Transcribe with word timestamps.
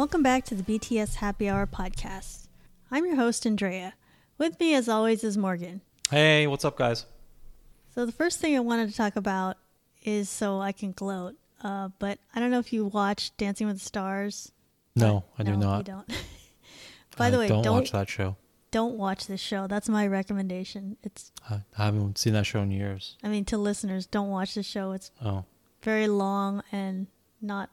Welcome 0.00 0.22
back 0.22 0.46
to 0.46 0.54
the 0.54 0.62
BTS 0.62 1.16
Happy 1.16 1.46
Hour 1.46 1.66
podcast. 1.66 2.46
I'm 2.90 3.04
your 3.04 3.16
host, 3.16 3.44
Andrea. 3.44 3.92
With 4.38 4.58
me, 4.58 4.72
as 4.74 4.88
always, 4.88 5.22
is 5.22 5.36
Morgan. 5.36 5.82
Hey, 6.10 6.46
what's 6.46 6.64
up, 6.64 6.78
guys? 6.78 7.04
So, 7.94 8.06
the 8.06 8.10
first 8.10 8.40
thing 8.40 8.56
I 8.56 8.60
wanted 8.60 8.88
to 8.88 8.96
talk 8.96 9.14
about 9.16 9.58
is 10.02 10.30
so 10.30 10.58
I 10.58 10.72
can 10.72 10.92
gloat. 10.92 11.34
Uh, 11.62 11.90
but 11.98 12.18
I 12.34 12.40
don't 12.40 12.50
know 12.50 12.60
if 12.60 12.72
you 12.72 12.86
watch 12.86 13.36
Dancing 13.36 13.66
with 13.66 13.76
the 13.76 13.84
Stars. 13.84 14.52
No, 14.96 15.24
I 15.38 15.42
do 15.42 15.50
No, 15.52 15.58
not. 15.58 15.78
You 15.86 15.92
don't. 15.92 16.08
By 17.18 17.26
I 17.26 17.30
the 17.30 17.38
way, 17.38 17.48
don't, 17.48 17.62
don't 17.62 17.76
watch 17.80 17.92
that 17.92 18.08
show. 18.08 18.36
don't 18.70 18.96
watch 18.96 19.26
this 19.26 19.38
show. 19.42 19.66
That's 19.66 19.90
my 19.90 20.06
recommendation. 20.06 20.96
It's, 21.02 21.30
I, 21.50 21.56
I 21.76 21.84
haven't 21.84 22.16
seen 22.16 22.32
that 22.32 22.46
show 22.46 22.60
in 22.62 22.70
years. 22.70 23.18
I 23.22 23.28
mean, 23.28 23.44
to 23.44 23.58
listeners, 23.58 24.06
don't 24.06 24.30
watch 24.30 24.54
this 24.54 24.64
show. 24.64 24.92
It's 24.92 25.10
Oh, 25.22 25.44
very 25.82 26.08
long 26.08 26.62
and 26.72 27.08
not 27.42 27.68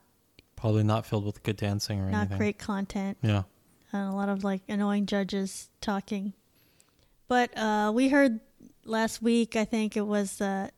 probably 0.58 0.84
not 0.84 1.06
filled 1.06 1.26
with 1.26 1.42
good 1.44 1.56
dancing 1.56 2.02
or 2.02 2.10
not 2.10 2.20
anything. 2.22 2.38
great 2.38 2.58
content. 2.60 3.18
Yeah. 3.22 3.44
and 3.94 4.10
a 4.12 4.16
lot 4.16 4.28
of 4.28 4.44
like 4.44 4.62
annoying 4.68 5.06
judges 5.06 5.70
talking. 5.80 6.34
But 7.30 7.58
uh, 7.58 7.92
we 7.96 8.10
heard 8.10 8.42
last 8.84 9.22
week, 9.22 9.56
I 9.56 9.64
think 9.64 9.96
it 9.96 10.06
was 10.06 10.38
that 10.38 10.74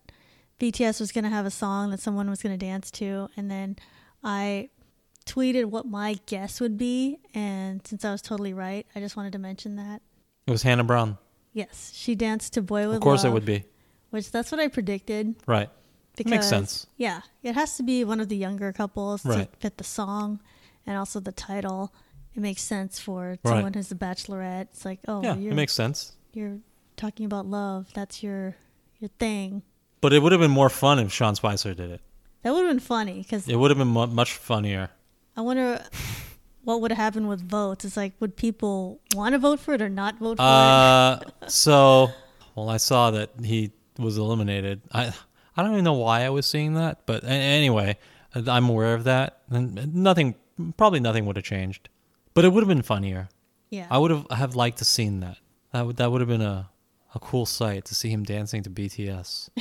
BTS 0.59 0.99
was 0.99 1.11
going 1.11 1.23
to 1.23 1.29
have 1.31 1.45
a 1.47 1.51
song 1.51 1.89
that 1.91 1.99
someone 1.99 2.29
was 2.29 2.41
going 2.43 2.57
to 2.57 2.63
dance 2.63 2.91
to, 2.91 3.29
and 3.37 3.49
then 3.49 3.77
I 4.23 4.69
tweeted 5.25 5.65
what 5.65 5.85
my 5.85 6.19
guess 6.25 6.59
would 6.59 6.77
be, 6.77 7.19
and 7.33 7.85
since 7.87 8.03
I 8.03 8.11
was 8.11 8.21
totally 8.21 8.53
right, 8.53 8.85
I 8.95 8.99
just 8.99 9.15
wanted 9.15 9.31
to 9.33 9.39
mention 9.39 9.75
that. 9.77 10.01
It 10.47 10.51
was 10.51 10.63
Hannah 10.63 10.83
Brown. 10.83 11.17
Yes, 11.53 11.91
she 11.95 12.15
danced 12.15 12.53
to 12.53 12.61
"Boy 12.61 12.81
with 12.81 12.87
Luv. 12.87 12.95
Of 12.95 13.01
course, 13.01 13.23
Love," 13.23 13.31
it 13.31 13.33
would 13.35 13.45
be. 13.45 13.63
which 14.09 14.31
that's 14.31 14.51
what 14.51 14.59
I 14.59 14.67
predicted. 14.67 15.35
Right. 15.45 15.69
Because, 16.15 16.29
Makes 16.31 16.47
sense. 16.49 16.87
Yeah, 16.97 17.21
it 17.43 17.55
has 17.55 17.77
to 17.77 17.83
be 17.83 18.03
one 18.03 18.19
of 18.19 18.27
the 18.29 18.35
younger 18.35 18.73
couples 18.73 19.23
to 19.23 19.47
fit 19.59 19.77
the 19.77 19.83
song, 19.85 20.41
and 20.85 20.97
also 20.97 21.19
the 21.21 21.31
title. 21.31 21.93
It 22.35 22.41
makes 22.41 22.61
sense 22.61 22.99
for 22.99 23.37
Right. 23.43 23.51
someone 23.53 23.73
who's 23.73 23.91
a 23.91 23.95
bachelorette. 23.95 24.67
It's 24.71 24.85
like, 24.85 24.99
oh, 25.07 25.23
yeah, 25.23 25.35
you're 25.35 25.51
it 25.53 25.55
makes 25.55 25.73
sense. 25.73 26.13
you're 26.33 26.59
talking 26.97 27.25
about 27.25 27.45
love. 27.45 27.87
That's 27.93 28.21
your 28.21 28.55
your 28.99 29.09
thing. 29.17 29.61
But 30.01 30.11
it 30.13 30.21
would 30.21 30.31
have 30.33 30.41
been 30.41 30.51
more 30.51 30.69
fun 30.69 30.99
if 30.99 31.11
Sean 31.13 31.35
Spicer 31.35 31.73
did 31.73 31.89
it. 31.91 32.01
That 32.43 32.53
would 32.53 32.65
have 32.65 32.69
been 32.69 32.79
funny 32.79 33.19
because 33.21 33.47
It 33.47 33.55
would 33.55 33.71
have 33.71 33.77
been 33.77 33.87
mu- 33.87 34.07
much 34.07 34.33
funnier. 34.33 34.89
I 35.37 35.41
wonder 35.41 35.81
what 36.63 36.81
would 36.81 36.91
happen 36.91 37.27
with 37.27 37.41
votes. 37.41 37.85
It's 37.85 37.95
like, 37.97 38.13
would 38.19 38.35
people 38.35 38.99
want 39.15 39.33
to 39.33 39.39
vote 39.39 39.59
for 39.59 39.73
it 39.73 39.81
or 39.81 39.89
not 39.89 40.17
vote 40.19 40.37
for 40.37 40.43
it? 40.43 40.45
Uh, 40.45 41.19
so, 41.47 42.09
well, 42.55 42.69
I 42.69 42.77
saw 42.77 43.11
that 43.11 43.31
he 43.43 43.71
was 43.97 44.17
eliminated. 44.17 44.81
I 44.93 45.13
I 45.59 45.61
don't 45.61 45.73
even 45.73 45.83
know 45.83 45.93
why 45.93 46.23
I 46.23 46.29
was 46.29 46.45
seeing 46.45 46.75
that, 46.75 47.05
but 47.05 47.25
anyway, 47.25 47.97
I'm 48.33 48.69
aware 48.69 48.93
of 48.93 49.03
that, 49.03 49.41
and 49.49 49.93
nothing, 49.93 50.35
probably 50.77 51.01
nothing 51.01 51.25
would 51.25 51.35
have 51.35 51.43
changed. 51.43 51.89
But 52.33 52.45
it 52.45 52.53
would 52.53 52.63
have 52.63 52.69
been 52.69 52.81
funnier. 52.81 53.27
Yeah, 53.69 53.85
I 53.91 53.97
would 53.97 54.09
have 54.09 54.25
have 54.31 54.55
liked 54.55 54.77
to 54.77 54.85
seen 54.85 55.19
that. 55.19 55.37
That 55.73 55.85
would 55.85 55.97
that 55.97 56.09
would 56.09 56.21
have 56.21 56.29
been 56.29 56.41
a 56.41 56.69
a 57.13 57.19
cool 57.19 57.45
sight 57.45 57.83
to 57.85 57.95
see 57.95 58.09
him 58.09 58.23
dancing 58.23 58.63
to 58.63 58.69
BTS. 58.69 59.49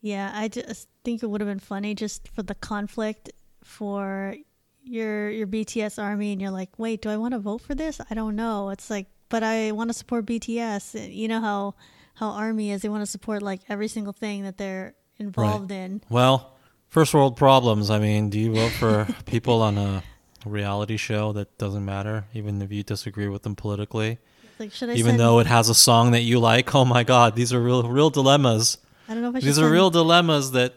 yeah. 0.00 0.32
I 0.34 0.48
just 0.48 0.88
think 1.04 1.22
it 1.22 1.26
would 1.26 1.40
have 1.40 1.48
been 1.48 1.58
funny 1.58 1.94
just 1.94 2.28
for 2.28 2.42
the 2.42 2.54
conflict 2.54 3.30
for 3.62 4.34
your 4.82 5.28
your 5.28 5.46
BTS 5.46 6.02
army, 6.02 6.32
and 6.32 6.40
you're 6.40 6.50
like, 6.50 6.78
wait, 6.78 7.02
do 7.02 7.10
I 7.10 7.18
want 7.18 7.32
to 7.32 7.38
vote 7.38 7.60
for 7.60 7.74
this? 7.74 8.00
I 8.10 8.14
don't 8.14 8.34
know. 8.34 8.70
It's 8.70 8.88
like, 8.88 9.08
but 9.28 9.42
I 9.42 9.72
want 9.72 9.90
to 9.90 9.94
support 9.94 10.24
BTS. 10.24 11.14
You 11.14 11.28
know 11.28 11.40
how 11.40 11.74
how 12.14 12.28
army 12.28 12.70
is. 12.70 12.82
They 12.82 12.88
want 12.88 13.02
to 13.02 13.06
support 13.10 13.42
like 13.42 13.60
every 13.68 13.88
single 13.88 14.12
thing 14.12 14.42
that 14.44 14.56
they're 14.58 14.94
involved 15.18 15.70
in. 15.70 16.02
well, 16.08 16.56
first 16.88 17.14
world 17.14 17.36
problems. 17.36 17.90
I 17.90 17.98
mean, 17.98 18.30
do 18.30 18.38
you 18.38 18.54
vote 18.54 18.72
for 18.72 19.06
people 19.26 19.62
on 19.62 19.78
a 19.78 20.02
reality 20.44 20.96
show 20.96 21.32
that 21.32 21.56
doesn't 21.58 21.84
matter, 21.84 22.26
even 22.34 22.60
if 22.62 22.72
you 22.72 22.82
disagree 22.82 23.28
with 23.28 23.42
them 23.42 23.56
politically? 23.56 24.18
Like, 24.58 24.72
should 24.72 24.90
I 24.90 24.94
even 24.94 25.16
though 25.16 25.40
it 25.40 25.46
has 25.48 25.68
a 25.68 25.74
song 25.74 26.12
that 26.12 26.20
you 26.20 26.38
like. 26.38 26.74
Oh 26.74 26.84
my 26.84 27.02
God, 27.02 27.34
these 27.34 27.52
are 27.52 27.60
real 27.60 27.82
real 27.88 28.10
dilemmas. 28.10 28.78
I 29.08 29.14
don't 29.14 29.22
know 29.22 29.30
if 29.30 29.36
I 29.36 29.38
should 29.40 29.48
These 29.48 29.58
are 29.58 29.68
real 29.70 29.90
dilemmas 29.90 30.52
that 30.52 30.74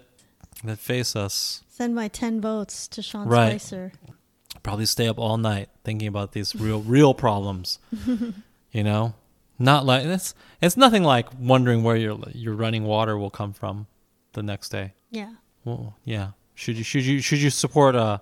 that 0.64 0.80
face 0.80 1.16
us. 1.16 1.62
Send 1.70 1.94
my 1.94 2.08
10 2.08 2.42
votes 2.42 2.88
to 2.88 3.04
Sean 3.04 3.28
Right. 3.28 3.62
Spicer. 3.62 3.92
Probably 4.64 4.88
stay 4.88 5.08
up 5.08 5.20
all 5.20 5.38
night 5.38 5.70
thinking 5.84 6.08
about 6.08 6.32
these 6.32 6.56
real 6.56 6.82
real 6.82 7.14
problems. 7.14 7.78
you 8.72 8.84
know, 8.84 9.14
not 9.60 9.86
like 9.86 10.06
it's 10.06 10.34
it's 10.62 10.78
nothing 10.78 11.04
like 11.04 11.28
wondering 11.40 11.84
where 11.84 11.96
your 11.96 12.20
your 12.34 12.54
running 12.54 12.84
water 12.84 13.18
will 13.18 13.30
come 13.30 13.54
from 13.54 13.88
the 14.34 14.44
next 14.44 14.70
day. 14.70 14.94
Yeah. 15.12 15.34
Well, 15.66 15.96
yeah. 16.04 16.32
Should 16.56 16.78
you 16.78 16.84
should 16.84 17.06
you 17.06 17.22
should 17.22 17.40
you 17.40 17.50
support 17.50 17.96
uh 17.96 18.20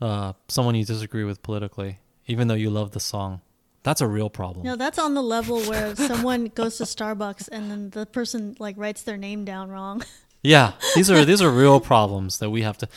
uh 0.00 0.32
someone 0.48 0.74
you 0.74 0.84
disagree 0.84 1.24
with 1.24 1.42
politically, 1.42 1.98
even 2.26 2.48
though 2.48 2.54
you 2.54 2.70
love 2.70 2.92
the 2.92 3.00
song? 3.00 3.40
That's 3.84 4.00
a 4.00 4.06
real 4.06 4.28
problem. 4.28 4.66
No, 4.66 4.76
that's 4.76 4.98
on 4.98 5.14
the 5.14 5.22
level 5.22 5.60
where 5.62 5.94
someone 6.10 6.46
goes 6.46 6.76
to 6.78 6.84
Starbucks 6.84 7.48
and 7.50 7.70
then 7.70 7.90
the 7.90 8.04
person 8.06 8.56
like 8.58 8.76
writes 8.76 9.02
their 9.02 9.16
name 9.16 9.44
down 9.44 9.70
wrong. 9.70 10.02
Yeah, 10.40 10.74
these 10.94 11.10
are 11.10 11.24
these 11.24 11.42
are 11.42 11.50
real 11.50 11.80
problems 11.80 12.38
that 12.38 12.50
we 12.50 12.62
have 12.62 12.78
to, 12.78 12.88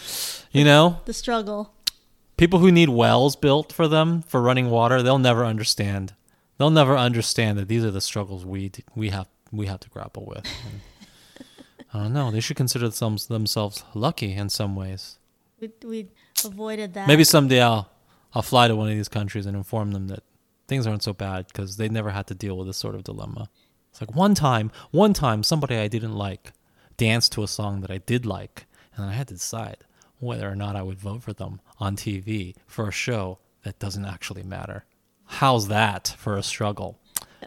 you 0.52 0.63
know, 0.63 1.00
the 1.06 1.13
struggle. 1.13 1.73
people 2.38 2.59
who 2.59 2.72
need 2.72 2.90
wells 2.90 3.35
built 3.35 3.73
for 3.73 3.88
them 3.88 4.22
for 4.22 4.40
running 4.44 4.69
water, 4.69 5.02
they'll 5.02 5.18
never 5.18 5.44
understand. 5.44 6.13
They'll 6.61 6.69
never 6.69 6.95
understand 6.95 7.57
that 7.57 7.67
these 7.67 7.83
are 7.83 7.89
the 7.89 8.01
struggles 8.01 8.45
we 8.45 8.69
we 8.94 9.09
have 9.09 9.27
we 9.51 9.66
have 9.66 9.79
to 9.79 9.89
grapple 9.89 10.27
with. 10.27 10.45
And 10.45 10.81
uh, 11.39 11.44
I 11.91 12.03
don't 12.03 12.13
know. 12.13 12.29
They 12.29 12.39
should 12.39 12.55
consider 12.55 12.88
them, 12.88 13.17
themselves 13.29 13.83
lucky 13.95 14.33
in 14.33 14.47
some 14.49 14.75
ways. 14.75 15.17
We, 15.59 15.72
we 15.83 16.07
avoided 16.45 16.94
that. 16.94 17.07
Maybe 17.07 17.23
someday 17.23 17.63
I'll 17.63 17.89
I'll 18.35 18.44
fly 18.44 18.67
to 18.67 18.75
one 18.75 18.89
of 18.89 18.95
these 18.95 19.09
countries 19.09 19.47
and 19.47 19.57
inform 19.57 19.91
them 19.94 20.07
that 20.09 20.22
things 20.67 20.85
aren't 20.85 21.01
so 21.01 21.13
bad 21.13 21.47
because 21.47 21.77
they 21.77 21.89
never 21.89 22.11
had 22.11 22.27
to 22.27 22.35
deal 22.35 22.55
with 22.55 22.67
this 22.67 22.78
sort 22.78 22.93
of 22.93 23.05
dilemma. 23.05 23.49
It's 23.89 23.99
like 23.99 24.16
one 24.16 24.35
time, 24.35 24.72
one 24.91 25.13
time, 25.13 25.41
somebody 25.41 25.78
I 25.78 25.88
didn't 25.88 26.13
like 26.13 26.51
danced 26.95 27.31
to 27.31 27.43
a 27.43 27.47
song 27.47 27.81
that 27.81 27.89
I 27.89 27.97
did 27.97 28.23
like, 28.23 28.67
and 28.95 29.03
I 29.03 29.13
had 29.13 29.29
to 29.29 29.33
decide 29.33 29.78
whether 30.19 30.47
or 30.47 30.55
not 30.55 30.75
I 30.75 30.83
would 30.83 30.99
vote 30.99 31.23
for 31.23 31.33
them 31.33 31.59
on 31.79 31.95
TV 31.95 32.53
for 32.67 32.88
a 32.88 32.91
show 32.91 33.39
that 33.63 33.79
doesn't 33.79 34.05
actually 34.05 34.43
matter. 34.43 34.85
How's 35.36 35.68
that 35.69 36.16
for 36.18 36.38
a 36.38 36.44
struggle? 36.44 37.00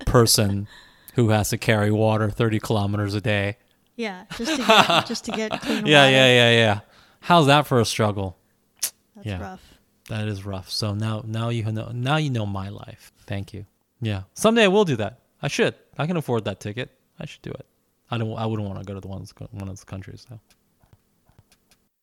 Person 0.07 0.67
who 1.15 1.29
has 1.29 1.51
to 1.51 1.59
carry 1.59 1.91
water 1.91 2.31
30 2.31 2.59
kilometers 2.61 3.15
a 3.15 3.21
day. 3.21 3.57
Yeah, 3.97 4.25
just 4.37 4.57
to 4.57 4.67
get, 4.67 5.07
just 5.07 5.25
to 5.27 5.31
get 5.33 5.61
clean 5.61 5.87
Yeah, 5.87 6.05
water. 6.05 6.11
yeah, 6.17 6.27
yeah, 6.27 6.51
yeah. 6.51 6.81
How's 7.21 7.47
that 7.47 7.67
for 7.67 7.79
a 7.81 7.85
struggle? 7.85 8.37
That's 9.15 9.27
Yeah. 9.27 9.41
rough. 9.41 9.63
That 10.09 10.27
is 10.29 10.45
rough. 10.45 10.71
So 10.71 10.95
now 10.95 11.23
now 11.27 11.49
you 11.51 11.63
know 11.71 11.91
now 11.95 12.17
you 12.17 12.31
know 12.31 12.45
my 12.47 12.69
life. 12.71 13.13
Thank 13.27 13.55
you. 13.55 13.67
Yeah. 14.01 14.23
Someday 14.35 14.65
I 14.65 14.69
will 14.69 14.85
do 14.85 14.97
that. 14.97 15.21
I 15.41 15.49
should. 15.49 15.75
I 15.97 16.07
can 16.07 16.17
afford 16.17 16.45
that 16.47 16.61
ticket. 16.61 16.91
I 17.21 17.27
should 17.27 17.43
do 17.43 17.51
it. 17.51 17.67
I 18.11 18.19
don't 18.19 18.37
I 18.37 18.45
wouldn't 18.47 18.69
want 18.69 18.81
to 18.81 18.85
go 18.85 18.95
to 18.95 19.01
the 19.01 19.09
ones 19.09 19.33
one 19.53 19.63
of 19.63 19.69
those 19.69 19.85
countries 19.85 20.27
though. 20.29 20.41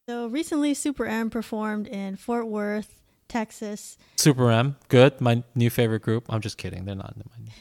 So 0.07 0.27
recently, 0.27 0.73
Super 0.73 1.05
M 1.05 1.29
performed 1.29 1.87
in 1.87 2.15
Fort 2.15 2.47
Worth, 2.47 2.99
Texas. 3.31 3.97
Super 4.17 4.51
M, 4.51 4.75
good. 4.89 5.21
My 5.21 5.41
new 5.55 5.69
favorite 5.69 6.01
group. 6.01 6.25
I'm 6.29 6.41
just 6.41 6.57
kidding. 6.57 6.83
They're 6.83 6.95
not 6.95 7.15
my 7.15 7.51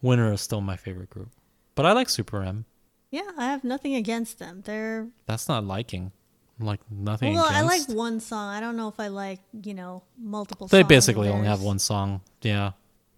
Winner 0.00 0.32
is 0.32 0.40
still 0.40 0.60
my 0.60 0.76
favorite 0.76 1.10
group. 1.10 1.30
But 1.74 1.84
I 1.84 1.92
like 1.92 2.08
Super 2.08 2.42
M. 2.42 2.64
Yeah, 3.10 3.28
I 3.36 3.46
have 3.46 3.64
nothing 3.64 3.96
against 3.96 4.38
them. 4.38 4.62
They're 4.64 5.08
That's 5.26 5.48
not 5.48 5.64
liking. 5.64 6.12
Like 6.60 6.80
nothing 6.90 7.34
well, 7.34 7.44
I 7.46 7.62
like 7.62 7.86
one 7.88 8.20
song. 8.20 8.48
I 8.48 8.60
don't 8.60 8.76
know 8.76 8.88
if 8.88 8.98
I 8.98 9.08
like 9.08 9.40
you 9.62 9.74
know 9.74 10.04
multiple. 10.16 10.68
they 10.68 10.82
basically 10.84 11.28
only 11.28 11.48
have 11.48 11.60
one 11.60 11.78
song. 11.78 12.22
Yeah. 12.40 12.72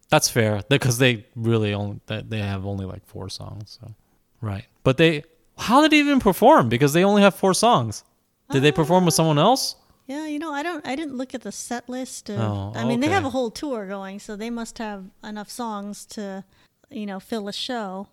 That's 0.08 0.28
fair 0.28 0.62
because 0.68 0.98
they 0.98 1.26
really 1.36 1.74
only 1.74 2.00
they 2.06 2.38
have 2.38 2.66
only 2.66 2.86
like 2.86 3.06
four 3.06 3.28
songs. 3.28 3.78
So 3.80 3.94
right, 4.40 4.64
but 4.82 4.96
they 4.96 5.22
how 5.58 5.82
did 5.82 5.92
they 5.92 5.98
even 5.98 6.20
perform? 6.20 6.68
Because 6.68 6.94
they 6.94 7.04
only 7.04 7.22
have 7.22 7.34
four 7.34 7.54
songs. 7.54 8.02
Did 8.50 8.62
they 8.62 8.72
perform 8.72 9.04
with 9.04 9.14
someone 9.14 9.38
else? 9.38 9.76
Yeah, 10.08 10.26
you 10.26 10.38
know, 10.38 10.52
I 10.52 10.62
don't. 10.62 10.84
I 10.86 10.96
didn't 10.96 11.16
look 11.16 11.34
at 11.34 11.42
the 11.42 11.52
set 11.52 11.86
list. 11.88 12.30
Of, 12.30 12.40
Oh, 12.40 12.72
I 12.74 12.84
mean, 12.84 13.00
they 13.00 13.08
have 13.08 13.26
a 13.26 13.30
whole 13.30 13.50
tour 13.50 13.86
going, 13.86 14.18
so 14.18 14.36
they 14.36 14.48
must 14.48 14.78
have 14.78 15.04
enough 15.22 15.50
songs 15.50 16.06
to, 16.06 16.44
you 16.90 17.04
know, 17.04 17.20
fill 17.20 17.46
a 17.46 17.52
show. 17.52 18.08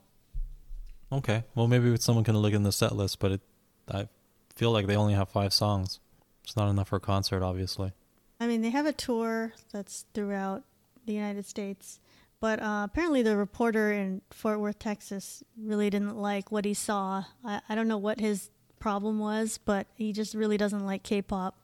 Okay, 1.11 1.43
well 1.55 1.67
maybe 1.67 1.95
someone 1.97 2.25
can 2.25 2.37
look 2.37 2.53
in 2.53 2.63
the 2.63 2.71
set 2.73 2.93
list, 2.95 3.19
but 3.19 3.31
it, 3.31 3.41
I 3.89 4.09
feel 4.55 4.71
like 4.71 4.87
they 4.87 4.97
only 4.97 5.13
have 5.13 5.29
five 5.29 5.53
songs. 5.53 5.99
It's 6.43 6.57
not 6.57 6.69
enough 6.69 6.89
for 6.89 6.97
a 6.97 6.99
concert, 6.99 7.41
obviously. 7.41 7.93
I 8.39 8.47
mean, 8.47 8.61
they 8.61 8.71
have 8.71 8.85
a 8.85 8.91
tour 8.91 9.53
that's 9.71 10.05
throughout 10.13 10.63
the 11.05 11.13
United 11.13 11.45
States, 11.45 11.99
but 12.41 12.59
uh, 12.61 12.81
apparently 12.83 13.21
the 13.21 13.37
reporter 13.37 13.93
in 13.93 14.21
Fort 14.31 14.59
Worth, 14.59 14.79
Texas, 14.79 15.43
really 15.57 15.89
didn't 15.89 16.17
like 16.17 16.51
what 16.51 16.65
he 16.65 16.73
saw. 16.73 17.23
I, 17.45 17.61
I 17.69 17.75
don't 17.75 17.87
know 17.87 17.97
what 17.97 18.19
his 18.19 18.49
problem 18.79 19.19
was, 19.19 19.57
but 19.57 19.87
he 19.95 20.11
just 20.11 20.33
really 20.33 20.57
doesn't 20.57 20.85
like 20.85 21.03
K-pop. 21.03 21.55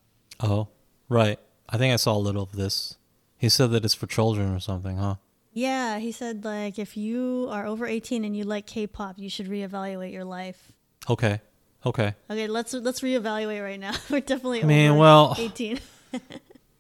Oh, 0.43 0.67
right. 1.09 1.39
I 1.69 1.77
think 1.77 1.93
I 1.93 1.97
saw 1.97 2.15
a 2.15 2.19
little 2.19 2.43
of 2.43 2.51
this. 2.53 2.97
He 3.37 3.49
said 3.49 3.71
that 3.71 3.85
it's 3.85 3.93
for 3.93 4.07
children 4.07 4.53
or 4.53 4.59
something, 4.59 4.97
huh? 4.97 5.15
Yeah, 5.53 5.99
he 5.99 6.11
said 6.11 6.45
like 6.45 6.79
if 6.79 6.95
you 6.95 7.47
are 7.51 7.65
over 7.65 7.85
18 7.85 8.23
and 8.23 8.35
you 8.37 8.43
like 8.43 8.65
K-pop, 8.65 9.17
you 9.19 9.29
should 9.29 9.47
reevaluate 9.47 10.13
your 10.13 10.23
life. 10.25 10.71
Okay. 11.09 11.41
Okay. 11.85 12.13
Okay, 12.29 12.47
let's 12.47 12.73
let's 12.73 13.01
reevaluate 13.01 13.63
right 13.63 13.79
now. 13.79 13.93
We're 14.09 14.21
definitely 14.21 14.63
I 14.63 14.65
mean, 14.67 14.91
over 14.91 14.99
well- 14.99 15.35
18. 15.37 15.79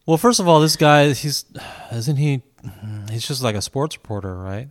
Well, 0.07 0.17
first 0.17 0.39
of 0.39 0.47
all, 0.47 0.59
this 0.59 0.75
guy, 0.75 1.13
he's 1.13 1.45
isn't 1.91 2.17
he? 2.17 2.41
He's 3.11 3.25
just 3.25 3.43
like 3.43 3.55
a 3.55 3.61
sports 3.61 3.95
reporter, 3.95 4.35
right? 4.35 4.69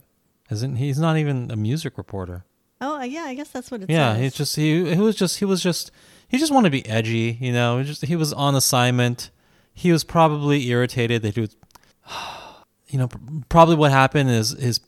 Isn't 0.51 0.75
he? 0.75 0.87
He's 0.87 0.99
not 0.99 1.17
even 1.17 1.49
a 1.49 1.55
music 1.55 1.97
reporter. 1.97 2.43
Oh, 2.81 2.97
uh, 2.99 3.03
yeah, 3.03 3.23
I 3.23 3.33
guess 3.33 3.49
that's 3.49 3.71
what 3.71 3.81
it 3.81 3.89
Yeah, 3.89 4.13
says. 4.13 4.21
he's 4.21 4.33
just 4.33 4.55
he. 4.57 4.93
He 4.93 4.99
was 4.99 5.15
just 5.15 5.39
he 5.39 5.45
was 5.45 5.63
just 5.63 5.89
he 6.31 6.37
just 6.39 6.51
wanted 6.51 6.69
to 6.69 6.71
be 6.71 6.87
edgy, 6.89 7.37
you 7.39 7.51
know. 7.51 7.77
He 7.79 7.83
just 7.83 8.03
he 8.05 8.15
was 8.15 8.31
on 8.33 8.55
assignment. 8.55 9.29
He 9.73 9.91
was 9.91 10.03
probably 10.03 10.67
irritated 10.69 11.21
that 11.21 11.35
he 11.35 11.41
was. 11.41 11.55
You 12.87 12.97
know, 12.99 13.07
probably 13.47 13.77
what 13.77 13.89
happened 13.91 14.29
is 14.31 14.53
is 14.53 14.81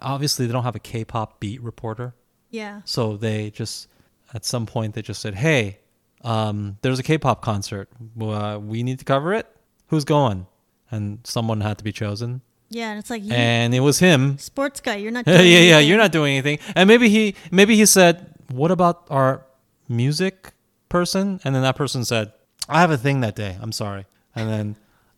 obviously 0.00 0.46
they 0.46 0.52
don't 0.54 0.62
have 0.64 0.74
a 0.76 0.78
K-pop 0.78 1.40
beat 1.40 1.60
reporter. 1.62 2.14
yeah. 2.50 2.80
So 2.86 3.18
they 3.18 3.50
just, 3.50 3.86
at 4.32 4.46
some 4.46 4.64
point, 4.64 4.94
they 4.94 5.02
just 5.02 5.20
said, 5.20 5.34
"Hey, 5.34 5.80
um, 6.22 6.78
there's 6.80 6.98
a 6.98 7.02
K-pop 7.02 7.42
concert. 7.42 7.90
Uh, 8.18 8.58
we 8.62 8.82
need 8.82 8.98
to 9.00 9.04
cover 9.04 9.34
it. 9.34 9.46
Who's 9.88 10.06
going?" 10.06 10.46
And 10.90 11.18
someone 11.24 11.60
had 11.60 11.76
to 11.76 11.84
be 11.84 11.92
chosen, 11.92 12.40
Yeah, 12.70 12.88
and 12.92 12.98
it's 12.98 13.10
like, 13.10 13.22
and 13.30 13.74
it 13.74 13.80
was 13.80 13.98
him. 13.98 14.38
sports 14.38 14.80
guy, 14.80 14.96
you're 14.96 15.12
not 15.12 15.26
yeah, 15.26 15.36
doing 15.36 15.50
yeah, 15.52 15.58
anything. 15.58 15.88
you're 15.90 15.98
not 15.98 16.12
doing 16.12 16.32
anything. 16.32 16.60
And 16.74 16.88
maybe 16.88 17.10
he, 17.10 17.34
maybe 17.50 17.76
he 17.76 17.84
said, 17.84 18.32
"What 18.52 18.70
about 18.70 19.06
our 19.10 19.44
music 19.86 20.53
person?" 20.98 21.26
And 21.44 21.50
then 21.54 21.62
that 21.62 21.76
person 21.82 22.04
said, 22.04 22.26
"I 22.68 22.78
have 22.84 22.92
a 22.98 23.00
thing 23.06 23.20
that 23.20 23.34
day. 23.44 23.52
I'm 23.62 23.72
sorry." 23.72 24.04
And 24.36 24.46
then 24.54 24.66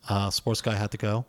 uh, 0.09 0.31
sports 0.31 0.61
guy 0.67 0.75
had 0.75 0.91
to 0.97 0.99
go. 1.11 1.25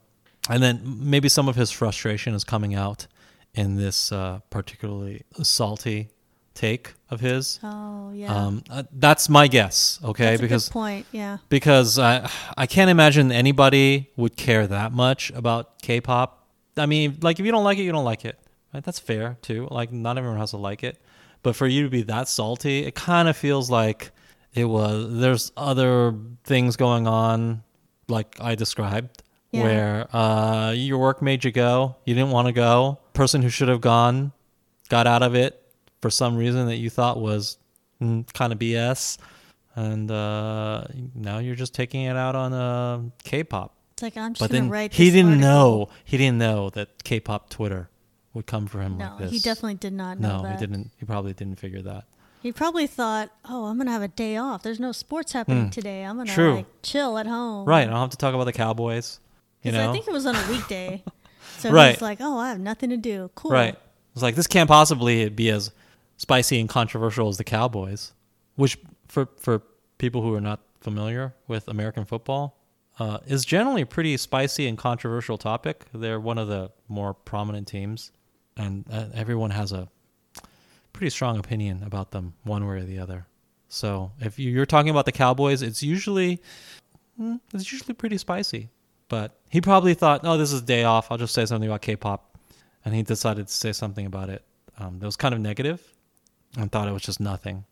And 0.49 0.63
then 0.63 0.75
maybe 1.13 1.29
some 1.29 1.49
of 1.51 1.55
his 1.55 1.71
frustration 1.71 2.33
is 2.33 2.43
coming 2.43 2.73
out 2.85 3.07
in 3.53 3.75
this 3.75 4.11
uh, 4.11 4.39
particularly 4.49 5.23
salty 5.43 6.09
take 6.53 6.93
of 7.09 7.19
his. 7.19 7.59
Oh, 7.63 8.11
yeah. 8.13 8.33
Um, 8.33 8.63
uh, 8.69 8.83
that's 8.91 9.29
my 9.29 9.47
guess, 9.47 9.99
okay? 10.03 10.31
That's 10.31 10.39
a 10.39 10.43
because 10.43 10.65
good 10.69 10.73
point. 10.73 11.05
Yeah. 11.11 11.37
because 11.49 11.99
I 11.99 12.29
I 12.63 12.65
can't 12.65 12.89
imagine 12.89 13.31
anybody 13.31 14.09
would 14.15 14.35
care 14.35 14.65
that 14.67 14.91
much 14.91 15.31
about 15.31 15.81
K-pop. 15.81 16.29
I 16.77 16.85
mean, 16.85 17.17
like 17.21 17.39
if 17.39 17.45
you 17.45 17.51
don't 17.51 17.63
like 17.69 17.77
it, 17.79 17.83
you 17.83 17.91
don't 17.91 18.09
like 18.13 18.25
it. 18.25 18.37
Right? 18.73 18.83
That's 18.83 18.99
fair 18.99 19.37
too. 19.41 19.67
Like 19.79 19.91
not 19.91 20.17
everyone 20.17 20.39
has 20.39 20.51
to 20.51 20.57
like 20.69 20.83
it, 20.89 20.95
but 21.43 21.55
for 21.55 21.67
you 21.67 21.83
to 21.83 21.89
be 21.89 22.03
that 22.03 22.27
salty, 22.27 22.85
it 22.87 22.95
kind 22.95 23.27
of 23.27 23.35
feels 23.35 23.69
like 23.69 24.11
it 24.57 24.65
was. 24.65 25.19
There's 25.19 25.51
other 25.55 26.13
things 26.43 26.75
going 26.75 27.07
on, 27.07 27.63
like 28.07 28.37
I 28.41 28.55
described, 28.55 29.23
Yeah. 29.51 29.63
where 29.63 30.15
uh, 30.15 30.71
your 30.71 30.97
work 30.97 31.21
made 31.21 31.43
you 31.43 31.51
go. 31.51 31.95
You 32.05 32.13
didn't 32.15 32.31
want 32.31 32.47
to 32.47 32.53
go. 32.53 32.99
Person 33.13 33.41
who 33.41 33.49
should 33.49 33.67
have 33.69 33.81
gone 33.81 34.31
got 34.89 35.07
out 35.07 35.23
of 35.23 35.35
it 35.35 35.61
for 36.01 36.09
some 36.09 36.35
reason 36.37 36.67
that 36.67 36.77
you 36.77 36.89
thought 36.89 37.19
was 37.19 37.57
mm, 38.01 38.31
kind 38.33 38.53
of 38.53 38.59
BS, 38.59 39.17
and 39.75 40.09
uh, 40.11 40.85
now 41.15 41.39
you're 41.39 41.55
just 41.55 41.73
taking 41.73 42.03
it 42.03 42.15
out 42.15 42.35
on 42.35 42.53
uh, 42.53 43.01
K-pop. 43.23 43.73
It's 43.93 44.03
like, 44.03 44.15
I'm 44.17 44.33
just 44.35 44.49
But 44.51 44.55
to 44.55 44.63
write 44.63 44.93
he 44.93 45.09
didn't 45.09 45.43
article. 45.43 45.49
know. 45.49 45.89
He 46.05 46.17
didn't 46.17 46.37
know 46.37 46.69
that 46.71 47.03
K-pop 47.03 47.49
Twitter 47.49 47.89
would 48.35 48.45
come 48.45 48.67
for 48.67 48.79
him 48.79 48.97
No, 48.97 49.05
like 49.09 49.17
this. 49.17 49.25
No, 49.25 49.31
he 49.31 49.39
definitely 49.39 49.73
did 49.75 49.93
not 49.93 50.19
know 50.19 50.37
no, 50.37 50.43
that. 50.43 50.51
he 50.53 50.57
didn't. 50.67 50.91
He 50.99 51.05
probably 51.07 51.33
didn't 51.33 51.55
figure 51.55 51.81
that. 51.81 52.05
He 52.47 52.53
probably 52.53 52.87
thought, 52.87 53.29
"Oh, 53.43 53.65
I'm 53.65 53.77
gonna 53.77 53.91
have 53.91 54.01
a 54.01 54.07
day 54.07 54.37
off. 54.37 54.63
There's 54.63 54.79
no 54.79 54.93
sports 54.93 55.33
happening 55.33 55.69
today. 55.69 56.03
I'm 56.03 56.15
gonna. 56.15 56.33
True. 56.33 56.55
like 56.55 56.65
chill 56.81 57.17
at 57.17 57.27
home." 57.27 57.67
Right. 57.67 57.81
I 57.85 57.91
don't 57.91 57.99
have 57.99 58.11
to 58.11 58.17
talk 58.17 58.33
about 58.33 58.45
the 58.45 58.53
Cowboys. 58.53 59.19
You 59.63 59.73
know. 59.73 59.89
I 59.89 59.91
think 59.91 60.07
it 60.07 60.13
was 60.13 60.25
on 60.25 60.33
a 60.33 60.49
weekday, 60.49 61.03
so 61.57 61.71
Right. 61.71 61.91
he's 61.91 62.01
like, 62.01 62.19
"Oh, 62.21 62.37
I 62.37 62.47
have 62.47 62.59
nothing 62.61 62.89
to 62.91 62.95
do. 62.95 63.29
Cool." 63.35 63.51
Right. 63.51 63.75
It's 64.13 64.23
like 64.23 64.35
this 64.35 64.47
can't 64.47 64.69
possibly 64.69 65.27
be 65.27 65.49
as 65.49 65.71
spicy 66.15 66.57
and 66.61 66.69
controversial 66.69 67.27
as 67.27 67.35
the 67.37 67.43
Cowboys, 67.43 68.13
which 68.55 68.77
for 69.09 69.27
for 69.37 69.61
people 69.97 70.21
who 70.21 70.33
are 70.33 70.39
not 70.39 70.61
familiar 70.79 71.33
with 71.49 71.67
American 71.67 72.05
football 72.05 72.55
uh, 72.97 73.17
is 73.27 73.43
generally 73.43 73.81
a 73.81 73.85
pretty 73.85 74.15
spicy 74.15 74.67
and 74.69 74.77
controversial 74.77 75.37
topic. 75.37 75.83
They're 75.93 76.21
one 76.21 76.37
of 76.37 76.47
the 76.47 76.71
more 76.87 77.13
prominent 77.13 77.67
teams, 77.67 78.13
and 78.55 78.85
uh, 78.89 79.07
everyone 79.13 79.49
has 79.49 79.73
a 79.73 79.89
pretty 80.97 81.09
strong 81.11 81.37
opinion 81.37 81.83
about 81.83 82.11
them, 82.11 82.33
one 82.43 82.65
way 82.67 82.77
or 82.77 82.83
the 82.83 82.99
other. 82.99 83.25
So 83.69 84.11
if 84.19 84.39
you- 84.39 84.51
you're 84.51 84.65
talking 84.65 84.89
about 84.89 85.05
the 85.05 85.11
Cowboys, 85.11 85.61
it's 85.61 85.83
usually 85.83 86.41
mm, 87.19 87.39
it's 87.53 87.71
usually 87.71 87.93
pretty 87.93 88.17
spicy. 88.17 88.69
But 89.09 89.37
he 89.49 89.61
probably 89.61 89.93
thought, 89.93 90.21
"Oh, 90.23 90.37
this 90.37 90.51
is 90.51 90.61
a 90.61 90.65
day 90.65 90.83
off. 90.83 91.11
I'll 91.11 91.17
just 91.17 91.33
say 91.33 91.45
something 91.45 91.67
about 91.69 91.81
K-pop," 91.81 92.37
and 92.85 92.93
he 92.93 93.01
decided 93.03 93.47
to 93.47 93.53
say 93.53 93.71
something 93.73 94.05
about 94.05 94.29
it 94.29 94.43
um, 94.77 94.99
that 94.99 95.05
was 95.05 95.15
kind 95.15 95.33
of 95.33 95.39
negative, 95.41 95.81
and 96.57 96.71
thought 96.71 96.87
it 96.87 96.91
was 96.91 97.01
just 97.03 97.19
nothing. 97.19 97.63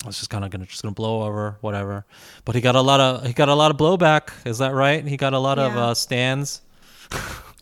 It 0.00 0.06
was 0.06 0.16
just 0.18 0.30
kind 0.30 0.44
of 0.44 0.50
gonna 0.50 0.66
just 0.66 0.82
gonna 0.82 0.94
blow 0.94 1.22
over, 1.24 1.58
whatever. 1.60 2.06
But 2.44 2.54
he 2.54 2.60
got 2.60 2.76
a 2.76 2.80
lot 2.80 3.00
of 3.00 3.26
he 3.26 3.32
got 3.32 3.48
a 3.48 3.54
lot 3.54 3.70
of 3.70 3.76
blowback. 3.76 4.30
Is 4.46 4.58
that 4.58 4.72
right? 4.74 5.06
He 5.06 5.16
got 5.16 5.32
a 5.34 5.38
lot 5.38 5.58
of 5.58 5.72
uh, 5.76 5.94
stands. 5.94 6.62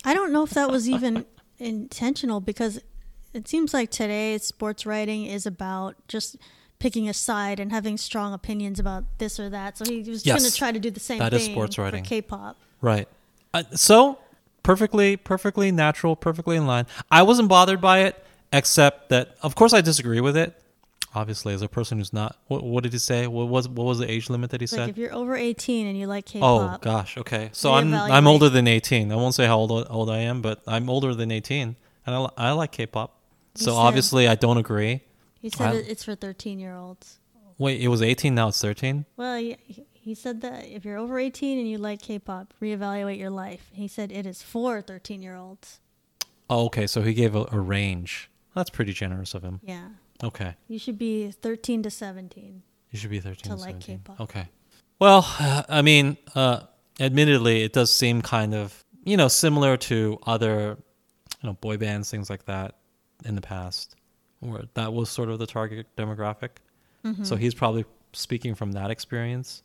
I 0.04 0.14
don't 0.14 0.32
know 0.32 0.42
if 0.44 0.50
that 0.50 0.70
was 0.70 0.88
even 0.88 1.24
intentional 1.58 2.40
because 2.40 2.80
it 3.34 3.48
seems 3.48 3.72
like 3.74 3.90
today 3.90 4.38
sports 4.38 4.84
writing 4.86 5.26
is 5.26 5.46
about 5.46 5.96
just 6.08 6.36
picking 6.78 7.08
a 7.08 7.14
side 7.14 7.60
and 7.60 7.70
having 7.70 7.96
strong 7.96 8.32
opinions 8.32 8.78
about 8.80 9.04
this 9.18 9.38
or 9.38 9.48
that. 9.50 9.78
So 9.78 9.84
he 9.84 9.98
was 10.02 10.22
going 10.22 10.40
to 10.42 10.52
try 10.52 10.72
to 10.72 10.80
do 10.80 10.90
the 10.90 11.00
same 11.00 11.18
That 11.20 11.30
thing 11.32 11.40
is 11.40 11.46
sports 11.46 11.78
writing. 11.78 12.02
for 12.02 12.08
K-pop. 12.08 12.56
Right. 12.80 13.08
Uh, 13.54 13.62
so 13.74 14.18
perfectly, 14.62 15.16
perfectly 15.16 15.70
natural, 15.70 16.16
perfectly 16.16 16.56
in 16.56 16.66
line. 16.66 16.86
I 17.10 17.22
wasn't 17.22 17.48
bothered 17.48 17.80
by 17.80 18.00
it, 18.00 18.24
except 18.52 19.10
that, 19.10 19.36
of 19.42 19.54
course, 19.54 19.72
I 19.72 19.80
disagree 19.80 20.20
with 20.20 20.36
it. 20.36 20.58
Obviously, 21.14 21.52
as 21.52 21.60
a 21.62 21.68
person 21.68 21.98
who's 21.98 22.12
not, 22.12 22.36
what, 22.48 22.64
what 22.64 22.82
did 22.82 22.92
he 22.94 22.98
say? 22.98 23.26
What 23.26 23.46
was 23.48 23.68
what 23.68 23.84
was 23.84 23.98
the 23.98 24.10
age 24.10 24.30
limit 24.30 24.50
that 24.50 24.62
he 24.62 24.64
It's 24.64 24.72
like 24.72 24.80
said? 24.80 24.88
if 24.88 24.96
you're 24.96 25.12
over 25.14 25.36
18 25.36 25.86
and 25.86 25.96
you 25.98 26.06
like 26.06 26.24
K-pop, 26.24 26.42
Oh 26.42 26.78
gosh, 26.80 27.18
okay. 27.18 27.50
So 27.52 27.74
I'm 27.74 27.92
I'm 27.92 28.26
older 28.26 28.48
than 28.48 28.66
18. 28.66 29.12
I 29.12 29.16
won't 29.16 29.34
say 29.34 29.44
how 29.46 29.58
old 29.58 29.70
old 29.90 30.08
I 30.08 30.20
am, 30.20 30.40
but 30.40 30.62
I'm 30.66 30.88
older 30.88 31.14
than 31.14 31.30
18, 31.30 31.76
and 32.06 32.14
I, 32.16 32.28
I 32.38 32.52
like 32.52 32.72
K-pop. 32.72 33.14
So 33.54 33.66
said- 33.66 33.72
obviously, 33.72 34.28
I 34.28 34.34
don't 34.34 34.56
agree. 34.58 35.02
he 35.40 35.50
said 35.50 35.72
I- 35.72 35.76
it- 35.76 35.88
it's 35.88 36.04
for 36.04 36.14
13 36.14 36.58
year 36.58 36.74
olds. 36.74 37.18
Wait, 37.58 37.80
it 37.80 37.88
was 37.88 38.02
18. 38.02 38.34
Now 38.34 38.48
it's 38.48 38.60
13. 38.60 39.04
Well, 39.16 39.36
he, 39.38 39.56
he 39.92 40.14
said 40.14 40.40
that 40.40 40.64
if 40.66 40.84
you're 40.84 40.96
over 40.98 41.18
18 41.18 41.58
and 41.58 41.68
you 41.68 41.78
like 41.78 42.00
K-pop, 42.02 42.54
reevaluate 42.60 43.18
your 43.18 43.30
life. 43.30 43.68
He 43.72 43.86
said 43.86 44.10
it 44.10 44.26
is 44.26 44.42
for 44.42 44.80
13 44.80 45.22
year 45.22 45.36
olds. 45.36 45.78
Oh, 46.50 46.64
okay. 46.66 46.86
So 46.86 47.02
he 47.02 47.14
gave 47.14 47.34
a, 47.36 47.46
a 47.52 47.60
range. 47.60 48.30
That's 48.54 48.70
pretty 48.70 48.92
generous 48.92 49.34
of 49.34 49.42
him. 49.42 49.60
Yeah, 49.62 49.88
Okay. 50.24 50.56
you 50.68 50.78
should 50.78 50.98
be 50.98 51.30
13 51.30 51.82
to 51.84 51.90
17. 51.90 52.62
You 52.90 52.98
should 52.98 53.10
be 53.10 53.20
13 53.20 53.42
To 53.44 53.48
to 53.50 53.54
like 53.56 53.82
17. 53.82 53.98
K-pop. 53.98 54.20
Okay. 54.20 54.48
Well, 54.98 55.24
I 55.68 55.82
mean, 55.82 56.16
uh, 56.34 56.60
admittedly, 57.00 57.62
it 57.62 57.72
does 57.72 57.90
seem 57.92 58.22
kind 58.22 58.54
of, 58.54 58.84
you 59.04 59.16
know, 59.16 59.28
similar 59.28 59.76
to 59.78 60.18
other, 60.26 60.76
you 61.42 61.48
know, 61.48 61.52
boy 61.54 61.76
bands, 61.76 62.10
things 62.10 62.28
like 62.28 62.44
that 62.46 62.76
in 63.26 63.34
the 63.34 63.40
past, 63.40 63.96
where 64.40 64.64
that 64.74 64.92
was 64.92 65.10
sort 65.10 65.28
of 65.28 65.38
the 65.38 65.46
target 65.46 65.86
demographic. 65.96 66.50
Mm-hmm. 67.04 67.24
So 67.24 67.36
he's 67.36 67.54
probably 67.54 67.84
speaking 68.12 68.54
from 68.54 68.72
that 68.72 68.90
experience. 68.90 69.62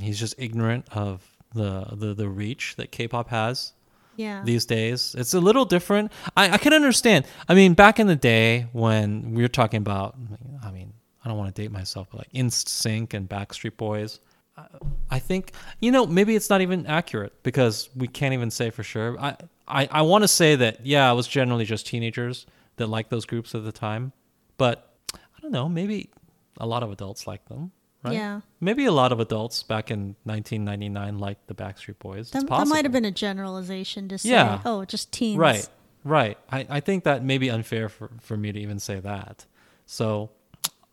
He's 0.00 0.18
just 0.18 0.34
ignorant 0.38 0.86
of 0.92 1.22
the, 1.54 1.86
the, 1.92 2.14
the 2.14 2.28
reach 2.28 2.76
that 2.76 2.92
K-pop 2.92 3.28
has 3.28 3.72
Yeah. 4.16 4.42
these 4.44 4.64
days. 4.66 5.14
It's 5.18 5.34
a 5.34 5.40
little 5.40 5.64
different. 5.64 6.12
I, 6.36 6.50
I 6.50 6.58
can 6.58 6.72
understand. 6.72 7.26
I 7.48 7.54
mean, 7.54 7.74
back 7.74 7.98
in 7.98 8.06
the 8.06 8.16
day 8.16 8.68
when 8.72 9.34
we 9.34 9.42
were 9.42 9.48
talking 9.48 9.78
about, 9.78 10.16
I 10.62 10.70
mean, 10.70 10.92
I 11.24 11.28
don't 11.28 11.36
want 11.38 11.54
to 11.54 11.62
date 11.62 11.72
myself, 11.72 12.08
but 12.10 12.18
like 12.18 12.32
NSYNC 12.32 13.12
and 13.14 13.28
Backstreet 13.28 13.76
Boys. 13.76 14.20
I- 14.56 14.66
I 15.10 15.18
think 15.20 15.52
you 15.80 15.90
know 15.90 16.04
maybe 16.04 16.34
it's 16.36 16.50
not 16.50 16.60
even 16.60 16.84
accurate 16.86 17.42
because 17.42 17.88
we 17.96 18.08
can't 18.08 18.34
even 18.34 18.50
say 18.50 18.70
for 18.70 18.82
sure. 18.82 19.18
I 19.18 19.36
I, 19.66 19.88
I 19.90 20.02
want 20.02 20.22
to 20.24 20.28
say 20.28 20.56
that 20.56 20.84
yeah, 20.84 21.10
it 21.10 21.14
was 21.14 21.26
generally 21.28 21.64
just 21.64 21.86
teenagers 21.86 22.44
that 22.78 22.86
like 22.88 23.08
those 23.08 23.24
groups 23.24 23.54
at 23.54 23.64
the 23.64 23.72
time, 23.72 24.12
but 24.56 24.92
I 25.14 25.40
don't 25.42 25.52
know. 25.52 25.68
Maybe 25.68 26.10
a 26.58 26.66
lot 26.66 26.82
of 26.82 26.90
adults 26.90 27.26
like 27.26 27.44
them, 27.48 27.70
right? 28.02 28.14
Yeah. 28.14 28.40
Maybe 28.60 28.84
a 28.86 28.92
lot 28.92 29.12
of 29.12 29.20
adults 29.20 29.62
back 29.62 29.90
in 29.90 30.16
1999 30.24 31.18
liked 31.18 31.46
the 31.46 31.54
Backstreet 31.54 31.98
Boys. 31.98 32.30
That, 32.32 32.48
that 32.48 32.66
might 32.66 32.84
have 32.84 32.92
been 32.92 33.04
a 33.04 33.10
generalization 33.12 34.08
to 34.08 34.18
say, 34.18 34.30
Yeah. 34.30 34.60
oh, 34.64 34.84
just 34.84 35.12
teens. 35.12 35.38
Right, 35.38 35.68
right. 36.04 36.36
I, 36.50 36.66
I 36.68 36.80
think 36.80 37.04
that 37.04 37.22
may 37.24 37.38
be 37.38 37.50
unfair 37.50 37.88
for, 37.88 38.10
for 38.20 38.36
me 38.36 38.50
to 38.52 38.58
even 38.58 38.78
say 38.80 38.98
that. 39.00 39.46
So, 39.86 40.30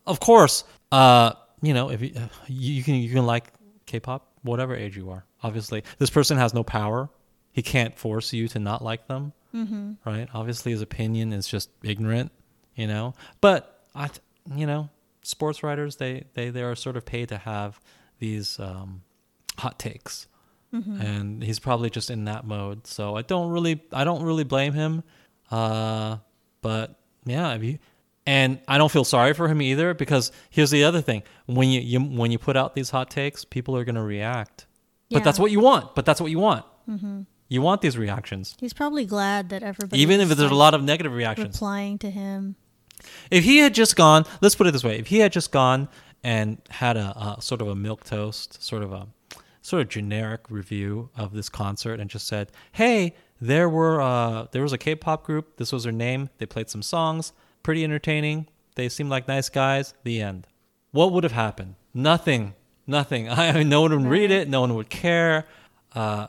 of 0.05 0.19
course, 0.19 0.63
uh, 0.91 1.33
you 1.61 1.73
know, 1.73 1.89
if 1.89 2.01
you, 2.01 2.11
you 2.47 2.73
you 2.75 2.83
can 2.83 2.95
you 2.95 3.09
can 3.11 3.25
like 3.25 3.51
K-pop, 3.87 4.27
whatever 4.43 4.75
age 4.75 4.95
you 4.95 5.09
are. 5.09 5.25
Obviously, 5.41 5.83
this 5.97 6.09
person 6.09 6.37
has 6.37 6.53
no 6.53 6.63
power. 6.63 7.09
He 7.51 7.61
can't 7.61 7.97
force 7.97 8.33
you 8.33 8.47
to 8.49 8.59
not 8.59 8.83
like 8.83 9.07
them, 9.07 9.33
mm-hmm. 9.55 9.93
right? 10.03 10.27
Obviously, 10.33 10.71
his 10.71 10.81
opinion 10.81 11.33
is 11.33 11.47
just 11.47 11.69
ignorant, 11.83 12.31
you 12.75 12.87
know. 12.87 13.13
But 13.41 13.85
I, 13.95 14.09
you 14.53 14.67
know, 14.67 14.89
sports 15.23 15.63
writers 15.63 15.95
they 15.95 16.25
they 16.33 16.49
they 16.49 16.63
are 16.63 16.75
sort 16.75 16.97
of 16.97 17.05
paid 17.05 17.29
to 17.29 17.37
have 17.37 17.79
these 18.19 18.59
um, 18.59 19.01
hot 19.57 19.79
takes 19.79 20.27
and 21.01 21.43
he's 21.43 21.59
probably 21.59 21.89
just 21.89 22.09
in 22.09 22.25
that 22.25 22.45
mode. 22.45 22.87
So 22.87 23.15
I 23.15 23.21
don't 23.21 23.51
really, 23.51 23.81
I 23.91 24.03
don't 24.03 24.23
really 24.23 24.43
blame 24.43 24.73
him. 24.73 25.03
Uh, 25.49 26.17
but 26.61 26.99
yeah, 27.25 27.53
if 27.53 27.63
you, 27.63 27.79
and 28.25 28.59
I 28.67 28.77
don't 28.77 28.91
feel 28.91 29.03
sorry 29.03 29.33
for 29.33 29.47
him 29.47 29.61
either 29.61 29.93
because 29.93 30.31
here's 30.49 30.71
the 30.71 30.83
other 30.83 31.01
thing: 31.01 31.23
when 31.45 31.69
you, 31.69 31.81
you 31.81 31.99
when 31.99 32.31
you 32.31 32.39
put 32.39 32.57
out 32.57 32.75
these 32.75 32.89
hot 32.89 33.09
takes, 33.09 33.45
people 33.45 33.77
are 33.77 33.85
going 33.85 33.95
to 33.95 34.01
react. 34.01 34.65
But 35.11 35.23
that's 35.23 35.39
what 35.39 35.51
you 35.51 35.59
want. 35.59 35.95
But 35.95 36.05
that's 36.05 36.19
what 36.19 36.31
you 36.31 36.39
want. 36.39 36.65
You 37.47 37.61
want 37.61 37.81
these 37.81 37.97
reactions, 37.97 38.55
He's 38.59 38.73
probably 38.73 39.05
glad 39.05 39.49
that 39.49 39.61
everybody 39.61 40.01
even 40.01 40.19
if 40.19 40.29
there's 40.29 40.51
a 40.51 40.55
lot 40.55 40.73
of 40.73 40.83
negative 40.83 41.13
reactions. 41.13 41.55
replying 41.55 41.97
to 41.99 42.09
him. 42.09 42.55
If 43.29 43.43
he 43.43 43.57
had 43.59 43.75
just 43.75 43.95
gone, 43.95 44.25
let's 44.41 44.55
put 44.55 44.65
it 44.67 44.71
this 44.71 44.83
way: 44.83 44.97
if 44.97 45.07
he 45.07 45.19
had 45.19 45.31
just 45.31 45.51
gone 45.51 45.87
and 46.23 46.57
had 46.71 46.97
a, 46.97 47.35
a 47.37 47.41
sort 47.41 47.61
of 47.61 47.67
a 47.67 47.75
milk 47.75 48.03
toast, 48.03 48.63
sort 48.63 48.81
of 48.81 48.91
a 48.91 49.07
sort 49.61 49.81
of 49.81 49.89
generic 49.89 50.41
review 50.49 51.09
of 51.15 51.33
this 51.33 51.49
concert, 51.49 51.99
and 51.99 52.09
just 52.09 52.25
said, 52.25 52.51
"Hey, 52.71 53.15
there 53.39 53.69
were 53.69 54.01
uh, 54.01 54.47
there 54.51 54.63
was 54.63 54.73
a 54.73 54.77
K-pop 54.77 55.23
group. 55.23 55.57
This 55.57 55.71
was 55.71 55.83
their 55.83 55.91
name. 55.93 56.29
They 56.39 56.45
played 56.47 56.69
some 56.69 56.81
songs, 56.81 57.31
pretty 57.61 57.83
entertaining. 57.83 58.47
They 58.75 58.89
seemed 58.89 59.09
like 59.11 59.27
nice 59.27 59.49
guys." 59.49 59.93
The 60.03 60.19
end. 60.21 60.47
What 60.91 61.11
would 61.11 61.23
have 61.23 61.33
happened? 61.33 61.75
Nothing. 61.93 62.55
Nothing. 62.87 63.29
I, 63.29 63.49
I 63.49 63.51
mean, 63.53 63.69
no 63.69 63.81
one 63.81 63.91
would 63.91 64.09
read 64.09 64.31
it. 64.31 64.47
No 64.49 64.61
one 64.61 64.73
would 64.75 64.89
care. 64.89 65.45
Uh, 65.93 66.27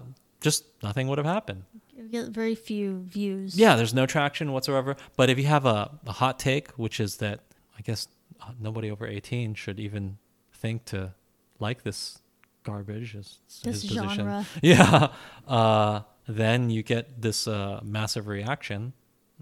just 0.49 0.65
nothing 0.83 1.09
would 1.09 1.19
have 1.19 1.26
happened. 1.26 1.62
You 1.97 2.09
get 2.09 2.26
very 2.29 2.55
few 2.55 3.00
views. 3.17 3.59
Yeah, 3.59 3.75
there's 3.76 3.95
no 3.95 4.07
traction 4.07 4.53
whatsoever. 4.53 4.97
But 5.17 5.29
if 5.31 5.37
you 5.38 5.47
have 5.47 5.67
a, 5.67 5.91
a 6.07 6.12
hot 6.12 6.38
take, 6.38 6.67
which 6.85 7.00
is 7.00 7.17
that 7.25 7.41
I 7.79 7.81
guess 7.83 8.07
uh, 8.43 8.53
nobody 8.61 8.88
over 8.91 9.07
18 9.07 9.55
should 9.55 9.79
even 9.81 10.19
think 10.62 10.85
to 10.93 11.15
like 11.59 11.83
this 11.83 12.19
garbage, 12.62 13.15
is 13.15 13.38
This 13.65 13.83
his 13.83 13.91
position. 13.91 14.09
genre. 14.26 14.47
Yeah, 14.62 15.09
uh, 15.49 16.00
then 16.29 16.71
you 16.71 16.83
get 16.83 17.05
this 17.23 17.49
uh, 17.49 17.81
massive 17.83 18.26
reaction, 18.29 18.93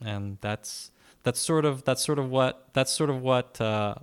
and 0.02 0.38
that's 0.40 0.90
that's 1.22 1.40
sort 1.40 1.64
of 1.64 1.84
that's 1.84 2.02
sort 2.04 2.18
of 2.18 2.30
what 2.30 2.68
that's 2.72 2.92
sort 2.92 3.10
of 3.10 3.20
what 3.22 3.60
uh, 3.60 3.94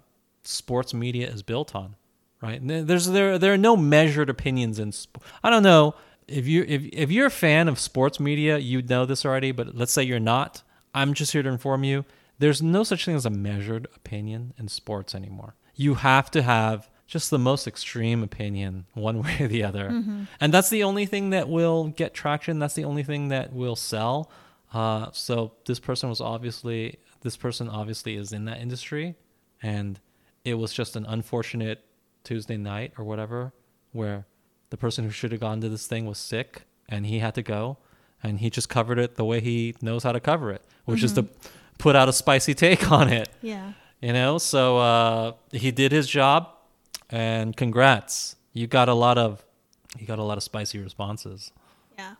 sports 0.43 0.93
media 0.93 1.27
is 1.29 1.41
built 1.43 1.73
on, 1.75 1.95
right? 2.41 2.59
And 2.61 2.87
There's 2.87 3.07
there 3.07 3.37
there 3.39 3.53
are 3.53 3.57
no 3.71 3.75
measured 3.77 4.29
opinions 4.29 4.77
in. 4.79 4.91
Sp- 4.91 5.21
I 5.43 5.49
don't 5.49 5.63
know 5.63 5.95
if 6.27 6.47
you 6.47 6.63
if 6.67 6.83
if 6.91 7.11
you're 7.11 7.27
a 7.27 7.31
fan 7.31 7.67
of 7.67 7.79
sports 7.79 8.19
media, 8.19 8.57
you 8.57 8.81
know 8.81 9.05
this 9.05 9.25
already. 9.25 9.51
But 9.51 9.75
let's 9.75 9.91
say 9.91 10.03
you're 10.03 10.19
not. 10.19 10.63
I'm 10.93 11.13
just 11.13 11.31
here 11.31 11.43
to 11.43 11.49
inform 11.49 11.83
you. 11.83 12.05
There's 12.39 12.61
no 12.61 12.83
such 12.83 13.05
thing 13.05 13.15
as 13.15 13.25
a 13.25 13.29
measured 13.29 13.87
opinion 13.95 14.53
in 14.57 14.67
sports 14.67 15.13
anymore. 15.13 15.55
You 15.75 15.95
have 15.95 16.31
to 16.31 16.41
have 16.41 16.89
just 17.07 17.29
the 17.29 17.39
most 17.39 17.67
extreme 17.67 18.23
opinion, 18.23 18.85
one 18.93 19.21
way 19.23 19.37
or 19.41 19.47
the 19.47 19.63
other, 19.63 19.87
and 20.39 20.53
that's 20.53 20.69
the 20.69 20.83
only 20.83 21.05
thing 21.05 21.31
that 21.31 21.49
will 21.49 21.87
get 21.87 22.13
traction. 22.13 22.59
That's 22.59 22.73
the 22.73 22.85
only 22.85 23.03
thing 23.03 23.29
that 23.29 23.53
will 23.53 23.75
sell. 23.75 24.31
Uh, 24.73 25.07
so 25.11 25.53
this 25.65 25.79
person 25.79 26.09
was 26.09 26.21
obviously 26.21 26.97
this 27.21 27.37
person 27.37 27.67
obviously 27.69 28.15
is 28.15 28.31
in 28.31 28.45
that 28.45 28.59
industry, 28.59 29.15
and 29.61 29.99
it 30.43 30.55
was 30.55 30.73
just 30.73 30.95
an 30.95 31.05
unfortunate 31.05 31.83
Tuesday 32.23 32.57
night 32.57 32.93
or 32.97 33.03
whatever 33.03 33.53
where 33.91 34.25
the 34.71 34.77
person 34.77 35.05
who 35.05 35.11
should 35.11 35.31
have 35.31 35.41
gone 35.41 35.61
to 35.61 35.69
this 35.69 35.85
thing 35.85 36.05
was 36.05 36.17
sick 36.17 36.63
and 36.89 37.05
he 37.05 37.19
had 37.19 37.35
to 37.35 37.43
go 37.43 37.77
and 38.23 38.39
he 38.39 38.49
just 38.49 38.69
covered 38.69 38.97
it 38.97 39.15
the 39.15 39.25
way 39.25 39.39
he 39.39 39.75
knows 39.81 40.03
how 40.03 40.11
to 40.11 40.19
cover 40.19 40.51
it, 40.51 40.63
which 40.85 41.03
is 41.03 41.13
to 41.13 41.25
put 41.77 41.95
out 41.95 42.07
a 42.07 42.13
spicy 42.13 42.53
take 42.53 42.91
on 42.91 43.09
it. 43.09 43.29
Yeah. 43.41 43.73
You 44.01 44.13
know, 44.13 44.37
so 44.37 44.77
uh, 44.77 45.33
he 45.51 45.71
did 45.71 45.91
his 45.91 46.07
job, 46.07 46.49
and 47.09 47.55
congrats, 47.55 48.35
you 48.51 48.65
got 48.65 48.89
a 48.89 48.93
lot 48.93 49.17
of, 49.17 49.45
you 49.99 50.07
got 50.07 50.17
a 50.17 50.23
lot 50.23 50.37
of 50.37 50.43
spicy 50.43 50.79
responses. 50.79 51.51
Yeah. 51.97 52.15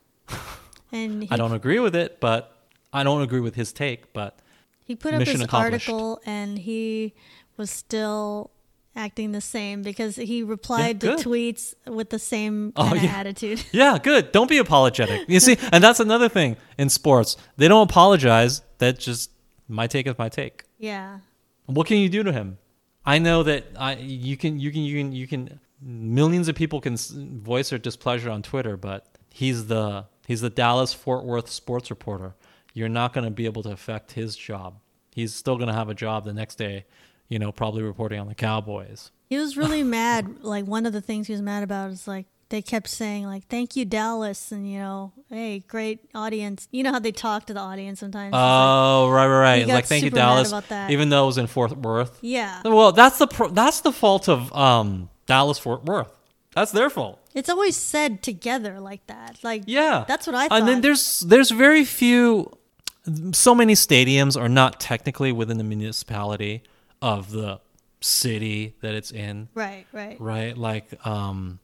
And 0.92 1.24
he, 1.24 1.32
I 1.32 1.38
don't 1.38 1.54
agree 1.54 1.80
with 1.80 1.96
it, 1.96 2.20
but 2.20 2.56
I 2.94 3.04
don't 3.04 3.22
agree 3.22 3.40
with 3.40 3.56
his 3.56 3.74
take, 3.74 4.14
but 4.14 4.38
he 4.86 4.96
put 4.96 5.14
up 5.14 5.24
this 5.24 5.44
article 5.54 6.22
and 6.26 6.60
he 6.60 7.14
was 7.58 7.72
still 7.72 8.52
acting 8.96 9.32
the 9.32 9.42
same 9.42 9.82
because 9.82 10.16
he 10.18 10.44
replied 10.44 11.00
to 11.02 11.16
tweets 11.16 11.74
with 11.88 12.10
the 12.10 12.20
same 12.20 12.74
Oh, 12.76 12.94
yeah. 12.94 13.12
attitude. 13.18 13.64
yeah, 13.72 13.98
good. 13.98 14.32
Don't 14.32 14.50
be 14.50 14.58
apologetic. 14.58 15.28
You 15.30 15.40
see, 15.40 15.58
and 15.72 15.84
that's 15.84 16.00
another 16.00 16.28
thing 16.30 16.58
in 16.78 16.90
sports. 16.90 17.38
They 17.58 17.68
don't 17.68 17.90
apologize. 17.90 18.62
That 18.80 19.00
just 19.00 19.32
my 19.68 19.88
take 19.88 20.08
is 20.08 20.18
my 20.18 20.30
take. 20.30 20.64
yeah. 20.78 21.20
What 21.68 21.88
can 21.88 21.98
you 21.98 22.10
do 22.10 22.22
to 22.24 22.34
him? 22.34 22.58
I 23.06 23.20
know 23.20 23.44
that 23.44 23.66
I 23.80 23.96
you 23.96 24.36
can 24.36 24.60
you 24.60 24.72
can 24.72 24.82
you 24.84 24.98
can 25.02 25.12
you 25.14 25.26
can 25.28 25.60
millions 25.82 26.48
of 26.50 26.56
people 26.56 26.82
can 26.82 26.98
voice 26.98 27.70
their 27.70 27.80
displeasure 27.80 28.30
on 28.30 28.42
Twitter, 28.42 28.76
but 28.76 29.08
he's 29.30 29.68
the 29.68 30.06
he's 30.28 30.42
the 30.42 30.50
Dallas 30.50 30.94
Fort 30.94 31.24
Worth 31.24 31.50
sports 31.50 31.90
reporter. 31.90 32.36
You're 32.74 32.90
not 32.90 33.14
going 33.14 33.24
to 33.26 33.32
be 33.32 33.46
able 33.46 33.64
to 33.64 33.72
affect 33.72 34.12
his 34.14 34.36
job. 34.36 34.80
He's 35.14 35.34
still 35.34 35.56
going 35.56 35.68
to 35.68 35.74
have 35.74 35.88
a 35.90 35.94
job 35.94 36.26
the 36.26 36.34
next 36.34 36.56
day, 36.56 36.86
you 37.32 37.40
know, 37.40 37.52
probably 37.54 37.82
reporting 37.82 38.20
on 38.20 38.28
the 38.28 38.36
Cowboys. 38.36 39.10
He 39.30 39.38
was 39.38 39.56
really 39.56 39.84
mad. 40.00 40.44
Like 40.44 40.66
one 40.66 40.86
of 40.86 40.92
the 40.92 41.00
things 41.02 41.28
he 41.28 41.34
was 41.34 41.42
mad 41.42 41.64
about 41.64 41.90
is 41.92 42.06
like 42.08 42.26
they 42.50 42.62
kept 42.62 42.90
saying 42.90 43.26
like 43.26 43.48
"Thank 43.48 43.78
you, 43.78 43.86
Dallas," 43.86 44.52
and 44.52 44.70
you 44.70 44.80
know, 44.80 45.14
"Hey, 45.30 45.60
great 45.60 46.00
audience." 46.14 46.68
You 46.72 46.84
know 46.84 46.92
how 46.92 47.00
they 47.00 47.14
talk 47.14 47.46
to 47.46 47.54
the 47.54 47.62
audience 47.62 48.02
sometimes. 48.02 48.28
It's 48.28 48.34
like, 48.34 48.42
Oh, 48.44 49.10
right, 49.10 49.28
right, 49.28 49.40
right. 49.40 49.56
He 49.56 49.62
It's 49.62 49.68
got 49.70 49.74
like 49.76 49.86
thank 49.86 50.04
you, 50.04 50.10
Dallas. 50.10 50.54
Even 50.90 51.08
though 51.08 51.24
it 51.24 51.28
was 51.28 51.38
in 51.38 51.48
Fort 51.48 51.72
Worth. 51.78 52.20
yeah, 52.22 52.62
Well, 52.66 52.92
that's 52.92 53.18
the 53.18 53.28
pro- 53.28 53.48
that's 53.50 53.80
the 53.80 53.94
fault 53.94 54.28
of 54.28 54.54
um, 54.54 55.10
Dallas 55.26 55.58
Fort 55.58 55.86
Worth. 55.86 56.12
That's 56.54 56.74
their 56.74 56.90
fault. 56.90 57.18
it's 57.34 57.48
always 57.48 57.78
said 57.78 58.22
together 58.22 58.82
like 58.82 59.08
that. 59.08 59.40
Like 59.42 59.64
Yeah, 59.68 60.04
that's 60.06 60.28
what 60.28 60.36
I 60.36 60.50
thought. 60.50 60.60
And 60.60 60.68
then 60.68 60.82
there's 60.82 61.22
there's 61.22 61.50
very 61.52 61.86
few. 61.86 62.52
So 63.32 63.56
many 63.56 63.74
stadiums 63.74 64.40
are 64.40 64.50
not 64.50 64.80
technically 64.82 65.32
within 65.32 65.58
the 65.58 65.64
municipality 65.64 66.62
of 67.02 67.32
the 67.32 67.60
city 68.02 68.76
that 68.82 68.94
it's 68.96 69.12
in, 69.12 69.48
right, 69.54 69.86
right, 69.92 70.20
right? 70.20 70.58
Like 70.58 71.06
um, 71.06 71.60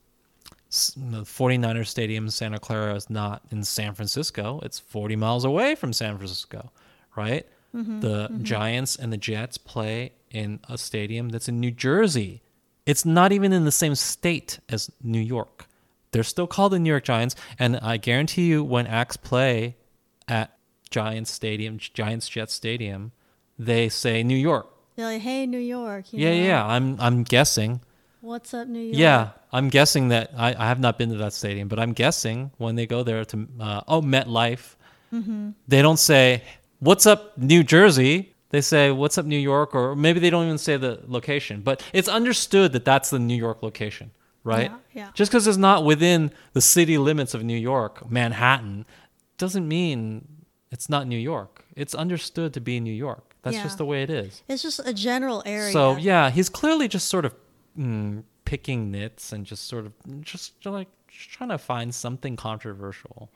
the 0.70 1.24
49er 1.24 1.86
Stadium 1.86 2.26
in 2.26 2.32
Santa 2.32 2.60
Clara 2.60 2.96
is 2.96 3.10
not 3.10 3.44
in 3.52 3.64
San 3.64 3.94
Francisco. 3.94 4.60
It's 4.64 4.80
40 4.80 5.16
miles 5.16 5.46
away 5.46 5.76
from 5.76 5.94
San 5.94 6.18
Francisco, 6.18 6.72
right? 7.16 7.46
Mm-hmm, 7.76 8.00
the 8.00 8.30
Giants 8.42 8.96
and 8.96 9.12
the 9.12 9.18
Jets 9.18 9.58
play 9.58 10.14
in 10.32 10.60
a 10.70 10.78
stadium 10.78 11.30
that's 11.30 11.48
in 11.48 11.60
New 11.60 11.72
Jersey. 11.72 12.42
It's 12.86 13.06
not 13.06 13.32
even 13.32 13.52
in 13.54 13.66
the 13.66 13.72
same 13.72 13.96
state 13.96 14.60
as 14.70 14.90
New 15.04 15.20
York. 15.20 15.66
They're 16.12 16.24
still 16.24 16.48
called 16.48 16.72
the 16.72 16.80
New 16.80 16.90
York 16.90 17.04
Giants, 17.04 17.36
and 17.60 17.78
I 17.78 17.98
guarantee 17.98 18.48
you, 18.48 18.64
when 18.64 18.88
Acts 18.88 19.18
play 19.18 19.76
at 20.28 20.58
Giants 20.90 21.32
Stadium, 21.32 21.78
Giants 21.78 22.30
Jets 22.30 22.54
Stadium, 22.54 23.12
they 23.60 23.90
say 23.90 24.24
New 24.24 24.38
York. 24.38 24.70
They're 24.98 25.06
like, 25.06 25.22
"Hey, 25.22 25.46
New 25.46 25.60
York." 25.60 26.12
you 26.12 26.20
Yeah, 26.20 26.32
know, 26.36 26.44
yeah. 26.48 26.66
I'm 26.66 27.00
I'm 27.00 27.24
guessing. 27.24 27.82
What's 28.22 28.52
up, 28.54 28.68
New 28.68 28.80
York? 28.82 28.98
Yeah, 28.98 29.30
I'm 29.54 29.70
guessing 29.70 30.08
that 30.10 30.32
I, 30.36 30.56
I 30.58 30.68
have 30.68 30.80
not 30.80 30.98
been 30.98 31.10
to 31.12 31.18
that 31.18 31.34
stadium, 31.34 31.68
but 31.68 31.80
I'm 31.80 31.94
guessing 31.94 32.52
when 32.58 32.76
they 32.76 32.88
go 32.88 33.04
there 33.04 33.24
to 33.26 33.48
uh, 33.60 33.82
oh 33.88 34.02
MetLife, 34.02 34.76
Mm-hmm. 35.14 35.52
they 35.68 35.82
don't 35.84 36.00
say 36.00 36.42
"What's 36.80 37.06
up, 37.06 37.38
New 37.38 37.64
Jersey." 37.64 38.34
They 38.50 38.62
say 38.62 38.90
"What's 38.92 39.18
up, 39.20 39.26
New 39.26 39.38
York," 39.40 39.76
or 39.76 39.96
maybe 39.96 40.20
they 40.20 40.32
don't 40.32 40.46
even 40.46 40.58
say 40.58 40.78
the 40.78 41.00
location, 41.08 41.62
but 41.62 41.84
it's 41.94 42.10
understood 42.10 42.74
that 42.74 42.84
that's 42.84 43.12
the 43.12 43.20
New 43.20 43.36
York 43.38 43.62
location, 43.62 44.10
right? 44.44 44.72
Yeah, 44.72 44.78
yeah. 44.94 45.10
Just 45.14 45.32
because 45.32 45.46
it's 45.48 45.58
not 45.58 45.86
within 45.86 46.32
the 46.54 46.62
city 46.62 46.98
limits 46.98 47.34
of 47.36 47.44
New 47.44 47.58
York, 47.58 48.10
Manhattan, 48.10 48.86
doesn't 49.38 49.68
mean 49.68 50.28
it's 50.72 50.90
not 50.90 51.08
New 51.08 51.20
York. 51.20 51.66
It's 51.76 51.94
understood 51.94 52.54
to 52.56 52.60
be 52.62 52.80
New 52.80 52.94
York. 52.94 53.36
That's 53.48 53.58
Yeah. 53.58 53.64
just 53.64 53.78
the 53.78 53.86
way 53.86 54.04
it 54.04 54.10
is. 54.10 54.44
It's 54.48 54.62
just 54.62 54.80
a 54.86 54.94
general 54.94 55.42
area. 55.46 55.72
So 55.72 55.96
yeah, 55.98 56.30
he's 56.30 56.50
clearly 56.50 56.88
just 56.88 57.08
sort 57.08 57.26
of 57.26 57.34
mm, 57.78 58.24
picking 58.46 58.92
nits 58.92 59.32
and 59.34 59.46
just 59.46 59.68
sort 59.68 59.86
of 59.86 59.94
just 60.22 60.54
like 60.66 60.88
just 61.08 61.30
trying 61.32 61.50
to 61.50 61.58
find 61.58 61.94
something 61.96 62.36
controversial, 62.36 63.30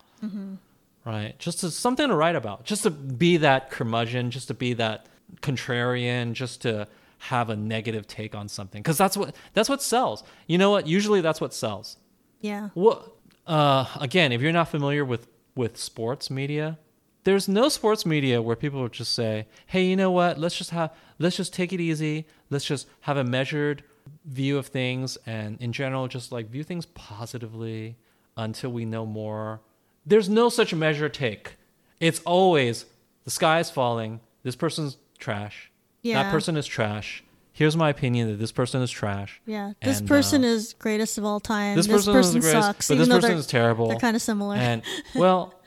right? 1.06 1.38
Just 1.40 1.60
to, 1.62 1.72
something 1.72 2.08
to 2.08 2.16
write 2.16 2.36
about, 2.36 2.64
just 2.66 2.84
to 2.84 2.90
be 2.92 3.38
that 3.38 3.72
curmudgeon, 3.72 4.32
just 4.32 4.48
to 4.50 4.54
be 4.54 4.74
that 4.74 5.08
contrarian, 5.42 6.34
just 6.34 6.62
to 6.64 6.88
have 7.20 7.50
a 7.50 7.56
negative 7.56 8.08
take 8.08 8.36
on 8.36 8.48
something, 8.48 8.82
because 8.82 8.98
that's 8.98 9.16
what 9.16 9.36
that's 9.54 9.70
what 9.70 9.82
sells. 9.82 10.24
You 10.48 10.58
know 10.58 10.72
what? 10.72 10.88
Usually 10.88 11.22
that's 11.22 11.40
what 11.42 11.54
sells. 11.54 11.98
yeah, 12.42 12.70
What? 12.74 13.16
Uh, 13.48 13.86
again, 14.00 14.32
if 14.32 14.42
you're 14.42 14.52
not 14.52 14.68
familiar 14.68 15.04
with 15.04 15.28
with 15.56 15.78
sports 15.78 16.30
media, 16.30 16.78
there's 17.24 17.48
no 17.48 17.70
sports 17.70 18.06
media 18.06 18.42
where 18.42 18.56
people 18.56 18.82
would 18.82 18.94
just 18.94 19.14
say, 19.14 19.48
"Hey, 19.68 19.86
you 19.86 19.96
know 19.96 20.12
what? 20.12 20.38
Let's 20.40 20.58
just 20.58 20.72
have 20.72 20.92
let's 21.20 21.38
just 21.38 21.54
take 21.54 21.72
it 21.74 21.80
easy. 21.80 22.26
Let's 22.50 22.66
just 22.66 22.88
have 23.02 23.18
a 23.18 23.24
measured 23.24 23.84
view 24.26 24.58
of 24.58 24.68
things, 24.68 25.18
and 25.26 25.60
in 25.62 25.72
general, 25.74 26.08
just 26.08 26.32
like 26.32 26.50
view 26.50 26.64
things 26.64 26.86
positively 26.86 27.96
until 28.38 28.72
we 28.72 28.86
know 28.86 29.06
more." 29.06 29.62
There's 30.06 30.28
no 30.30 30.50
such 30.50 30.74
measure 30.74 31.10
take. 31.10 31.58
It's 32.00 32.20
always 32.26 32.86
the 33.24 33.30
sky 33.32 33.60
is 33.60 33.70
falling. 33.70 34.20
This 34.44 34.56
person's 34.56 34.98
trash. 35.20 35.70
Yeah. 36.02 36.24
That 36.24 36.32
person 36.32 36.58
is 36.58 36.66
trash. 36.66 37.24
Here's 37.54 37.78
my 37.78 37.90
opinion 37.90 38.30
that 38.30 38.38
this 38.38 38.52
person 38.52 38.82
is 38.82 38.90
trash. 38.90 39.40
yeah. 39.46 39.74
This 39.84 40.00
And, 40.00 40.08
person 40.08 40.44
uh, 40.44 40.48
is 40.48 40.74
greatest 40.74 41.20
of 41.20 41.26
all 41.26 41.40
time. 41.40 41.76
This, 41.76 41.86
This, 41.86 42.06
person, 42.06 42.16
is 42.16 42.34
the 42.34 42.40
person 42.40 42.42
greatest, 42.42 42.66
sucks. 42.68 42.88
but 42.88 42.94
even 42.96 43.10
this 43.10 43.20
person 43.20 43.38
is 43.38 43.46
terrible. 43.46 43.90
They're 43.90 44.00
kind 44.00 44.16
of 44.16 44.22
similar. 44.24 44.56
And 44.56 44.82
well, 45.14 45.54
uh, 45.54 45.61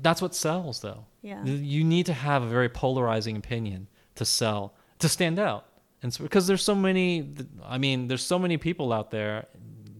that's 0.00 0.22
what 0.22 0.34
sells, 0.34 0.80
though. 0.80 1.04
Yeah. 1.22 1.44
You 1.44 1.84
need 1.84 2.06
to 2.06 2.12
have 2.12 2.42
a 2.42 2.46
very 2.46 2.68
polarizing 2.68 3.36
opinion 3.36 3.88
to 4.14 4.24
sell, 4.24 4.74
to 4.98 5.08
stand 5.08 5.38
out, 5.38 5.66
and 6.02 6.12
so, 6.12 6.22
because 6.22 6.46
there's 6.46 6.62
so 6.62 6.74
many. 6.74 7.34
I 7.64 7.78
mean, 7.78 8.08
there's 8.08 8.22
so 8.22 8.38
many 8.38 8.56
people 8.56 8.92
out 8.92 9.10
there 9.10 9.46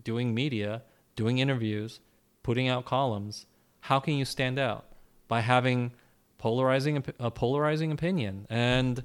doing 0.05 0.35
media, 0.35 0.83
doing 1.17 1.39
interviews, 1.39 2.01
putting 2.43 2.69
out 2.69 2.85
columns, 2.85 3.47
how 3.81 4.01
can 4.01 4.15
you 4.15 4.25
stand 4.25 4.59
out? 4.59 4.87
By 5.29 5.41
having 5.41 5.93
polarizing 6.39 7.05
a 7.19 7.31
polarizing 7.31 7.93
opinion. 7.93 8.47
And 8.49 9.03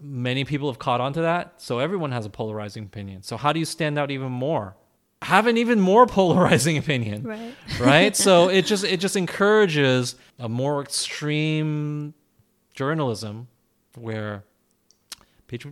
many 0.00 0.44
people 0.44 0.68
have 0.70 0.78
caught 0.78 1.00
on 1.00 1.12
to 1.14 1.22
that, 1.22 1.60
so 1.60 1.78
everyone 1.78 2.12
has 2.12 2.26
a 2.26 2.30
polarizing 2.30 2.84
opinion. 2.84 3.22
So 3.22 3.36
how 3.36 3.52
do 3.52 3.58
you 3.58 3.64
stand 3.64 3.98
out 3.98 4.10
even 4.10 4.30
more? 4.30 4.76
Have 5.22 5.46
an 5.46 5.56
even 5.56 5.80
more 5.80 6.06
polarizing 6.18 6.76
opinion 6.78 7.22
Right. 7.22 7.54
right? 7.80 8.16
So 8.16 8.48
it 8.58 8.66
just 8.66 8.84
it 8.84 9.00
just 9.00 9.16
encourages 9.16 10.16
a 10.38 10.48
more 10.48 10.82
extreme 10.82 12.14
journalism 12.74 13.48
where 13.96 14.44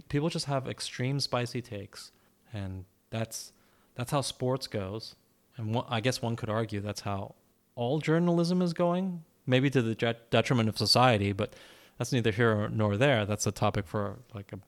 people 0.09 0.29
just 0.29 0.47
have 0.47 0.69
extreme 0.69 1.19
spicy 1.21 1.61
takes 1.61 2.13
and 2.53 2.85
that's 3.11 3.53
that's 3.95 4.11
how 4.11 4.21
sports 4.21 4.67
goes. 4.67 5.17
And 5.57 5.75
one, 5.75 5.85
i 5.89 6.01
guess 6.01 6.23
one 6.23 6.35
could 6.37 6.49
argue 6.49 6.81
that's 6.81 7.03
how 7.03 7.35
all 7.75 7.99
journalism 7.99 8.63
is 8.63 8.73
going 8.73 9.23
maybe 9.47 9.69
to 9.71 9.83
the 9.83 9.95
detriment 10.31 10.69
of 10.69 10.79
society 10.79 11.33
but 11.33 11.55
that's 11.99 12.11
neither 12.13 12.31
here 12.31 12.69
nor 12.71 12.97
there. 12.97 13.27
That's 13.27 13.47
a 13.47 13.53
topic 13.53 13.87
for 13.87 14.19
like 14.35 14.53
a 14.53 14.59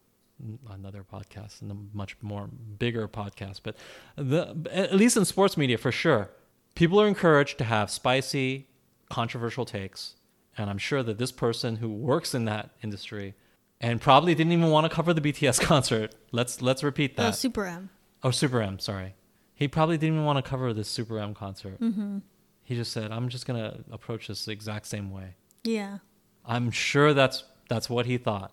another 0.70 1.04
podcast 1.04 1.62
and 1.62 1.70
a 1.70 1.76
much 1.96 2.16
more 2.20 2.48
bigger 2.78 3.06
podcast 3.06 3.60
but 3.62 3.76
the 4.16 4.54
at 4.72 4.94
least 4.94 5.16
in 5.16 5.24
sports 5.24 5.56
media 5.56 5.78
for 5.78 5.92
sure 5.92 6.30
people 6.74 7.00
are 7.00 7.06
encouraged 7.06 7.56
to 7.58 7.64
have 7.64 7.88
spicy 7.90 8.66
controversial 9.10 9.64
takes 9.64 10.16
and 10.58 10.68
i'm 10.68 10.78
sure 10.78 11.02
that 11.02 11.18
this 11.18 11.30
person 11.30 11.76
who 11.76 11.88
works 11.88 12.34
in 12.34 12.44
that 12.46 12.70
industry 12.82 13.34
and 13.80 14.00
probably 14.00 14.34
didn't 14.34 14.52
even 14.52 14.70
want 14.70 14.84
to 14.84 14.94
cover 14.94 15.14
the 15.14 15.20
bts 15.20 15.60
concert 15.72 16.14
let's 16.32 16.60
let's 16.60 16.82
repeat 16.82 17.16
that. 17.16 17.28
Oh, 17.28 17.30
Super 17.32 17.64
M. 17.66 17.90
oh 18.24 18.30
super 18.32 18.60
m 18.60 18.78
sorry 18.80 19.14
he 19.54 19.68
probably 19.68 19.96
didn't 19.96 20.14
even 20.14 20.24
want 20.26 20.44
to 20.44 20.48
cover 20.48 20.72
this 20.74 20.88
super 20.88 21.18
m 21.20 21.32
concert 21.32 21.80
Mm-hmm. 21.80 22.18
he 22.64 22.74
just 22.74 22.92
said 22.92 23.12
i'm 23.12 23.28
just 23.28 23.46
going 23.46 23.60
to 23.60 23.84
approach 23.92 24.26
this 24.26 24.44
the 24.46 24.52
exact 24.52 24.86
same 24.86 25.10
way 25.12 25.36
Yeah. 25.62 25.98
I'm 26.46 26.70
sure 26.72 27.14
that's 27.14 27.44
that's 27.70 27.88
what 27.88 28.04
he 28.04 28.18
thought, 28.18 28.52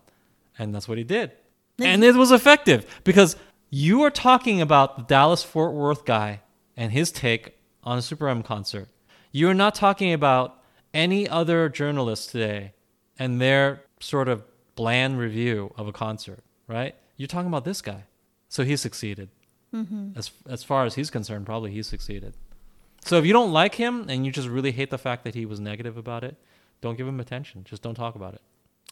and 0.58 0.74
that's 0.74 0.88
what 0.88 0.98
he 0.98 1.04
did, 1.04 1.32
and 1.84 2.04
it 2.04 2.16
was 2.16 2.32
effective 2.32 3.02
because 3.04 3.36
you 3.70 4.02
are 4.04 4.12
talking 4.12 4.62
about 4.62 4.98
the 4.98 5.04
Dallas 5.04 5.44
Fort 5.44 5.74
Worth 5.74 6.06
guy 6.06 6.42
and 6.76 6.92
his 6.92 7.12
take 7.12 7.58
on 7.84 7.98
a 7.98 8.02
Super 8.02 8.28
M 8.28 8.44
concert. 8.44 8.90
You 9.32 9.50
are 9.50 9.54
not 9.54 9.76
talking 9.76 10.14
about 10.14 10.62
any 10.94 11.28
other 11.28 11.70
journalist 11.70 12.32
today 12.32 12.74
and 13.18 13.40
their 13.40 13.84
sort 14.00 14.28
of 14.28 14.44
bland 14.76 15.20
review 15.20 15.74
of 15.78 15.88
a 15.88 15.92
concert, 15.92 16.44
right? 16.68 16.96
You're 17.18 17.28
talking 17.28 17.48
about 17.48 17.66
this 17.66 17.82
guy, 17.82 18.04
so 18.50 18.64
he 18.64 18.76
succeeded. 18.76 19.30
Mm-hmm. 19.74 20.18
As 20.18 20.32
as 20.50 20.64
far 20.64 20.86
as 20.86 20.96
he's 20.96 21.10
concerned, 21.10 21.46
probably 21.46 21.72
he 21.72 21.84
succeeded. 21.84 22.34
So 23.06 23.18
if 23.18 23.26
you 23.26 23.34
don't 23.34 23.52
like 23.52 23.76
him 23.76 24.06
and 24.10 24.26
you 24.26 24.32
just 24.32 24.48
really 24.48 24.72
hate 24.72 24.90
the 24.90 24.98
fact 24.98 25.24
that 25.24 25.34
he 25.34 25.46
was 25.46 25.60
negative 25.60 25.98
about 25.98 26.24
it, 26.24 26.36
don't 26.82 26.98
give 26.98 27.08
him 27.08 27.20
attention. 27.20 27.64
Just 27.64 27.82
don't 27.82 27.96
talk 27.96 28.16
about 28.16 28.34
it. 28.34 28.42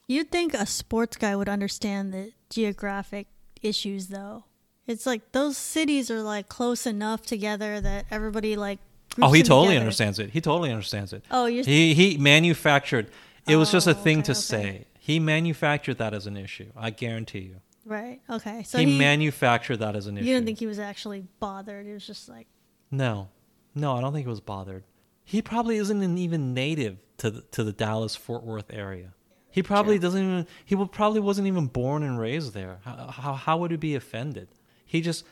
You'd 0.09 0.31
think 0.31 0.53
a 0.53 0.65
sports 0.65 1.15
guy 1.17 1.35
would 1.35 1.47
understand 1.47 2.11
the 2.13 2.31
geographic 2.49 3.27
issues, 3.61 4.07
though. 4.07 4.45
It's 4.87 5.05
like 5.05 5.31
those 5.33 5.55
cities 5.55 6.09
are 6.09 6.21
like 6.23 6.49
close 6.49 6.85
enough 6.87 7.21
together 7.25 7.79
that 7.79 8.05
everybody 8.09 8.55
like. 8.55 8.79
Oh, 9.21 9.31
he 9.31 9.43
totally 9.43 9.67
together. 9.67 9.79
understands 9.81 10.17
it. 10.19 10.31
He 10.31 10.41
totally 10.41 10.71
understands 10.71 11.13
it. 11.13 11.23
Oh, 11.29 11.45
you're. 11.45 11.63
He 11.63 11.93
he 11.93 12.17
manufactured. 12.17 13.11
It 13.47 13.55
was 13.55 13.71
just 13.71 13.85
a 13.87 13.91
Oh, 13.91 13.93
thing 13.93 14.17
okay, 14.19 14.25
to 14.25 14.31
okay. 14.31 14.39
say. 14.39 14.85
He 14.99 15.19
manufactured 15.19 15.99
that 15.99 16.13
as 16.15 16.25
an 16.27 16.37
issue. 16.37 16.71
I 16.75 16.89
guarantee 16.89 17.39
you. 17.39 17.61
right. 17.85 18.19
Okay. 18.29 18.63
So 18.63 18.79
he, 18.79 18.85
he. 18.85 18.97
manufactured 18.97 19.77
that 19.77 19.95
as 19.95 20.07
an 20.07 20.17
issue. 20.17 20.25
you 20.27 20.33
didn't 20.33 20.45
think 20.47 20.59
he 20.59 20.67
was 20.67 20.79
actually 20.79 21.23
bothered. 21.39 21.85
It 21.85 21.93
was 21.93 22.05
just 22.05 22.27
like. 22.29 22.47
No, 22.91 23.29
no, 23.75 23.95
I 23.95 24.01
don't 24.01 24.11
think 24.13 24.25
he 24.25 24.29
was 24.29 24.41
bothered. 24.41 24.83
He 25.23 25.43
probably 25.43 25.77
isn't 25.77 26.01
an 26.01 26.17
even 26.17 26.55
native 26.55 26.97
to 27.17 27.29
the, 27.29 27.41
to 27.51 27.63
the 27.63 27.71
Dallas 27.73 28.15
Fort 28.15 28.43
Worth 28.43 28.73
area. 28.73 29.13
He 29.51 29.63
probably 29.63 29.95
True. 29.97 30.03
doesn't 30.03 30.23
even. 30.23 30.47
He 30.65 30.75
would 30.75 30.91
probably 30.91 31.19
wasn't 31.19 31.47
even 31.47 31.67
born 31.67 32.03
and 32.03 32.19
raised 32.19 32.53
there. 32.53 32.79
How, 32.83 33.07
how 33.11 33.33
how 33.33 33.57
would 33.57 33.71
he 33.71 33.77
be 33.77 33.95
offended? 33.95 34.47
He 34.85 35.01
just 35.01 35.25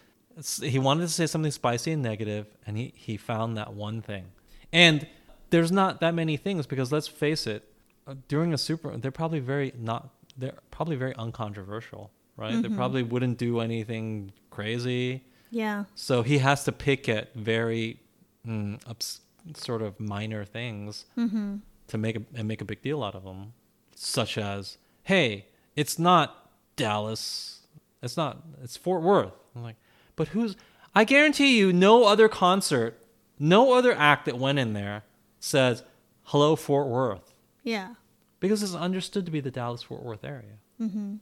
he 0.62 0.80
wanted 0.80 1.02
to 1.02 1.10
say 1.14 1.28
something 1.28 1.52
spicy 1.52 1.92
and 1.92 2.02
negative, 2.02 2.48
and 2.66 2.78
he 2.78 2.94
he 2.96 3.18
found 3.18 3.58
that 3.58 3.74
one 3.74 4.02
thing. 4.02 4.26
And 4.74 5.08
there's 5.50 5.72
not 5.72 6.00
that 6.02 6.14
many 6.14 6.36
things 6.38 6.66
because 6.68 6.92
let's 6.92 7.08
face 7.08 7.48
it, 7.48 7.64
uh, 8.08 8.16
during 8.28 8.54
a 8.54 8.58
super, 8.58 8.96
they're 8.98 9.12
probably 9.12 9.40
very 9.40 9.72
not. 9.78 10.10
They're 10.38 10.58
probably 10.72 10.96
very 10.96 11.16
uncontroversial, 11.16 12.12
right? 12.36 12.62
They 12.62 12.70
Mhm. 12.70 12.76
probably 12.76 13.04
wouldn't 13.04 13.38
do 13.38 13.60
anything 13.60 14.32
crazy. 14.50 15.24
Yeah. 15.52 15.86
So 15.96 16.24
he 16.24 16.40
has 16.40 16.64
to 16.66 16.72
pick 16.72 17.08
at 17.10 17.34
very 17.36 18.00
mm, 18.46 18.80
ups, 18.88 19.22
sort 19.56 19.82
of 19.82 20.00
minor 20.00 20.44
things 20.46 21.06
Mm-hmm. 21.18 21.56
to 21.88 21.98
make 21.98 22.16
a, 22.18 22.22
and 22.36 22.48
make 22.48 22.62
a 22.62 22.66
big 22.66 22.82
deal 22.82 23.04
out 23.04 23.16
of 23.16 23.24
them, 23.24 23.54
such 24.00 24.38
as, 24.38 24.78
"Hey, 25.04 25.46
it's 25.76 25.98
not 26.00 26.50
Dallas, 26.76 27.62
it's 28.02 28.18
not, 28.18 28.44
it's 28.64 28.78
Fort 28.78 29.02
Worth." 29.02 29.34
I'm 29.56 29.64
like, 29.64 29.76
but 30.16 30.30
who's? 30.30 30.56
I 30.96 31.04
guarantee 31.04 31.58
you, 31.58 31.72
no 31.74 32.06
other 32.06 32.28
concert, 32.28 33.00
no 33.40 33.74
other 33.74 33.94
act 33.94 34.26
that 34.26 34.38
went 34.38 34.60
in 34.60 34.74
there 34.74 35.04
says, 35.40 35.84
"Hello, 36.24 36.56
Fort 36.56 36.88
Worth," 36.88 37.34
Yeah. 37.64 37.96
because 38.40 38.64
it's 38.64 38.74
understood 38.76 39.26
to 39.26 39.32
be 39.32 39.40
the 39.42 39.52
Dallas 39.52 39.84
Fort 39.84 40.04
Worth 40.04 40.24
area. 40.24 40.58
Mm-hmm. 40.82 41.16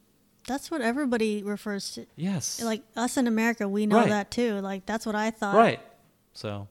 That's 0.47 0.69
what 0.69 0.81
everybody 0.81 1.41
refers 1.43 1.91
to. 1.93 2.05
Yes, 2.15 2.61
Like 2.61 2.83
us 2.95 3.17
in 3.17 3.25
America, 3.27 3.67
we 3.67 3.85
know 3.88 3.97
Right. 3.97 4.09
that 4.09 4.31
too. 4.31 4.59
Like 4.61 4.85
that's 4.85 5.05
what 5.05 5.15
I 5.15 5.31
thought. 5.31 5.55
Right. 5.55 5.79
So, 6.33 6.67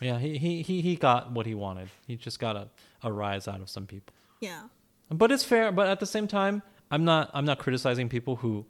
yeah, 0.00 0.18
he, 0.18 0.38
he, 0.38 0.62
he, 0.62 0.80
he 0.80 0.96
got 0.96 1.30
what 1.30 1.46
he 1.46 1.54
wanted. 1.54 1.88
He 2.06 2.16
just 2.16 2.40
got 2.40 2.56
a, 2.56 2.68
a 3.02 3.12
rise 3.12 3.46
out 3.46 3.60
of 3.60 3.68
some 3.68 3.86
people. 3.86 4.12
Yeah. 4.40 4.62
But 5.12 5.30
it's 5.32 5.44
fair. 5.44 5.72
But 5.72 5.88
at 5.88 6.00
the 6.00 6.06
same 6.06 6.26
time, 6.26 6.62
I'm 6.90 7.04
not 7.04 7.30
I'm 7.34 7.44
not 7.44 7.58
criticizing 7.58 8.08
people 8.08 8.36
who 8.36 8.66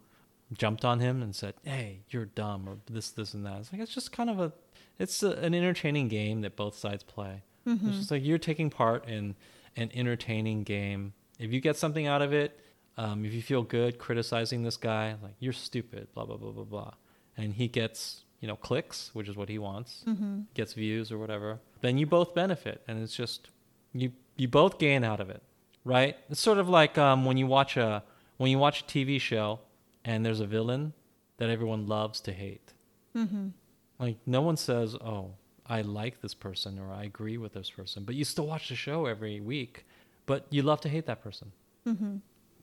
jumped 0.53 0.85
on 0.85 1.01
him 1.01 1.23
and 1.23 1.35
said, 1.35 1.55
"Hey, 1.65 2.01
you're 2.11 2.27
dumb," 2.27 2.69
or 2.69 2.77
this, 2.91 3.11
this, 3.11 3.35
and 3.35 3.45
that. 3.47 3.61
It's 3.61 3.73
like 3.73 3.81
it's 3.83 3.95
just 3.95 4.13
kind 4.13 4.31
of 4.31 4.39
a 4.41 4.53
it's 4.99 5.23
a, 5.23 5.31
an 5.33 5.55
entertaining 5.55 6.09
game 6.09 6.43
that 6.43 6.57
both 6.57 6.77
sides 6.77 7.03
play. 7.03 7.43
Mm-hmm. 7.67 7.89
It's 7.89 7.99
just 7.99 8.11
like 8.11 8.25
you're 8.25 8.39
taking 8.39 8.71
part 8.71 9.09
in 9.09 9.35
an 9.77 9.91
entertaining 9.95 10.65
game. 10.65 11.15
If 11.39 11.53
you 11.53 11.61
get 11.61 11.77
something 11.77 12.07
out 12.07 12.21
of 12.23 12.33
it, 12.33 12.59
um, 12.99 13.25
if 13.25 13.33
you 13.33 13.41
feel 13.43 13.63
good 13.63 13.99
criticizing 13.99 14.63
this 14.63 14.77
guy, 14.77 15.17
like 15.23 15.35
you're 15.39 15.53
stupid, 15.53 16.09
blah 16.15 16.25
blah 16.27 16.37
blah 16.37 16.51
blah 16.53 16.65
blah, 16.65 16.95
and 17.37 17.55
he 17.55 17.69
gets 17.69 18.25
you 18.41 18.49
know 18.49 18.57
clicks, 18.57 19.11
which 19.15 19.29
is 19.29 19.37
what 19.37 19.49
he 19.49 19.59
wants, 19.59 20.05
Mm-hmm. 20.07 20.41
gets 20.55 20.75
views 20.75 21.11
or 21.13 21.19
whatever, 21.19 21.61
then 21.81 21.97
you 21.99 22.07
both 22.07 22.35
benefit, 22.35 22.83
and 22.89 23.03
it's 23.03 23.17
just 23.17 23.49
you 23.95 24.13
you 24.37 24.49
both 24.49 24.79
gain 24.79 25.05
out 25.05 25.21
of 25.21 25.31
it, 25.31 25.43
right? 25.85 26.17
It's 26.31 26.41
sort 26.41 26.59
of 26.59 26.69
like 26.69 26.99
um, 26.99 27.25
when 27.25 27.37
you 27.37 27.47
watch 27.47 27.77
a 27.77 28.03
when 28.37 28.51
you 28.51 28.59
watch 28.59 28.83
a 28.83 28.85
TV 28.85 29.21
show 29.21 29.61
and 30.05 30.25
there's 30.25 30.41
a 30.41 30.47
villain 30.47 30.93
that 31.39 31.51
everyone 31.51 31.87
loves 31.87 32.21
to 32.21 32.33
hate. 32.33 32.73
Mm-hmm. 33.17 33.49
Like 33.99 34.17
no 34.27 34.43
one 34.43 34.57
says, 34.57 34.95
"Oh, 34.97 35.33
I 35.67 35.83
like 35.83 36.21
this 36.21 36.35
person" 36.35 36.79
or 36.79 36.93
"I 36.93 37.05
agree 37.05 37.37
with 37.37 37.55
this 37.55 37.71
person," 37.71 38.05
but 38.05 38.15
you 38.15 38.25
still 38.25 38.47
watch 38.47 38.69
the 38.69 38.75
show 38.75 39.07
every 39.07 39.41
week, 39.41 39.85
but 40.27 40.47
you 40.51 40.63
love 40.63 40.81
to 40.83 40.89
hate 40.89 41.07
that 41.07 41.23
person. 41.23 41.53
Mm-hmm. 41.87 42.17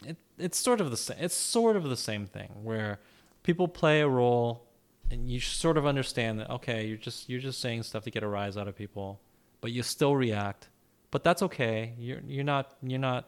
It, 0.06 0.18
it's 0.38 0.58
sort 0.58 0.82
of 0.82 0.92
the 0.92 0.98
same. 0.98 1.18
It's 1.20 1.36
sort 1.36 1.76
of 1.76 1.84
the 1.84 1.98
same 1.98 2.26
thing 2.26 2.50
where 2.64 3.00
people 3.44 3.68
play 3.68 4.02
a 4.02 4.08
role, 4.08 4.66
and 5.12 5.30
you 5.30 5.40
sort 5.40 5.78
of 5.78 5.86
understand 5.86 6.40
that 6.40 6.50
okay, 6.50 6.86
you're 6.86 6.98
just 6.98 7.30
you're 7.30 7.40
just 7.40 7.62
saying 7.62 7.84
stuff 7.84 8.04
to 8.04 8.12
get 8.12 8.24
a 8.24 8.28
rise 8.28 8.58
out 8.58 8.68
of 8.68 8.76
people, 8.76 9.20
but 9.62 9.72
you 9.72 9.84
still 9.84 10.16
react. 10.16 10.70
But 11.12 11.24
that's 11.24 11.42
okay. 11.44 11.94
You're 11.98 12.22
you're 12.28 12.44
not 12.44 12.76
you're 12.84 13.00
not 13.00 13.28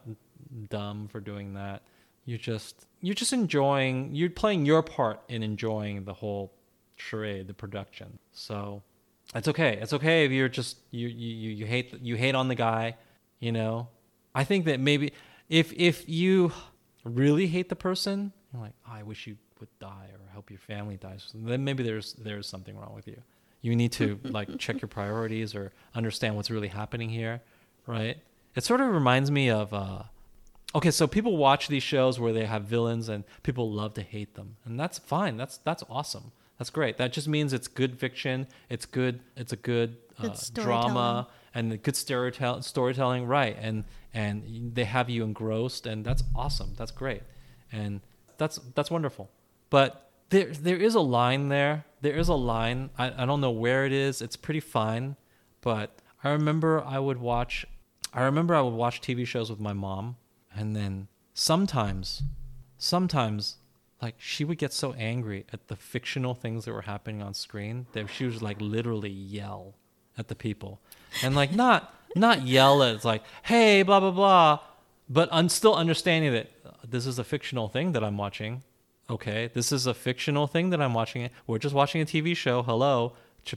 dumb 0.70 1.08
for 1.08 1.20
doing 1.20 1.54
that. 1.54 1.82
You're 2.24 2.38
just 2.38 2.86
you're 3.00 3.14
just 3.14 3.32
enjoying. 3.32 4.14
You're 4.14 4.30
playing 4.30 4.66
your 4.66 4.82
part 4.82 5.20
in 5.28 5.42
enjoying 5.42 6.04
the 6.04 6.14
whole 6.14 6.52
charade, 6.96 7.48
the 7.48 7.54
production. 7.54 8.18
So 8.32 8.82
it's 9.34 9.48
okay. 9.48 9.78
It's 9.80 9.92
okay 9.92 10.24
if 10.24 10.32
you're 10.32 10.48
just 10.48 10.78
you 10.90 11.08
you 11.08 11.50
you, 11.50 11.66
hate 11.66 11.94
you 12.00 12.16
hate 12.16 12.34
on 12.34 12.48
the 12.48 12.54
guy. 12.54 12.96
You 13.40 13.52
know, 13.52 13.88
I 14.34 14.44
think 14.44 14.66
that 14.66 14.78
maybe 14.78 15.12
if 15.48 15.72
if 15.72 16.08
you 16.08 16.52
really 17.04 17.48
hate 17.48 17.68
the 17.68 17.76
person, 17.76 18.32
you're 18.52 18.62
like, 18.62 18.74
oh, 18.86 18.92
I 18.92 19.02
wish 19.02 19.26
you 19.26 19.36
would 19.58 19.68
die 19.80 20.08
or 20.12 20.20
hope 20.34 20.50
your 20.50 20.60
family 20.60 20.96
dies. 20.96 21.32
Then 21.34 21.64
maybe 21.64 21.82
there's 21.82 22.12
there's 22.14 22.46
something 22.46 22.76
wrong 22.76 22.94
with 22.94 23.08
you. 23.08 23.20
You 23.62 23.76
need 23.76 23.92
to 23.92 24.18
like 24.24 24.58
check 24.58 24.80
your 24.82 24.88
priorities 24.88 25.54
or 25.54 25.72
understand 25.94 26.36
what's 26.36 26.50
really 26.50 26.68
happening 26.68 27.08
here, 27.08 27.40
right? 27.86 28.18
It 28.54 28.64
sort 28.64 28.80
of 28.80 28.88
reminds 28.88 29.30
me 29.30 29.50
of 29.50 29.72
uh 29.72 30.02
okay, 30.74 30.90
so 30.90 31.06
people 31.06 31.36
watch 31.36 31.68
these 31.68 31.82
shows 31.82 32.18
where 32.18 32.32
they 32.32 32.46
have 32.46 32.64
villains 32.64 33.08
and 33.08 33.24
people 33.42 33.70
love 33.70 33.94
to 33.94 34.02
hate 34.02 34.34
them. 34.34 34.56
And 34.64 34.78
that's 34.78 34.98
fine. 34.98 35.36
That's 35.36 35.58
that's 35.58 35.82
awesome. 35.88 36.32
That's 36.58 36.70
great. 36.70 36.96
That 36.98 37.12
just 37.12 37.28
means 37.28 37.52
it's 37.52 37.66
good 37.68 37.98
fiction. 37.98 38.46
It's 38.68 38.86
good. 38.86 39.20
It's 39.36 39.52
a 39.52 39.56
good, 39.56 39.96
uh, 40.18 40.28
Good 40.28 40.38
drama 40.54 41.28
and 41.54 41.82
good 41.82 41.94
storytell- 41.94 42.62
storytelling, 42.62 43.26
right? 43.26 43.56
And 43.60 43.84
and 44.14 44.72
they 44.74 44.84
have 44.84 45.08
you 45.10 45.24
engrossed, 45.24 45.86
and 45.86 46.04
that's 46.04 46.22
awesome. 46.36 46.74
That's 46.76 46.90
great, 46.90 47.22
and 47.72 48.00
that's 48.38 48.58
that's 48.74 48.90
wonderful. 48.90 49.30
But 49.70 50.10
there 50.28 50.46
there 50.52 50.76
is 50.76 50.94
a 50.94 51.00
line 51.00 51.48
there. 51.48 51.84
There 52.02 52.14
is 52.16 52.28
a 52.28 52.34
line. 52.34 52.90
I, 52.98 53.22
I 53.22 53.26
don't 53.26 53.40
know 53.40 53.50
where 53.50 53.84
it 53.86 53.92
is. 53.92 54.20
It's 54.22 54.36
pretty 54.36 54.60
fine, 54.60 55.16
but 55.62 55.96
I 56.22 56.30
remember 56.30 56.82
I 56.84 56.98
would 56.98 57.18
watch. 57.18 57.66
I 58.12 58.22
remember 58.22 58.54
I 58.54 58.60
would 58.60 58.74
watch 58.74 59.00
TV 59.00 59.26
shows 59.26 59.48
with 59.48 59.60
my 59.60 59.72
mom, 59.72 60.16
and 60.54 60.76
then 60.76 61.08
sometimes, 61.32 62.22
sometimes, 62.76 63.56
like 64.02 64.16
she 64.18 64.44
would 64.44 64.58
get 64.58 64.72
so 64.72 64.92
angry 64.94 65.46
at 65.52 65.68
the 65.68 65.76
fictional 65.76 66.34
things 66.34 66.64
that 66.64 66.72
were 66.72 66.82
happening 66.82 67.22
on 67.22 67.34
screen 67.34 67.86
that 67.92 68.10
she 68.10 68.26
would 68.26 68.42
like 68.42 68.60
literally 68.60 69.10
yell 69.10 69.74
at 70.18 70.28
the 70.28 70.34
people, 70.34 70.80
and 71.22 71.34
like 71.34 71.52
not 71.52 71.94
not 72.14 72.42
yell 72.42 72.82
at 72.82 73.04
like 73.04 73.22
hey 73.44 73.82
blah 73.82 74.00
blah 74.00 74.10
blah, 74.10 74.60
but 75.08 75.28
I'm 75.32 75.48
still 75.48 75.74
understanding 75.74 76.32
that 76.32 76.50
uh, 76.66 76.70
this 76.86 77.06
is 77.06 77.18
a 77.18 77.24
fictional 77.24 77.68
thing 77.68 77.92
that 77.92 78.04
I'm 78.04 78.18
watching. 78.18 78.62
Okay, 79.08 79.50
this 79.52 79.72
is 79.72 79.86
a 79.86 79.94
fictional 79.94 80.46
thing 80.46 80.70
that 80.70 80.80
I'm 80.80 80.94
watching. 80.94 81.28
We're 81.46 81.58
just 81.58 81.74
watching 81.74 82.02
a 82.02 82.04
TV 82.04 82.36
show. 82.36 82.62
Hello, 82.62 83.14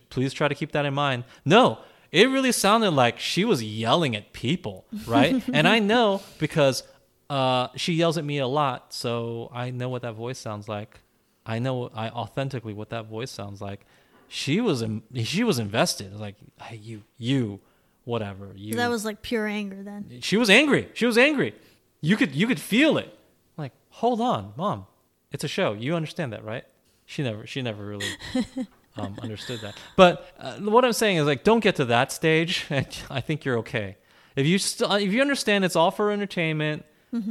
please 0.10 0.34
try 0.34 0.48
to 0.48 0.56
keep 0.56 0.72
that 0.72 0.86
in 0.86 0.94
mind. 0.94 1.24
No, 1.44 1.80
it 2.16 2.30
really 2.30 2.54
sounded 2.54 2.92
like 2.92 3.20
she 3.20 3.44
was 3.44 3.62
yelling 3.62 4.16
at 4.16 4.32
people, 4.32 4.86
right? 5.06 5.44
and 5.54 5.68
I 5.68 5.80
know 5.80 6.22
because 6.40 6.84
uh, 7.30 7.68
she 7.76 7.94
yells 7.94 8.18
at 8.18 8.24
me 8.24 8.38
a 8.38 8.48
lot, 8.48 8.94
so 8.94 9.52
I 9.54 9.72
know 9.72 9.90
what 9.90 10.02
that 10.04 10.14
voice 10.14 10.40
sounds 10.40 10.70
like. 10.70 11.02
I 11.46 11.60
know 11.60 11.92
I 11.94 12.08
authentically 12.10 12.74
what 12.74 12.90
that 12.92 13.08
voice 13.08 13.32
sounds 13.32 13.60
like. 13.60 13.86
She 14.30 14.62
was 14.62 14.82
in, 14.82 15.04
she 15.26 15.44
was 15.44 15.60
invested. 15.60 16.18
Like, 16.18 16.36
hey, 16.62 16.78
you, 16.78 17.04
you, 17.18 17.60
whatever. 18.06 18.54
You. 18.56 18.76
That 18.76 18.90
was 18.90 19.04
like 19.04 19.22
pure 19.22 19.46
anger 19.46 19.84
then. 19.84 20.20
She 20.22 20.38
was 20.38 20.50
angry. 20.50 20.88
She 20.94 21.06
was 21.06 21.18
angry. 21.18 21.54
You 22.00 22.16
could 22.16 22.34
you 22.34 22.48
could 22.48 22.62
feel 22.62 22.98
it. 22.98 23.14
Like, 23.58 23.74
hold 23.90 24.22
on, 24.22 24.54
mom. 24.56 24.86
It's 25.34 25.44
a 25.44 25.50
show. 25.50 25.74
You 25.74 25.96
understand 25.96 26.32
that, 26.32 26.46
right? 26.46 26.64
She 27.06 27.24
never 27.24 27.46
she 27.46 27.62
never 27.62 27.86
really 27.86 28.08
um, 28.98 29.18
understood 29.22 29.60
that. 29.62 29.76
But 29.96 30.32
uh, 30.40 30.56
what 30.58 30.86
I'm 30.86 30.94
saying 30.94 31.18
is 31.18 31.26
like, 31.26 31.44
don't 31.44 31.60
get 31.62 31.76
to 31.78 31.86
that 31.86 32.12
stage. 32.12 32.66
And 32.70 32.88
I 33.10 33.22
think 33.22 33.46
you're 33.46 33.58
okay. 33.60 33.98
If 34.36 34.46
you 34.46 34.58
still 34.58 34.92
if 34.94 35.12
you 35.14 35.22
understand 35.22 35.64
it's 35.66 35.76
all 35.76 35.92
for 35.92 36.12
entertainment, 36.12 36.86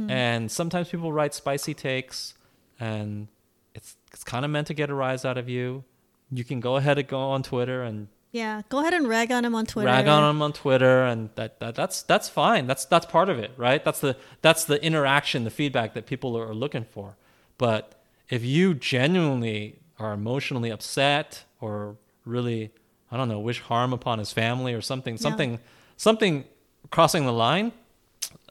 and 0.09 0.49
sometimes 0.51 0.89
people 0.89 1.13
write 1.13 1.35
spicy 1.35 1.75
takes, 1.75 2.33
and 2.79 3.27
it's 3.75 3.95
it's 4.11 4.23
kind 4.23 4.43
of 4.43 4.49
meant 4.49 4.65
to 4.67 4.73
get 4.73 4.89
a 4.89 4.95
rise 4.95 5.25
out 5.25 5.37
of 5.37 5.47
you. 5.47 5.83
You 6.31 6.43
can 6.43 6.59
go 6.59 6.77
ahead 6.77 6.97
and 6.97 7.07
go 7.07 7.19
on 7.19 7.43
Twitter 7.43 7.83
and 7.83 8.07
Yeah, 8.31 8.63
go 8.69 8.79
ahead 8.79 8.95
and 8.95 9.07
rag 9.07 9.31
on 9.31 9.45
him 9.45 9.53
on 9.53 9.67
Twitter. 9.67 9.85
rag 9.85 10.07
on 10.07 10.27
him 10.27 10.41
on 10.41 10.53
Twitter, 10.53 11.03
and 11.05 11.29
that, 11.35 11.59
that 11.59 11.75
that's 11.75 12.01
that's 12.01 12.27
fine. 12.29 12.65
That's 12.65 12.85
that's 12.85 13.05
part 13.05 13.29
of 13.29 13.37
it, 13.37 13.51
right? 13.57 13.83
That's 13.85 13.99
the 13.99 14.17
that's 14.41 14.65
the 14.65 14.83
interaction, 14.83 15.43
the 15.43 15.51
feedback 15.51 15.93
that 15.93 16.07
people 16.07 16.35
are 16.35 16.55
looking 16.55 16.83
for. 16.85 17.15
But 17.59 17.93
if 18.27 18.43
you 18.43 18.73
genuinely 18.73 19.81
are 19.99 20.13
emotionally 20.13 20.71
upset 20.71 21.43
or 21.65 21.97
really, 22.25 22.71
I 23.11 23.17
don't 23.17 23.29
know, 23.29 23.39
wish 23.39 23.59
harm 23.61 23.91
upon 23.93 24.19
his 24.19 24.31
family 24.31 24.73
or 24.73 24.81
something, 24.81 25.17
something, 25.17 25.59
something 25.97 26.45
crossing 26.91 27.25
the 27.25 27.33
line, 27.33 27.71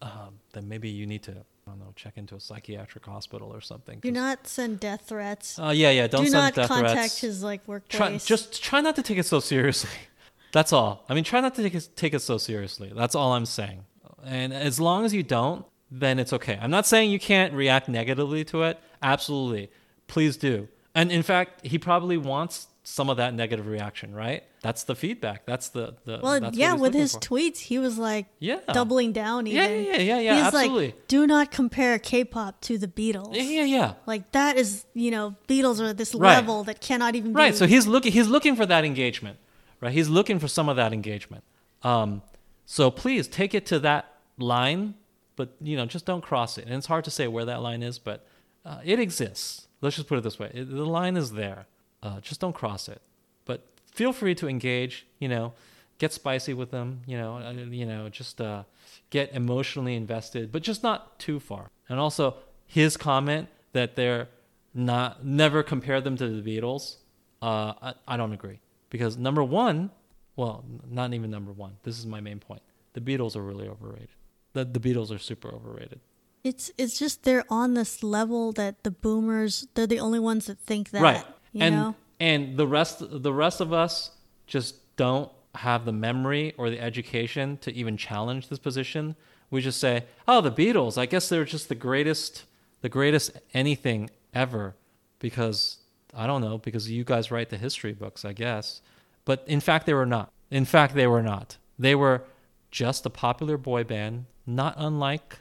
um, 0.02 0.38
then 0.52 0.68
maybe 0.68 0.88
you 0.88 1.06
need 1.06 1.22
to, 1.24 1.32
I 1.32 1.70
don't 1.70 1.78
know, 1.78 1.92
check 1.96 2.14
into 2.16 2.34
a 2.34 2.40
psychiatric 2.40 3.04
hospital 3.06 3.48
or 3.52 3.60
something. 3.60 4.00
Do 4.00 4.10
not 4.10 4.46
send 4.46 4.80
death 4.80 5.02
threats. 5.06 5.58
Uh, 5.58 5.72
yeah, 5.74 5.90
yeah. 5.90 6.06
Don't 6.06 6.24
Do 6.24 6.30
send 6.30 6.42
not 6.44 6.54
death 6.54 6.68
contact 6.68 6.92
threats 6.92 7.20
his 7.20 7.42
like 7.42 7.64
try, 7.64 7.72
workplace. 7.74 8.24
just 8.24 8.62
try 8.62 8.80
not 8.80 8.96
to 8.96 9.02
take 9.02 9.18
it 9.18 9.26
so 9.26 9.40
seriously. 9.40 9.90
That's 10.52 10.72
all. 10.72 11.04
I 11.08 11.14
mean, 11.14 11.24
try 11.24 11.40
not 11.40 11.54
to 11.56 11.62
take 11.62 11.74
it, 11.74 11.88
take 11.96 12.14
it 12.14 12.20
so 12.20 12.38
seriously. 12.38 12.92
That's 12.94 13.14
all 13.14 13.32
I'm 13.32 13.46
saying. 13.46 13.84
And 14.24 14.52
as 14.54 14.78
long 14.78 15.04
as 15.04 15.12
you 15.12 15.22
don't, 15.22 15.64
then 15.90 16.18
it's 16.18 16.32
okay. 16.32 16.58
I'm 16.60 16.70
not 16.70 16.86
saying 16.86 17.10
you 17.10 17.18
can't 17.18 17.52
react 17.52 17.88
negatively 17.88 18.44
to 18.46 18.62
it. 18.62 18.78
Absolutely. 19.02 19.70
Please 20.06 20.36
do. 20.36 20.68
And 20.94 21.10
in 21.10 21.22
fact, 21.22 21.66
he 21.66 21.76
probably 21.78 22.16
wants 22.16 22.68
some 22.86 23.08
of 23.08 23.16
that 23.16 23.32
negative 23.32 23.66
reaction, 23.66 24.14
right? 24.14 24.44
That's 24.60 24.84
the 24.84 24.94
feedback. 24.94 25.46
That's 25.46 25.70
the, 25.70 25.94
the 26.04 26.20
well, 26.22 26.52
yeah, 26.52 26.74
with 26.74 26.92
his 26.92 27.14
for. 27.14 27.20
tweets, 27.20 27.58
he 27.58 27.78
was 27.78 27.96
like 27.96 28.26
Yeah. 28.40 28.60
doubling 28.72 29.12
down. 29.12 29.46
Even. 29.46 29.62
Yeah, 29.62 29.68
yeah, 29.96 29.96
yeah, 30.00 30.18
yeah, 30.20 30.34
He's 30.36 30.44
absolutely. 30.44 30.86
like, 30.88 31.08
do 31.08 31.26
not 31.26 31.50
compare 31.50 31.98
K-pop 31.98 32.60
to 32.62 32.76
the 32.76 32.86
Beatles. 32.86 33.34
Yeah, 33.34 33.42
yeah, 33.42 33.64
yeah. 33.64 33.94
Like 34.04 34.32
that 34.32 34.58
is, 34.58 34.84
you 34.92 35.10
know, 35.10 35.34
Beatles 35.48 35.80
are 35.80 35.94
this 35.94 36.14
Right. 36.14 36.34
level 36.36 36.62
that 36.64 36.82
cannot 36.82 37.14
even 37.14 37.32
be 37.32 37.36
Right. 37.36 37.52
be. 37.52 37.56
So 37.56 37.66
he's 37.66 37.86
looking 37.86 38.12
he's 38.12 38.28
looking 38.28 38.54
for 38.54 38.66
that 38.66 38.84
engagement. 38.84 39.38
Right. 39.80 39.92
He's 39.92 40.10
looking 40.10 40.38
for 40.38 40.46
some 40.48 40.68
of 40.68 40.76
that 40.76 40.92
engagement. 40.92 41.42
Um, 41.82 42.20
so 42.66 42.90
please 42.90 43.26
take 43.28 43.54
it 43.54 43.64
to 43.66 43.78
that 43.80 44.12
line, 44.38 44.94
but 45.36 45.54
you 45.62 45.76
know, 45.78 45.86
just 45.86 46.04
don't 46.04 46.22
cross 46.22 46.58
it. 46.58 46.66
And 46.66 46.74
it's 46.74 46.86
hard 46.86 47.04
to 47.04 47.10
say 47.10 47.28
where 47.28 47.46
that 47.46 47.62
line 47.62 47.82
is, 47.82 47.98
but 47.98 48.26
uh, 48.66 48.80
it 48.84 48.98
exists. 49.00 49.68
Let's 49.80 49.96
just 49.96 50.08
put 50.08 50.18
it 50.18 50.22
this 50.22 50.38
way: 50.38 50.50
it, 50.52 50.70
the 50.70 50.84
line 50.86 51.16
is 51.16 51.32
there. 51.32 51.66
Uh, 52.04 52.20
just 52.20 52.40
don't 52.40 52.54
cross 52.54 52.88
it. 52.88 53.00
But 53.46 53.58
feel 53.92 54.12
free 54.12 54.34
to 54.36 54.46
engage. 54.48 55.06
You 55.18 55.28
know, 55.28 55.52
get 55.98 56.12
spicy 56.12 56.54
with 56.54 56.70
them. 56.70 57.00
You 57.06 57.16
know, 57.18 57.38
uh, 57.38 57.52
you 57.52 57.86
know, 57.86 58.08
just 58.10 58.40
uh, 58.40 58.62
get 59.10 59.32
emotionally 59.32 59.94
invested, 59.96 60.52
but 60.52 60.62
just 60.62 60.82
not 60.82 61.18
too 61.18 61.40
far. 61.40 61.70
And 61.88 61.98
also, 61.98 62.36
his 62.66 62.96
comment 62.96 63.48
that 63.72 63.96
they're 63.96 64.28
not 64.74 65.24
never 65.24 65.62
compare 65.62 66.00
them 66.00 66.16
to 66.16 66.28
the 66.28 66.42
Beatles. 66.60 66.96
Uh, 67.42 67.72
I, 67.82 67.94
I 68.08 68.16
don't 68.16 68.32
agree 68.32 68.60
because 68.90 69.16
number 69.18 69.42
one, 69.42 69.90
well, 70.36 70.64
not 70.88 71.12
even 71.14 71.30
number 71.30 71.52
one. 71.52 71.76
This 71.82 71.98
is 71.98 72.06
my 72.06 72.20
main 72.20 72.38
point. 72.40 72.62
The 72.94 73.00
Beatles 73.00 73.34
are 73.36 73.42
really 73.42 73.68
overrated. 73.68 74.08
The 74.52 74.64
the 74.64 74.80
Beatles 74.80 75.10
are 75.14 75.18
super 75.18 75.48
overrated. 75.48 76.00
it's 76.44 76.70
it's 76.78 76.98
just 76.98 77.22
they're 77.24 77.44
on 77.50 77.74
this 77.74 78.02
level 78.02 78.52
that 78.52 78.82
the 78.84 78.90
boomers 78.90 79.66
they're 79.74 79.86
the 79.86 79.98
only 80.00 80.18
ones 80.20 80.46
that 80.46 80.58
think 80.58 80.90
that. 80.90 81.02
right. 81.02 81.24
You 81.54 81.62
and 81.62 81.74
know. 81.74 81.94
and 82.20 82.56
the 82.56 82.66
rest 82.66 83.00
the 83.00 83.32
rest 83.32 83.60
of 83.60 83.72
us 83.72 84.10
just 84.46 84.74
don't 84.96 85.30
have 85.54 85.84
the 85.84 85.92
memory 85.92 86.52
or 86.58 86.68
the 86.68 86.80
education 86.80 87.56
to 87.58 87.72
even 87.72 87.96
challenge 87.96 88.48
this 88.48 88.58
position. 88.58 89.16
We 89.50 89.60
just 89.60 89.78
say, 89.80 90.04
"Oh, 90.26 90.40
the 90.40 90.50
Beatles. 90.50 90.98
I 90.98 91.06
guess 91.06 91.28
they're 91.28 91.44
just 91.44 91.68
the 91.68 91.74
greatest 91.74 92.44
the 92.82 92.88
greatest 92.88 93.30
anything 93.54 94.10
ever 94.34 94.74
because 95.20 95.78
I 96.12 96.26
don't 96.26 96.42
know, 96.42 96.58
because 96.58 96.90
you 96.90 97.04
guys 97.04 97.30
write 97.30 97.48
the 97.50 97.56
history 97.56 97.92
books, 97.92 98.24
I 98.24 98.32
guess." 98.32 98.82
But 99.24 99.44
in 99.46 99.60
fact 99.60 99.86
they 99.86 99.94
were 99.94 100.06
not. 100.06 100.30
In 100.50 100.64
fact 100.64 100.94
they 100.94 101.06
were 101.06 101.22
not. 101.22 101.56
They 101.78 101.94
were 101.94 102.24
just 102.70 103.06
a 103.06 103.10
popular 103.10 103.56
boy 103.56 103.84
band, 103.84 104.26
not 104.44 104.74
unlike 104.76 105.38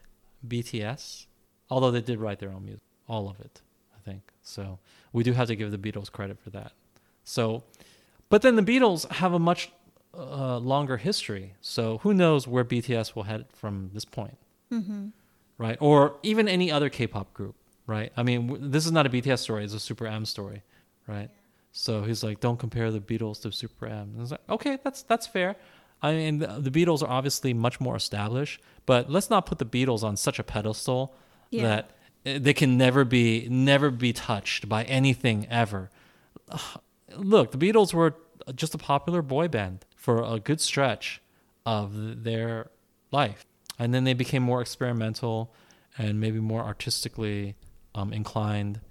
BTS, 0.48 1.26
although 1.70 1.92
they 1.92 2.02
did 2.02 2.20
write 2.20 2.38
their 2.40 2.52
own 2.52 2.66
music, 2.66 2.84
all 3.08 3.28
of 3.28 3.40
it, 3.40 3.62
I 3.96 4.00
think. 4.00 4.32
So 4.44 4.78
we 5.14 5.24
do 5.24 5.32
have 5.34 5.48
to 5.48 5.56
give 5.56 5.72
the 5.72 5.78
Beatles 5.78 6.12
credit 6.12 6.38
for 6.40 6.50
that. 6.50 6.74
So, 7.24 7.64
but 8.30 8.42
then 8.42 8.56
the 8.56 8.62
Beatles 8.64 9.10
have 9.14 9.34
a 9.34 9.40
much 9.40 9.72
uh, 10.18 10.58
longer 10.58 10.98
history. 10.98 11.54
So 11.62 12.00
who 12.00 12.14
knows 12.14 12.48
where 12.48 12.66
BTS 12.66 13.16
will 13.16 13.24
head 13.24 13.46
from 13.54 13.92
this 13.94 14.06
point, 14.06 14.38
Mm-hmm. 14.72 15.08
right? 15.58 15.78
Or 15.80 16.16
even 16.24 16.48
any 16.48 16.72
other 16.72 16.90
K-pop 16.90 17.34
group, 17.34 17.56
right? 17.88 18.12
I 18.18 18.24
mean, 18.24 18.48
w- 18.48 18.70
this 18.70 18.86
is 18.86 18.92
not 18.92 19.06
a 19.06 19.10
BTS 19.10 19.40
story; 19.40 19.64
it's 19.64 19.74
a 19.74 19.80
Super 19.80 20.06
M 20.08 20.26
story, 20.26 20.64
right? 21.08 21.30
So 21.72 22.04
he's 22.04 22.24
like, 22.24 22.40
"Don't 22.40 22.58
compare 22.60 22.92
the 22.92 23.00
Beatles 23.00 23.42
to 23.44 23.52
Super 23.52 23.86
M." 23.88 24.10
And 24.10 24.18
I 24.18 24.22
was 24.22 24.32
like, 24.32 24.42
"Okay, 24.50 24.78
that's 24.84 25.04
that's 25.04 25.26
fair." 25.28 25.56
I 26.02 26.14
mean, 26.14 26.40
the, 26.40 26.48
the 26.60 26.70
Beatles 26.72 27.02
are 27.02 27.10
obviously 27.10 27.54
much 27.54 27.80
more 27.80 27.96
established, 27.96 28.62
but 28.86 29.10
let's 29.10 29.30
not 29.30 29.46
put 29.46 29.58
the 29.60 29.66
Beatles 29.66 30.04
on 30.04 30.18
such 30.18 30.38
a 30.38 30.44
pedestal 30.44 31.16
Yeah. 31.50 31.64
that 31.64 31.92
they 32.24 32.54
can 32.54 32.78
never 32.78 33.04
be 33.04 33.48
never 33.50 33.90
be 33.92 34.14
touched 34.14 34.70
by 34.70 34.84
anything 34.84 35.48
ever. 35.50 35.90
Look, 37.16 37.52
the 37.52 37.58
Beatles 37.58 37.94
were 37.94 38.16
just 38.56 38.74
a 38.74 38.78
popular 38.78 39.22
boy 39.22 39.48
band 39.48 39.86
for 39.96 40.24
a 40.24 40.40
good 40.40 40.60
stretch 40.62 41.22
of 41.66 42.24
their 42.24 42.70
life, 43.12 43.46
and 43.80 43.94
then 43.94 44.04
they 44.04 44.14
became 44.14 44.44
more 44.44 44.62
experimental 44.62 45.54
and 45.98 46.20
maybe 46.20 46.40
more 46.40 46.62
artistically 46.62 47.56
um, 47.94 48.12
inclined, 48.12 48.82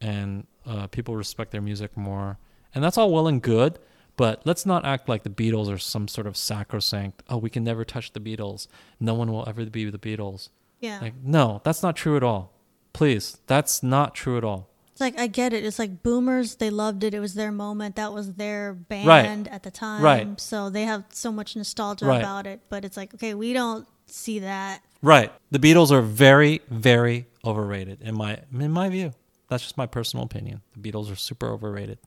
and 0.00 0.46
uh, 0.66 0.86
people 0.86 1.16
respect 1.16 1.50
their 1.50 1.60
music 1.60 1.96
more, 1.96 2.38
and 2.74 2.84
that's 2.84 2.96
all 2.96 3.10
well 3.10 3.26
and 3.26 3.42
good. 3.42 3.78
But 4.16 4.42
let's 4.44 4.66
not 4.66 4.84
act 4.84 5.08
like 5.08 5.22
the 5.22 5.30
Beatles 5.30 5.72
are 5.72 5.78
some 5.78 6.06
sort 6.06 6.26
of 6.26 6.36
sacrosanct. 6.36 7.22
Oh, 7.30 7.38
we 7.38 7.48
can 7.48 7.64
never 7.64 7.84
touch 7.84 8.12
the 8.12 8.20
Beatles. 8.20 8.66
No 9.00 9.14
one 9.14 9.32
will 9.32 9.48
ever 9.48 9.64
be 9.64 9.88
the 9.88 9.98
Beatles. 9.98 10.50
Yeah. 10.80 10.98
Like, 11.00 11.14
no, 11.22 11.62
that's 11.64 11.82
not 11.82 11.96
true 11.96 12.16
at 12.16 12.22
all. 12.22 12.52
Please, 12.92 13.38
that's 13.46 13.82
not 13.82 14.14
true 14.14 14.36
at 14.38 14.44
all. 14.44 14.68
It's 14.92 15.00
like 15.00 15.18
I 15.18 15.26
get 15.26 15.52
it. 15.52 15.64
It's 15.64 15.78
like 15.78 16.02
boomers, 16.02 16.56
they 16.56 16.68
loved 16.68 17.02
it. 17.04 17.14
It 17.14 17.20
was 17.20 17.34
their 17.34 17.50
moment. 17.50 17.96
That 17.96 18.12
was 18.12 18.34
their 18.34 18.74
band 18.74 19.48
at 19.48 19.62
the 19.62 19.70
time. 19.70 20.02
Right. 20.02 20.40
So 20.40 20.68
they 20.68 20.82
have 20.84 21.04
so 21.10 21.32
much 21.32 21.56
nostalgia 21.56 22.04
Right. 22.06 22.20
about 22.20 22.46
it. 22.46 22.60
But 22.68 22.84
it's 22.84 22.96
like, 22.96 23.14
okay, 23.14 23.32
we 23.34 23.54
don't 23.54 23.86
see 24.06 24.40
that. 24.40 24.82
Right. 25.00 25.32
The 25.50 25.58
Beatles 25.58 25.90
are 25.90 26.02
very, 26.02 26.60
very 26.68 27.26
overrated 27.44 28.02
in 28.02 28.14
my 28.16 28.40
in 28.52 28.70
my 28.70 28.88
view. 28.90 29.12
That's 29.48 29.62
just 29.62 29.76
my 29.78 29.86
personal 29.86 30.24
opinion. 30.24 30.60
The 30.76 30.90
Beatles 30.92 31.10
are 31.10 31.16
super 31.16 31.50
overrated. 31.50 31.98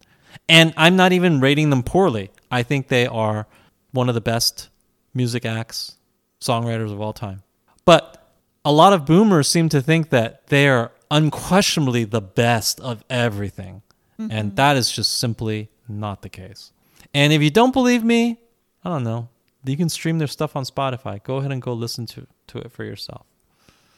And 0.48 0.74
I'm 0.78 0.96
not 0.96 1.12
even 1.12 1.40
rating 1.40 1.70
them 1.72 1.84
poorly. 1.84 2.30
I 2.52 2.64
think 2.64 2.88
they 2.88 3.08
are 3.08 3.48
one 3.92 4.10
of 4.10 4.16
the 4.16 4.22
best 4.22 4.70
music 5.14 5.46
acts, 5.46 5.96
songwriters 6.42 6.92
of 6.92 7.00
all 7.02 7.14
time. 7.14 7.42
But 7.86 8.25
a 8.66 8.72
lot 8.72 8.92
of 8.92 9.06
boomers 9.06 9.48
seem 9.48 9.70
to 9.70 9.82
think 9.82 10.10
that 10.10 10.48
they 10.48 10.68
are 10.68 10.92
unquestionably 11.12 12.04
the 12.04 12.22
best 12.22 12.80
of 12.82 13.04
everything. 13.10 13.84
And 14.18 14.32
mm-hmm. 14.32 14.56
that 14.56 14.76
is 14.76 14.92
just 14.92 15.18
simply 15.18 15.70
not 15.88 16.22
the 16.22 16.30
case. 16.30 16.72
And 17.14 17.32
if 17.32 17.42
you 17.42 17.50
don't 17.50 17.74
believe 17.74 18.04
me, 18.04 18.40
I 18.84 18.90
don't 18.90 19.04
know, 19.04 19.30
you 19.66 19.78
can 19.78 19.90
stream 19.90 20.18
their 20.20 20.28
stuff 20.28 20.56
on 20.56 20.64
Spotify. 20.64 21.22
Go 21.22 21.38
ahead 21.38 21.52
and 21.52 21.62
go 21.62 21.74
listen 21.74 22.06
to 22.08 22.28
to 22.48 22.60
it 22.60 22.72
for 22.72 22.84
yourself. 22.84 23.26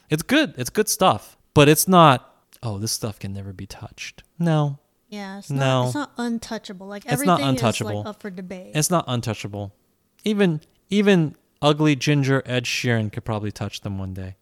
It's 0.09 0.23
good. 0.23 0.53
It's 0.57 0.69
good 0.69 0.89
stuff, 0.89 1.37
but 1.53 1.69
it's 1.69 1.87
not. 1.87 2.33
Oh, 2.63 2.77
this 2.77 2.91
stuff 2.91 3.19
can 3.19 3.33
never 3.33 3.53
be 3.53 3.67
touched. 3.67 4.23
No, 4.39 4.79
Yeah, 5.09 5.37
it's 5.37 5.49
No. 5.49 5.57
not. 5.57 5.85
It's 5.85 5.95
not 5.95 6.11
untouchable. 6.17 6.87
Like 6.87 7.05
It's 7.05 7.13
everything 7.13 7.27
not 7.27 7.41
untouchable. 7.41 7.91
is 7.91 7.97
like 7.97 8.07
up 8.07 8.21
for 8.21 8.29
debate. 8.29 8.71
it's 8.73 8.89
not 8.89 9.05
untouchable. 9.07 9.73
Even 10.23 10.61
even 10.89 11.35
ugly 11.61 11.95
ginger 11.95 12.41
Ed 12.45 12.63
Sheeran 12.65 13.11
could 13.11 13.23
probably 13.25 13.51
touch 13.51 13.81
them 13.81 13.97
one 13.97 14.13
day. 14.13 14.35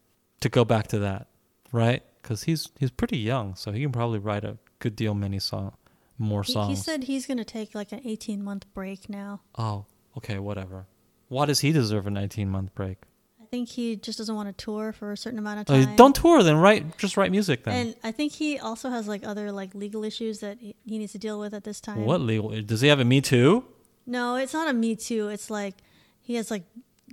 To 0.46 0.50
go 0.50 0.64
back 0.64 0.86
to 0.90 1.00
that, 1.00 1.26
right? 1.72 2.04
Because 2.22 2.44
he's 2.44 2.70
he's 2.80 2.92
pretty 2.92 3.18
young, 3.18 3.56
so 3.56 3.72
he 3.72 3.82
can 3.82 3.92
probably 3.92 4.20
write 4.20 4.44
a 4.44 4.58
good 4.78 4.96
deal 4.96 5.16
many 5.16 5.40
song, 5.40 5.74
more 6.20 6.44
He- 6.44 6.54
songs. 6.54 6.70
He 6.70 6.76
said 6.84 7.04
he's 7.06 7.26
going 7.26 7.40
to 7.40 7.44
take 7.58 7.74
like 7.74 7.92
an 7.92 8.02
18 8.06 8.44
month 8.44 8.66
break 8.76 9.10
now. 9.10 9.42
oh, 9.58 9.86
okay, 10.18 10.38
whatever. 10.38 10.86
Why 11.30 11.46
does 11.48 11.62
he 11.62 11.72
deserve 11.72 12.06
a 12.06 12.12
19 12.12 12.48
month 12.48 12.76
break? 12.76 12.98
I 13.42 13.46
think 13.48 13.70
he 13.70 13.96
just 13.96 14.18
doesn't 14.20 14.36
want 14.36 14.56
to 14.56 14.66
tour 14.66 14.92
for 14.94 15.12
a 15.12 15.18
certain 15.18 15.40
amount 15.40 15.62
of 15.68 15.76
Uh, 15.76 15.84
time. 15.86 15.96
don't 15.96 16.16
tour 16.16 16.44
then, 16.44 16.58
write 16.58 16.96
just 17.00 17.18
write 17.18 17.32
music 17.32 17.64
then. 17.64 17.74
And 17.88 17.96
I 18.04 18.12
think 18.12 18.34
he 18.34 18.60
also 18.60 18.90
has 18.92 19.08
like 19.08 19.26
other 19.26 19.52
like 19.52 19.74
legal 19.74 20.04
issues 20.04 20.42
that 20.42 20.60
he 20.60 20.76
he 20.86 21.00
needs 21.00 21.14
to 21.14 21.18
deal 21.18 21.40
with 21.40 21.54
at 21.56 21.64
this 21.64 21.82
time. 21.82 22.06
what 22.06 22.22
legal? 22.22 22.50
Does 22.62 22.82
he 22.82 22.88
have 22.90 23.00
a 23.00 23.06
Me 23.06 23.20
Too? 23.22 23.64
No, 24.06 24.36
it's 24.36 24.54
not 24.54 24.70
a 24.70 24.74
Me 24.74 24.96
Too. 24.96 25.30
It's 25.30 25.50
like 25.50 25.76
he 26.22 26.36
has 26.36 26.52
like 26.52 26.66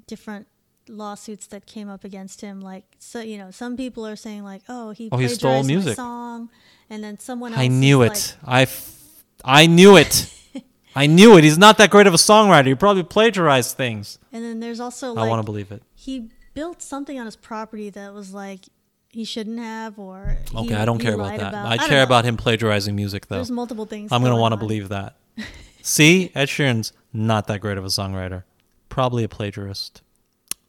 different 0.06 0.46
lawsuits 0.88 1.46
that 1.48 1.66
came 1.66 1.88
up 1.88 2.04
against 2.04 2.40
him. 2.40 2.60
Like 2.60 2.84
so, 2.98 3.20
you 3.20 3.38
know, 3.38 3.50
some 3.50 3.76
people 3.76 4.06
are 4.06 4.16
saying 4.16 4.44
like, 4.44 4.62
oh, 4.68 4.90
he 4.90 5.08
Oh, 5.12 5.18
he 5.18 5.28
stole 5.28 5.62
music. 5.64 5.96
song, 5.96 6.50
and 6.90 7.02
then 7.02 7.18
someone 7.18 7.52
else 7.52 7.60
I 7.60 7.68
knew 7.68 7.98
like- 8.00 8.12
it. 8.12 8.36
I, 8.44 8.62
f- 8.62 9.24
I 9.44 9.66
knew 9.66 9.96
it. 9.96 10.28
I 10.94 11.06
knew 11.06 11.36
it. 11.38 11.44
He's 11.44 11.56
not 11.58 11.78
that 11.78 11.90
great 11.90 12.06
of 12.06 12.12
a 12.14 12.18
songwriter. 12.18 12.66
He 12.66 12.74
probably 12.74 13.02
plagiarized 13.02 13.76
things. 13.76 14.18
and 14.32 14.44
then 14.44 14.60
there's 14.60 14.78
also 14.80 15.16
I 15.16 15.26
want 15.26 15.40
to 15.40 15.44
believe 15.44 15.72
it. 15.72 15.82
he 15.94 16.30
built 16.54 16.82
something 16.82 17.18
on 17.18 17.24
his 17.26 17.36
property 17.36 17.88
that 17.90 18.12
was 18.12 18.34
like 18.34 18.60
he 19.08 19.24
shouldn't 19.24 19.58
have, 19.58 19.98
or 19.98 20.36
Okay, 20.54 20.74
I 20.74 20.84
don't 20.84 20.98
care 20.98 21.14
about 21.14 21.38
that. 21.38 21.54
I, 21.54 21.76
don't 21.76 21.88
care 21.88 21.98
know. 21.98 22.02
about 22.04 22.24
him 22.24 22.36
plagiarizing 22.38 22.94
music, 22.96 23.26
though. 23.28 23.36
There's 23.36 23.50
multiple 23.50 23.84
things. 23.86 24.10
I'm 24.12 24.22
gonna 24.22 24.36
want 24.36 24.52
to 24.52 24.56
believe 24.58 24.88
that. 24.90 25.16
See, 25.82 26.30
Ed 26.34 26.48
Sheeran's 26.48 26.92
not 27.12 27.46
that 27.48 27.60
great 27.60 27.76
of 27.78 27.84
a 27.84 27.88
songwriter. 27.88 28.44
Probably 28.88 29.24
a 29.24 29.28
plagiarist. 29.28 30.02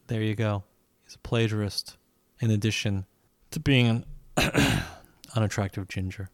There 0.07 0.21
you 0.21 0.35
go. 0.35 0.63
He's 1.03 1.15
a 1.15 1.19
plagiarist. 1.19 1.97
In 2.39 2.51
addition 2.51 3.05
to 3.51 3.59
being 3.59 3.87
an 3.87 4.05
unattractive 5.35 5.87
ginger. 5.87 6.29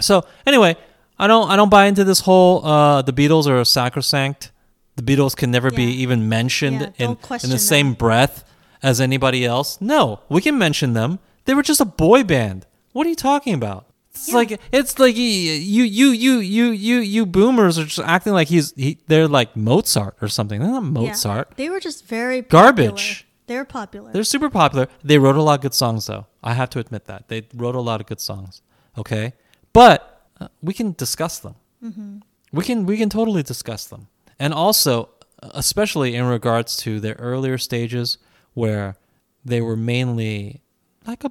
So 0.00 0.24
anyway, 0.46 0.76
I 1.18 1.26
don't 1.26 1.50
I 1.50 1.56
don't 1.56 1.70
buy 1.70 1.86
into 1.86 2.04
this 2.04 2.20
whole 2.20 2.64
uh, 2.64 3.02
the 3.02 3.12
Beatles 3.12 3.48
are 3.48 3.64
sacrosanct. 3.64 4.52
The 4.94 5.02
Beatles 5.02 5.34
can 5.34 5.50
never 5.50 5.70
be 5.70 5.84
even 5.84 6.28
mentioned 6.28 6.80
Yeah, 6.80 7.06
in 7.06 7.10
in 7.42 7.50
the 7.50 7.58
same 7.58 7.94
breath 7.94 8.44
as 8.82 9.00
anybody 9.00 9.44
else. 9.44 9.80
No, 9.80 10.20
we 10.28 10.40
can 10.40 10.58
mention 10.58 10.92
them. 10.92 11.18
They 11.44 11.54
were 11.54 11.62
just 11.62 11.80
a 11.80 11.84
boy 11.84 12.22
band. 12.22 12.66
What 12.92 13.06
are 13.06 13.10
you 13.10 13.16
talking 13.16 13.54
about? 13.54 13.86
It's 14.18 14.28
Yeah. 14.28 14.34
like 14.34 14.60
it's 14.72 14.98
like 14.98 15.16
you 15.16 15.22
you 15.24 15.82
you 15.84 16.08
you 16.10 16.38
you 16.40 16.66
you 16.70 16.98
you 16.98 17.26
boomers 17.26 17.78
are 17.78 17.84
just 17.84 18.00
acting 18.06 18.32
like 18.32 18.48
he's 18.48 18.72
he, 18.74 18.98
they're 19.06 19.28
like 19.28 19.56
Mozart 19.56 20.16
or 20.20 20.28
something. 20.28 20.60
They're 20.60 20.70
not 20.70 20.82
Yeah. 20.84 20.90
Mozart. 21.08 21.52
They 21.56 21.68
were 21.70 21.80
just 21.80 22.04
very 22.06 22.42
Garbage. 22.42 23.26
They're 23.46 23.64
popular. 23.64 24.12
They're 24.12 24.24
super 24.24 24.50
popular. 24.50 24.88
They 25.02 25.18
wrote 25.18 25.36
a 25.36 25.42
lot 25.42 25.54
of 25.54 25.60
good 25.62 25.72
songs, 25.74 26.06
though. 26.06 26.26
I 26.42 26.52
have 26.54 26.68
to 26.70 26.78
admit 26.80 27.06
that 27.06 27.28
they 27.28 27.46
wrote 27.54 27.74
a 27.74 27.80
lot 27.80 28.00
of 28.00 28.06
good 28.06 28.20
songs. 28.20 28.60
Okay, 28.98 29.32
but 29.72 30.26
uh, 30.40 30.48
we 30.60 30.74
can 30.74 30.92
discuss 30.98 31.38
them. 31.38 31.54
We 32.52 32.62
can 32.64 32.84
we 32.86 32.96
can 32.98 33.08
totally 33.08 33.42
discuss 33.42 33.86
them, 33.86 34.08
and 34.38 34.52
also, 34.52 35.10
especially 35.40 36.14
in 36.14 36.24
regards 36.26 36.76
to 36.78 36.98
their 37.00 37.14
earlier 37.18 37.56
stages, 37.58 38.18
where 38.54 38.96
they 39.44 39.60
were 39.62 39.76
mainly 39.76 40.60
like 41.06 41.24
a 41.24 41.30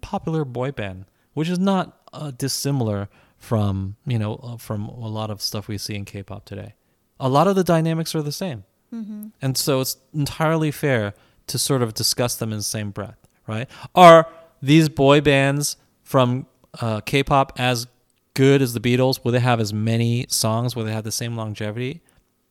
popular 0.00 0.44
boy 0.44 0.70
band, 0.72 1.04
which 1.34 1.48
is 1.48 1.58
not 1.58 1.99
uh, 2.12 2.30
dissimilar 2.32 3.08
from 3.38 3.96
you 4.06 4.18
know 4.18 4.34
uh, 4.42 4.56
from 4.56 4.86
a 4.88 5.08
lot 5.08 5.30
of 5.30 5.40
stuff 5.40 5.68
we 5.68 5.78
see 5.78 5.94
in 5.94 6.04
K-pop 6.04 6.44
today. 6.44 6.74
A 7.18 7.28
lot 7.28 7.46
of 7.46 7.56
the 7.56 7.64
dynamics 7.64 8.14
are 8.14 8.22
the 8.22 8.32
same. 8.32 8.64
And 9.40 9.56
so 9.56 9.80
it's 9.80 9.96
entirely 10.12 10.70
fair 10.70 11.14
to 11.46 11.58
sort 11.58 11.82
of 11.82 11.94
discuss 11.94 12.34
them 12.36 12.50
in 12.50 12.58
the 12.58 12.64
same 12.64 12.90
breath, 12.90 13.18
right? 13.46 13.68
Are 13.94 14.26
these 14.60 14.88
boy 14.88 15.20
bands 15.20 15.76
from 16.02 16.46
uh, 16.80 17.00
K-pop 17.00 17.52
as 17.56 17.86
good 18.34 18.62
as 18.62 18.74
the 18.74 18.80
Beatles? 18.80 19.24
Will 19.24 19.32
they 19.32 19.40
have 19.40 19.60
as 19.60 19.72
many 19.72 20.26
songs? 20.28 20.74
Will 20.74 20.84
they 20.84 20.92
have 20.92 21.04
the 21.04 21.12
same 21.12 21.36
longevity? 21.36 22.00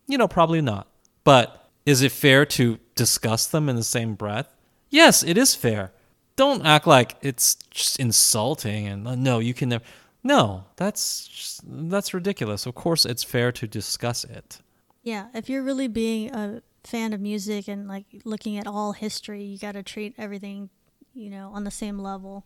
You 0.07 0.17
know, 0.17 0.27
probably 0.27 0.61
not. 0.61 0.87
But 1.23 1.69
is 1.85 2.01
it 2.01 2.11
fair 2.11 2.45
to 2.45 2.79
discuss 2.95 3.47
them 3.47 3.67
in 3.67 3.75
the 3.75 3.83
same 3.83 4.15
breath? 4.15 4.55
Yes, 4.89 5.23
it 5.23 5.37
is 5.37 5.55
fair. 5.55 5.91
Don't 6.39 6.65
act 6.65 6.87
like 6.87 7.17
it's 7.21 7.55
just 7.69 7.99
insulting 7.99 8.87
and 8.87 9.05
uh, 9.05 9.15
no, 9.15 9.39
you 9.39 9.53
can 9.53 9.67
never. 9.67 9.83
No, 10.23 10.63
that's 10.77 11.27
just, 11.27 11.61
that's 11.65 12.13
ridiculous. 12.13 12.65
Of 12.65 12.75
course, 12.75 13.05
it's 13.05 13.25
fair 13.25 13.51
to 13.51 13.67
discuss 13.67 14.23
it. 14.23 14.59
Yeah, 15.03 15.27
if 15.33 15.49
you're 15.49 15.63
really 15.63 15.89
being 15.89 16.33
a 16.33 16.61
fan 16.85 17.11
of 17.11 17.19
music 17.19 17.67
and 17.67 17.89
like 17.89 18.05
looking 18.23 18.57
at 18.57 18.67
all 18.67 18.93
history, 18.93 19.43
you 19.43 19.57
got 19.57 19.73
to 19.73 19.83
treat 19.83 20.15
everything, 20.17 20.69
you 21.13 21.29
know, 21.29 21.51
on 21.53 21.65
the 21.65 21.71
same 21.71 21.99
level. 21.99 22.45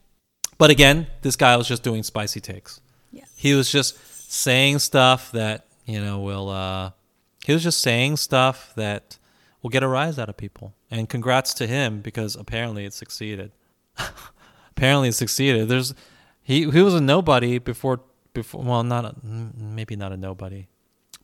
But 0.58 0.72
again, 0.72 1.06
this 1.22 1.36
guy 1.36 1.56
was 1.56 1.68
just 1.68 1.84
doing 1.84 2.02
spicy 2.02 2.40
takes. 2.40 2.82
Yeah. 3.12 3.26
He 3.36 3.54
was 3.54 3.72
just 3.72 3.96
saying 4.32 4.80
stuff 4.80 5.32
that, 5.34 5.68
you 5.86 6.02
know, 6.02 6.20
will 6.20 6.50
uh 6.50 6.92
he 7.46 7.54
was 7.54 7.62
just 7.62 7.80
saying 7.82 8.18
stuff 8.18 8.74
that 8.76 9.20
will 9.62 9.70
get 9.70 9.84
a 9.84 9.88
rise 9.88 10.18
out 10.18 10.30
of 10.30 10.38
people. 10.38 10.74
And 10.90 11.08
congrats 11.08 11.54
to 11.56 11.68
him 11.68 12.02
because 12.02 12.36
apparently 12.36 12.86
it 12.86 12.94
succeeded. 12.94 13.52
Apparently 14.72 15.10
it 15.10 15.14
succeeded. 15.14 15.68
There's 15.68 15.94
he 16.42 16.70
he 16.70 16.82
was 16.82 16.94
a 16.94 17.02
nobody 17.02 17.58
before 17.60 18.02
before 18.34 18.64
well 18.64 18.84
not 18.84 19.06
a, 19.06 19.16
maybe 19.24 19.96
not 19.96 20.12
a 20.12 20.18
nobody, 20.18 20.68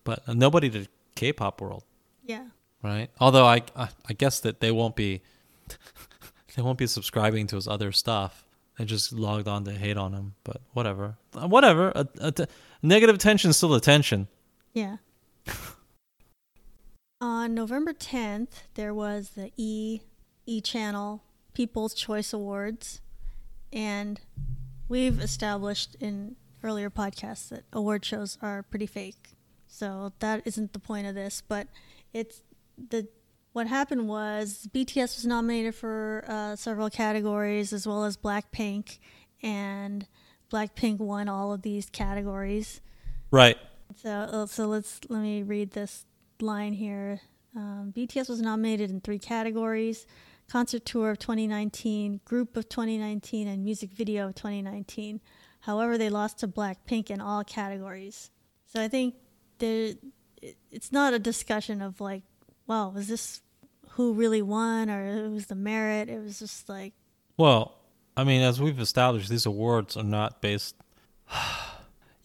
but 0.04 0.22
a 0.28 0.34
nobody 0.34 0.70
to 0.70 0.86
K-pop 1.16 1.60
world, 1.62 1.84
Yeah. 2.26 2.46
right? 2.84 3.10
Although 3.20 3.46
I 3.46 3.64
I, 3.76 3.90
I 4.08 4.14
guess 4.14 4.40
that 4.42 4.60
they 4.62 4.72
won't 4.72 4.96
be 4.96 5.22
they 6.56 6.62
won't 6.62 6.78
be 6.78 6.88
subscribing 6.88 7.48
to 7.48 7.56
his 7.56 7.68
other 7.68 7.92
stuff. 7.92 8.46
They 8.78 8.86
just 8.86 9.12
logged 9.12 9.48
on 9.50 9.66
to 9.66 9.72
hate 9.74 9.98
on 9.98 10.14
him, 10.14 10.36
but 10.46 10.62
whatever, 10.74 11.18
Uh, 11.36 11.48
whatever. 11.50 11.92
A, 11.96 12.08
a 12.22 12.32
t- 12.32 12.46
negative 12.82 13.16
attention 13.16 13.50
is 13.50 13.58
still 13.58 13.74
attention. 13.76 14.28
Yeah. 14.74 14.98
On 17.22 17.54
November 17.54 17.92
10th, 17.94 18.64
there 18.76 18.94
was 18.94 19.32
the 19.32 19.52
E 19.58 20.00
E 20.46 20.62
Channel 20.62 21.22
People's 21.60 21.94
Choice 21.94 22.32
Awards, 22.32 23.02
and 23.74 24.22
we've 24.88 25.20
established 25.20 25.94
in 26.00 26.38
earlier 26.64 26.90
podcasts 26.90 27.50
that 27.50 27.66
award 27.74 28.06
shows 28.06 28.38
are 28.42 28.64
pretty 28.64 28.86
fake. 28.86 29.36
So 29.68 30.14
that 30.20 30.42
isn't 30.46 30.72
the 30.72 30.80
point 30.80 31.06
of 31.06 31.16
this, 31.16 31.44
but 31.46 31.68
it's 32.14 32.44
the 32.78 33.10
what 33.52 33.68
happened 33.68 34.08
was 34.08 34.70
BTS 34.74 35.18
was 35.18 35.26
nominated 35.26 35.76
for 35.76 36.24
uh, 36.30 36.56
several 36.56 36.90
categories 36.90 37.74
as 37.74 37.86
well 37.86 38.06
as 38.06 38.16
Blackpink, 38.16 39.00
and 39.44 40.08
Blackpink 40.50 41.00
won 41.00 41.28
all 41.28 41.52
of 41.52 41.64
these 41.64 41.90
categories. 41.90 42.80
Right. 43.32 43.58
So, 43.98 44.10
uh, 44.10 44.46
so 44.46 44.66
let's 44.68 45.02
let 45.10 45.22
me 45.22 45.44
read 45.44 45.72
this 45.72 46.06
line 46.40 46.72
here. 46.72 47.20
Um, 47.54 47.92
BTS 47.94 48.30
was 48.30 48.40
nominated 48.40 48.92
in 48.92 49.02
three 49.02 49.20
categories: 49.20 50.08
concert 50.50 50.86
tour 50.86 51.12
of 51.12 51.20
2019, 51.20 52.22
group 52.26 52.58
of 52.58 52.68
2019, 52.68 53.48
and 53.48 53.64
music 53.64 53.92
video 53.92 54.28
of 54.28 54.36
2019. 54.36 55.22
However, 55.62 55.98
they 55.98 56.10
lost 56.10 56.40
to 56.40 56.48
Blackpink 56.48 57.10
in 57.10 57.22
all 57.22 57.44
categories. 57.44 58.32
So 58.66 58.82
I 58.82 58.88
think 58.88 59.16
there, 59.60 59.94
it's 60.72 60.92
not 60.92 61.14
a 61.14 61.20
discussion 61.20 61.82
of 61.82 62.02
like, 62.02 62.24
wow, 62.68 62.90
was 62.90 63.08
this 63.08 63.42
who 63.92 64.14
really 64.14 64.42
won 64.42 64.90
or 64.90 65.26
it 65.26 65.30
was 65.30 65.48
the 65.48 65.56
merit? 65.56 66.10
It 66.10 66.22
was 66.22 66.40
just 66.40 66.70
like, 66.70 66.94
Well, 67.38 67.76
I 68.16 68.24
mean, 68.24 68.42
as 68.42 68.62
we've 68.62 68.80
established, 68.80 69.30
these 69.30 69.46
awards 69.46 69.98
are 69.98 70.04
not 70.04 70.42
based. 70.42 70.76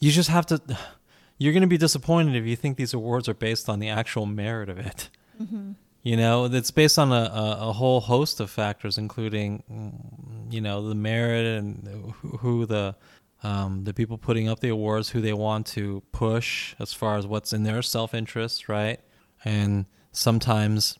You 0.01 0.11
just 0.11 0.29
have 0.29 0.45
to. 0.47 0.61
You're 1.39 1.55
going 1.55 1.63
to 1.63 1.67
be 1.67 1.79
disappointed 1.79 2.37
if 2.37 2.45
you 2.45 2.57
think 2.57 2.77
these 2.77 2.93
awards 2.93 3.27
are 3.27 3.35
based 3.35 3.71
on 3.71 3.79
the 3.79 3.89
actual 3.89 4.27
merit 4.27 4.69
of 4.69 4.79
it. 4.79 5.09
Mm-hmm. 5.41 5.73
You 6.05 6.19
know, 6.19 6.45
it's 6.45 6.71
based 6.71 6.99
on 6.99 7.13
a, 7.13 7.31
a, 7.35 7.69
a 7.71 7.73
whole 7.73 8.01
host 8.01 8.39
of 8.39 8.51
factors, 8.51 8.99
including, 8.99 10.47
you 10.51 10.61
know, 10.61 10.87
the 10.87 10.95
merit 10.95 11.47
and 11.47 12.15
who, 12.21 12.29
who 12.37 12.67
the 12.67 12.95
um, 13.43 13.85
the 13.85 13.93
people 13.93 14.17
putting 14.17 14.49
up 14.49 14.61
the 14.61 14.69
awards, 14.71 15.11
who 15.11 15.21
they 15.21 15.33
want 15.33 15.67
to 15.69 16.03
push 16.13 16.75
as 16.79 16.93
far 16.95 17.19
as 17.19 17.27
what's 17.27 17.53
in 17.53 17.63
their 17.63 17.83
self 17.83 18.15
interest, 18.15 18.69
right? 18.69 19.01
And 19.45 19.87
sometimes, 20.13 20.99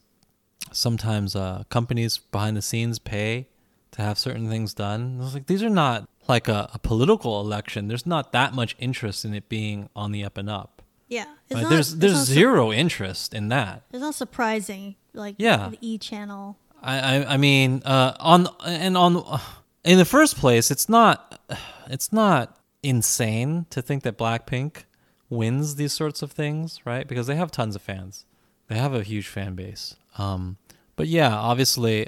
sometimes 0.73 1.37
uh, 1.37 1.65
companies 1.71 2.19
behind 2.19 2.57
the 2.57 2.63
scenes 2.63 2.99
pay 2.99 3.49
to 3.93 4.03
have 4.03 4.19
certain 4.19 4.49
things 4.49 4.75
done. 4.75 5.21
It's 5.23 5.35
like 5.35 5.47
these 5.47 5.63
are 5.63 5.71
not 5.71 6.09
like 6.29 6.49
a, 6.49 6.71
a 6.75 6.79
political 6.79 7.41
election. 7.41 7.89
There's 7.89 8.07
not 8.07 8.33
that 8.33 8.55
much 8.55 8.75
interest 8.79 9.25
in 9.25 9.35
it 9.35 9.49
being 9.49 9.89
on 9.95 10.13
the 10.13 10.25
up 10.25 10.37
and 10.37 10.51
up. 10.51 10.74
Yeah, 11.09 11.25
Right? 11.51 11.63
not, 11.63 11.71
there's 11.71 11.97
there's 11.97 12.15
not 12.15 12.27
su- 12.27 12.35
zero 12.35 12.73
interest 12.73 13.35
in 13.35 13.49
that. 13.49 13.83
It's 13.93 14.01
not 14.01 14.15
surprising 14.15 14.97
like 15.13 15.37
Yeah. 15.39 15.69
the 15.71 15.79
E 15.81 15.99
channel. 15.99 16.57
I, 16.83 16.99
I, 16.99 17.35
I 17.35 17.37
mean, 17.37 17.83
uh, 17.85 18.15
on 18.21 18.47
and 18.65 18.97
on, 18.97 19.41
in 19.85 19.99
the 19.99 20.05
first 20.05 20.37
place, 20.37 20.71
it's 20.71 20.89
not, 20.89 21.41
it's 21.89 22.13
not 22.13 22.59
insane 22.83 23.67
to 23.71 23.81
think 23.83 24.03
that 24.03 24.17
Blackpink 24.19 24.85
wins 25.31 25.77
these 25.77 25.93
sorts 25.93 26.23
of 26.23 26.31
things, 26.33 26.81
right? 26.85 27.09
Because 27.09 27.27
they 27.27 27.37
have 27.37 27.51
tons 27.51 27.75
of 27.75 27.83
fans, 27.83 28.25
they 28.69 28.77
have 28.77 28.95
a 28.95 29.03
huge 29.03 29.27
fan 29.27 29.55
base. 29.55 29.97
Um, 30.19 30.59
but 30.97 31.09
yeah, 31.09 31.35
obviously, 31.35 32.07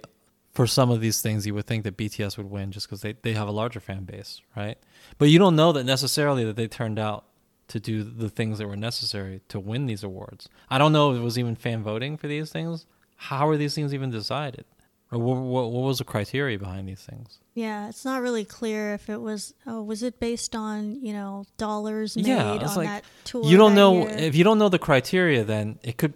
for 0.52 0.66
some 0.66 0.90
of 0.90 1.00
these 1.00 1.20
things, 1.20 1.46
you 1.46 1.54
would 1.54 1.66
think 1.66 1.84
that 1.84 1.96
BTS 1.96 2.36
would 2.36 2.50
win 2.50 2.70
just 2.72 2.86
because 2.86 3.00
they 3.02 3.14
they 3.22 3.32
have 3.32 3.48
a 3.48 3.52
larger 3.52 3.80
fan 3.80 4.04
base, 4.04 4.40
right? 4.56 4.78
But 5.18 5.28
you 5.30 5.38
don't 5.38 5.56
know 5.56 5.72
that 5.72 5.84
necessarily 5.84 6.44
that 6.44 6.56
they 6.56 6.68
turned 6.68 6.98
out 6.98 7.24
to 7.68 7.80
do 7.80 8.02
the 8.04 8.28
things 8.28 8.58
that 8.58 8.66
were 8.68 8.76
necessary 8.76 9.40
to 9.48 9.58
win 9.58 9.86
these 9.86 10.04
awards. 10.04 10.48
I 10.70 10.78
don't 10.78 10.92
know 10.92 11.12
if 11.12 11.18
it 11.18 11.24
was 11.24 11.38
even 11.38 11.56
fan 11.56 11.82
voting 11.82 12.16
for 12.16 12.28
these 12.28 12.50
things. 12.50 12.86
How 13.16 13.48
are 13.48 13.56
these 13.56 13.74
things 13.74 13.92
even 13.92 14.10
decided? 14.10 14.64
Or 15.12 15.18
what, 15.18 15.36
what, 15.36 15.70
what 15.70 15.82
was 15.82 15.98
the 15.98 16.04
criteria 16.04 16.58
behind 16.58 16.88
these 16.88 17.02
things? 17.02 17.38
Yeah, 17.54 17.88
it's 17.88 18.04
not 18.04 18.22
really 18.22 18.44
clear 18.44 18.92
if 18.94 19.08
it 19.08 19.20
was. 19.20 19.54
Oh, 19.66 19.82
was 19.82 20.02
it 20.02 20.18
based 20.20 20.54
on 20.56 21.00
you 21.00 21.12
know 21.12 21.46
dollars 21.56 22.16
made 22.16 22.26
Yeah, 22.26 22.44
on 22.44 22.76
like, 22.76 22.88
that 22.88 23.04
tour? 23.24 23.44
you 23.44 23.56
don't 23.56 23.74
know 23.74 24.02
year? 24.08 24.10
if 24.10 24.34
you 24.34 24.44
don't 24.44 24.58
know 24.58 24.68
the 24.68 24.78
criteria, 24.78 25.44
then 25.44 25.78
it 25.82 25.96
could 25.96 26.14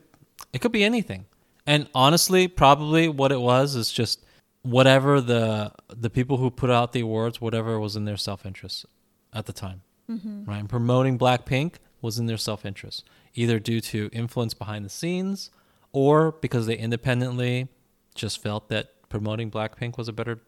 it 0.52 0.60
could 0.60 0.72
be 0.72 0.84
anything. 0.84 1.26
And 1.66 1.88
honestly, 1.94 2.48
probably 2.48 3.08
what 3.08 3.30
it 3.32 3.40
was 3.40 3.76
is 3.76 3.92
just 3.92 4.24
whatever 4.62 5.20
the 5.20 5.72
the 5.88 6.10
people 6.10 6.36
who 6.38 6.50
put 6.50 6.68
out 6.70 6.92
the 6.92 7.00
awards, 7.00 7.40
whatever 7.40 7.78
was 7.78 7.96
in 7.96 8.04
their 8.04 8.16
self 8.16 8.44
interest 8.44 8.84
at 9.32 9.46
the 9.46 9.52
time. 9.52 9.82
Mm-hmm. 10.10 10.44
right? 10.44 10.58
And 10.58 10.68
promoting 10.68 11.18
Blackpink 11.18 11.74
was 12.02 12.18
in 12.18 12.26
their 12.26 12.36
self 12.36 12.66
interest, 12.66 13.04
either 13.34 13.58
due 13.58 13.80
to 13.80 14.10
influence 14.12 14.54
behind 14.54 14.84
the 14.84 14.90
scenes 14.90 15.50
or 15.92 16.32
because 16.32 16.66
they 16.66 16.76
independently 16.76 17.68
just 18.14 18.42
felt 18.42 18.68
that 18.68 19.08
promoting 19.08 19.50
Blackpink 19.50 19.96
was 19.96 20.08
a 20.08 20.12
better 20.12 20.40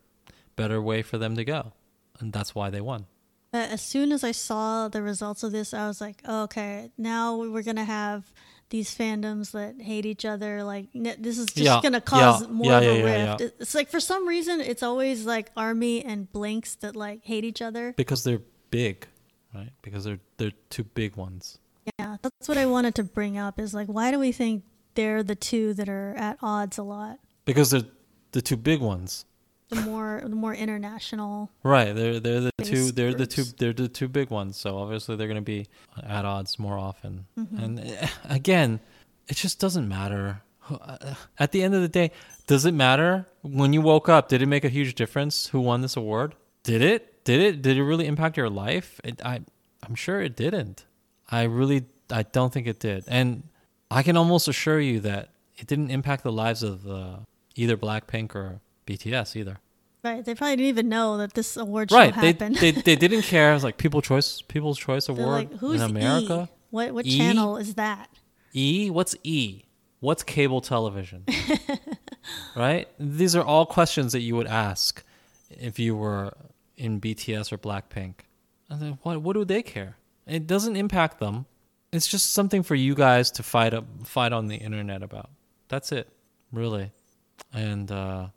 better 0.56 0.80
way 0.82 1.02
for 1.02 1.18
them 1.18 1.36
to 1.36 1.44
go. 1.44 1.72
And 2.20 2.32
that's 2.32 2.54
why 2.54 2.70
they 2.70 2.80
won. 2.80 3.06
But 3.52 3.70
as 3.70 3.82
soon 3.82 4.12
as 4.12 4.24
I 4.24 4.32
saw 4.32 4.88
the 4.88 5.02
results 5.02 5.42
of 5.42 5.52
this, 5.52 5.74
I 5.74 5.86
was 5.86 6.00
like, 6.00 6.22
oh, 6.24 6.44
okay, 6.44 6.90
now 6.96 7.36
we're 7.36 7.62
gonna 7.62 7.84
have 7.84 8.32
these 8.70 8.96
fandoms 8.96 9.50
that 9.52 9.82
hate 9.82 10.06
each 10.06 10.24
other. 10.24 10.64
Like 10.64 10.88
n- 10.94 11.16
this 11.18 11.36
is 11.38 11.46
just 11.46 11.58
Yeah, 11.58 11.80
gonna 11.82 12.00
cause 12.00 12.42
yeah, 12.42 12.48
more 12.48 12.66
yeah, 12.72 12.78
of 12.80 12.96
a 12.96 13.04
rift. 13.38 13.54
It's 13.60 13.74
like 13.74 13.90
for 13.90 14.00
some 14.00 14.26
reason, 14.26 14.60
it's 14.62 14.82
always 14.82 15.26
like 15.26 15.50
Army 15.56 16.02
and 16.02 16.30
Blinks 16.32 16.76
that 16.76 16.96
like 16.96 17.24
hate 17.24 17.44
each 17.44 17.60
other. 17.60 17.92
Because 17.96 18.24
they're 18.24 18.40
big, 18.70 19.06
right? 19.54 19.70
Because 19.82 20.04
they're 20.04 20.20
they're 20.36 20.52
two 20.70 20.84
big 20.84 21.16
ones. 21.16 21.58
Yeah, 21.98 22.16
that's 22.22 22.48
what 22.48 22.58
I 22.58 22.66
wanted 22.66 22.94
to 22.96 23.04
bring 23.04 23.36
up. 23.38 23.58
Is 23.58 23.74
like, 23.74 23.88
why 23.88 24.10
do 24.10 24.18
we 24.18 24.30
think 24.32 24.62
they're 24.94 25.22
the 25.22 25.34
two 25.34 25.74
that 25.74 25.88
are 25.88 26.14
at 26.16 26.38
odds 26.42 26.78
a 26.78 26.82
lot? 26.82 27.18
Because 27.44 27.70
they're 27.70 27.82
the 28.32 28.42
two 28.42 28.56
big 28.56 28.80
ones. 28.80 29.24
The 29.68 29.80
more, 29.80 30.20
the 30.22 30.36
more 30.36 30.54
international. 30.54 31.50
Right. 31.62 31.94
They're 31.94 32.20
they're 32.20 32.40
the 32.40 32.50
two 32.62 32.92
they're 32.92 33.14
the 33.14 33.26
two 33.26 33.44
they're 33.58 33.72
the 33.72 33.88
two 33.88 34.06
big 34.08 34.30
ones. 34.30 34.56
So 34.58 34.76
obviously 34.78 35.16
they're 35.16 35.26
going 35.28 35.36
to 35.36 35.40
be 35.42 35.66
at 36.06 36.24
odds 36.26 36.58
more 36.58 36.76
often. 36.78 37.24
Mhm. 37.38 37.62
And 37.62 37.80
eh, 37.80 38.06
again, 38.28 38.80
it 39.28 39.36
just 39.36 39.58
doesn't 39.58 39.88
matter. 39.88 40.42
uh, 40.70 41.14
At 41.38 41.52
the 41.52 41.62
end 41.62 41.74
of 41.74 41.80
the 41.80 41.88
day, 41.88 42.10
does 42.46 42.66
it 42.66 42.72
matter 42.74 43.26
when 43.40 43.72
you 43.72 43.80
woke 43.80 44.08
up? 44.10 44.28
Did 44.28 44.42
it 44.42 44.46
make 44.46 44.64
a 44.64 44.68
huge 44.68 44.94
difference 44.94 45.46
who 45.48 45.60
won 45.60 45.80
this 45.80 45.96
award? 45.96 46.34
Did 46.64 46.82
it? 46.82 47.11
Did 47.24 47.40
it? 47.40 47.62
Did 47.62 47.76
it 47.76 47.84
really 47.84 48.06
impact 48.06 48.36
your 48.36 48.50
life? 48.50 49.00
It, 49.04 49.20
I 49.24 49.40
I'm 49.82 49.94
sure 49.94 50.20
it 50.20 50.36
didn't. 50.36 50.84
I 51.30 51.42
really 51.44 51.84
I 52.10 52.22
don't 52.24 52.52
think 52.52 52.66
it 52.66 52.78
did. 52.80 53.04
And 53.08 53.44
I 53.90 54.02
can 54.02 54.16
almost 54.16 54.48
assure 54.48 54.80
you 54.80 55.00
that 55.00 55.30
it 55.56 55.66
didn't 55.66 55.90
impact 55.90 56.22
the 56.24 56.32
lives 56.32 56.62
of 56.62 56.86
uh, 56.88 57.16
either 57.54 57.76
Blackpink 57.76 58.34
or 58.34 58.60
BTS 58.86 59.36
either. 59.36 59.58
Right. 60.02 60.24
They 60.24 60.34
probably 60.34 60.56
didn't 60.56 60.68
even 60.70 60.88
know 60.88 61.16
that 61.18 61.34
this 61.34 61.56
award 61.56 61.90
show 61.90 61.96
Right. 61.96 62.14
They, 62.14 62.28
happened. 62.28 62.56
they 62.56 62.72
they 62.72 62.96
didn't 63.04 63.22
care. 63.22 63.50
It 63.52 63.54
was 63.54 63.64
like 63.64 63.78
People's 63.78 64.04
Choice 64.04 64.42
People's 64.42 64.78
Choice 64.78 65.08
Award 65.08 65.50
like, 65.50 65.58
who's 65.58 65.80
in 65.80 65.90
America. 65.90 66.48
E? 66.50 66.54
What 66.70 66.92
what 66.92 67.06
E? 67.06 67.16
channel 67.18 67.56
is 67.56 67.74
that? 67.74 68.08
E? 68.52 68.90
What's 68.90 69.14
E? 69.22 69.62
What's 70.00 70.24
cable 70.24 70.60
television? 70.60 71.24
right? 72.56 72.88
These 72.98 73.36
are 73.36 73.44
all 73.44 73.66
questions 73.66 74.12
that 74.12 74.20
you 74.20 74.34
would 74.34 74.48
ask 74.48 75.04
if 75.50 75.78
you 75.78 75.94
were 75.96 76.32
in 76.82 77.00
BTS 77.00 77.52
or 77.52 77.58
Blackpink. 77.58 78.14
And 78.68 78.80
then 78.82 78.98
what 79.02 79.22
what 79.22 79.34
do 79.34 79.44
they 79.44 79.62
care? 79.62 79.96
It 80.26 80.46
doesn't 80.46 80.76
impact 80.76 81.20
them. 81.20 81.46
It's 81.92 82.08
just 82.08 82.32
something 82.32 82.62
for 82.62 82.74
you 82.74 82.94
guys 82.94 83.30
to 83.32 83.42
fight 83.42 83.72
up 83.72 83.86
fight 84.04 84.32
on 84.32 84.48
the 84.48 84.56
internet 84.56 85.02
about. 85.02 85.30
That's 85.68 85.92
it. 85.92 86.08
Really. 86.50 86.90
And 87.52 87.90
uh 87.90 88.28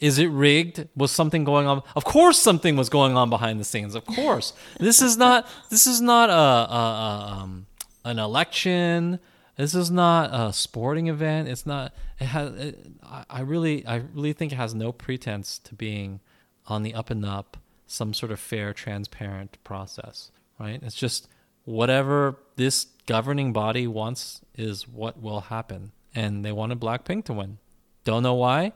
is 0.00 0.18
it 0.18 0.26
rigged? 0.26 0.86
Was 0.94 1.12
something 1.12 1.44
going 1.44 1.66
on? 1.66 1.82
Of 1.96 2.04
course, 2.04 2.38
something 2.38 2.76
was 2.76 2.90
going 2.90 3.16
on 3.16 3.30
behind 3.30 3.58
the 3.58 3.64
scenes. 3.64 3.94
Of 3.94 4.04
course, 4.04 4.52
this 4.78 5.00
is 5.00 5.16
not. 5.16 5.46
This 5.70 5.86
is 5.86 6.00
not 6.00 6.28
a, 6.28 6.32
a, 6.32 6.76
a 6.76 7.38
um, 7.40 7.66
an 8.04 8.18
election. 8.18 9.20
This 9.56 9.74
is 9.74 9.90
not 9.90 10.30
a 10.32 10.52
sporting 10.52 11.06
event. 11.06 11.48
It's 11.48 11.64
not. 11.64 11.94
It 12.18 12.26
has. 12.26 12.54
It, 12.54 12.86
I, 13.02 13.24
I 13.30 13.40
really, 13.42 13.86
I 13.86 14.02
really 14.12 14.34
think 14.34 14.52
it 14.52 14.56
has 14.56 14.74
no 14.74 14.92
pretense 14.92 15.58
to 15.60 15.74
being 15.74 16.20
on 16.66 16.82
the 16.82 16.92
up 16.92 17.10
and 17.10 17.24
up, 17.24 17.56
some 17.86 18.14
sort 18.14 18.32
of 18.32 18.40
fair, 18.40 18.72
transparent 18.72 19.58
process. 19.64 20.30
Right? 20.58 20.80
It's 20.82 20.94
just 20.94 21.28
whatever 21.64 22.36
this 22.56 22.86
governing 23.06 23.52
body 23.52 23.86
wants 23.86 24.40
is 24.56 24.88
what 24.88 25.20
will 25.20 25.42
happen, 25.42 25.92
and 26.14 26.44
they 26.44 26.52
wanted 26.52 26.80
Blackpink 26.80 27.24
to 27.24 27.32
win. 27.32 27.58
Don't 28.04 28.22
know 28.22 28.34
why 28.34 28.72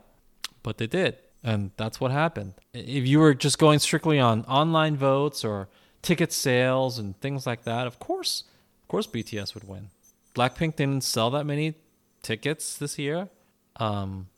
but 0.63 0.79
they 0.79 0.87
did 0.87 1.17
and 1.43 1.71
that's 1.77 2.01
what 2.01 2.11
happened 2.11 2.55
if 2.73 3.07
you 3.07 3.19
were 3.19 3.35
just 3.35 3.59
going 3.59 3.79
strictly 3.79 4.19
on 4.19 4.45
online 4.45 4.97
votes 4.97 5.45
or 5.45 5.69
ticket 6.03 6.33
sales 6.33 6.99
and 6.99 7.19
things 7.21 7.47
like 7.47 7.65
that 7.65 7.87
of 7.87 7.99
course 7.99 8.45
of 8.83 8.89
course 8.89 9.07
bts 9.07 9.55
would 9.55 9.67
win 9.67 9.89
blackpink 10.35 10.77
didn't 10.77 11.03
sell 11.03 11.31
that 11.31 11.45
many 11.45 11.75
tickets 12.23 12.77
this 12.77 12.99
year 12.99 13.29
um 13.77 14.29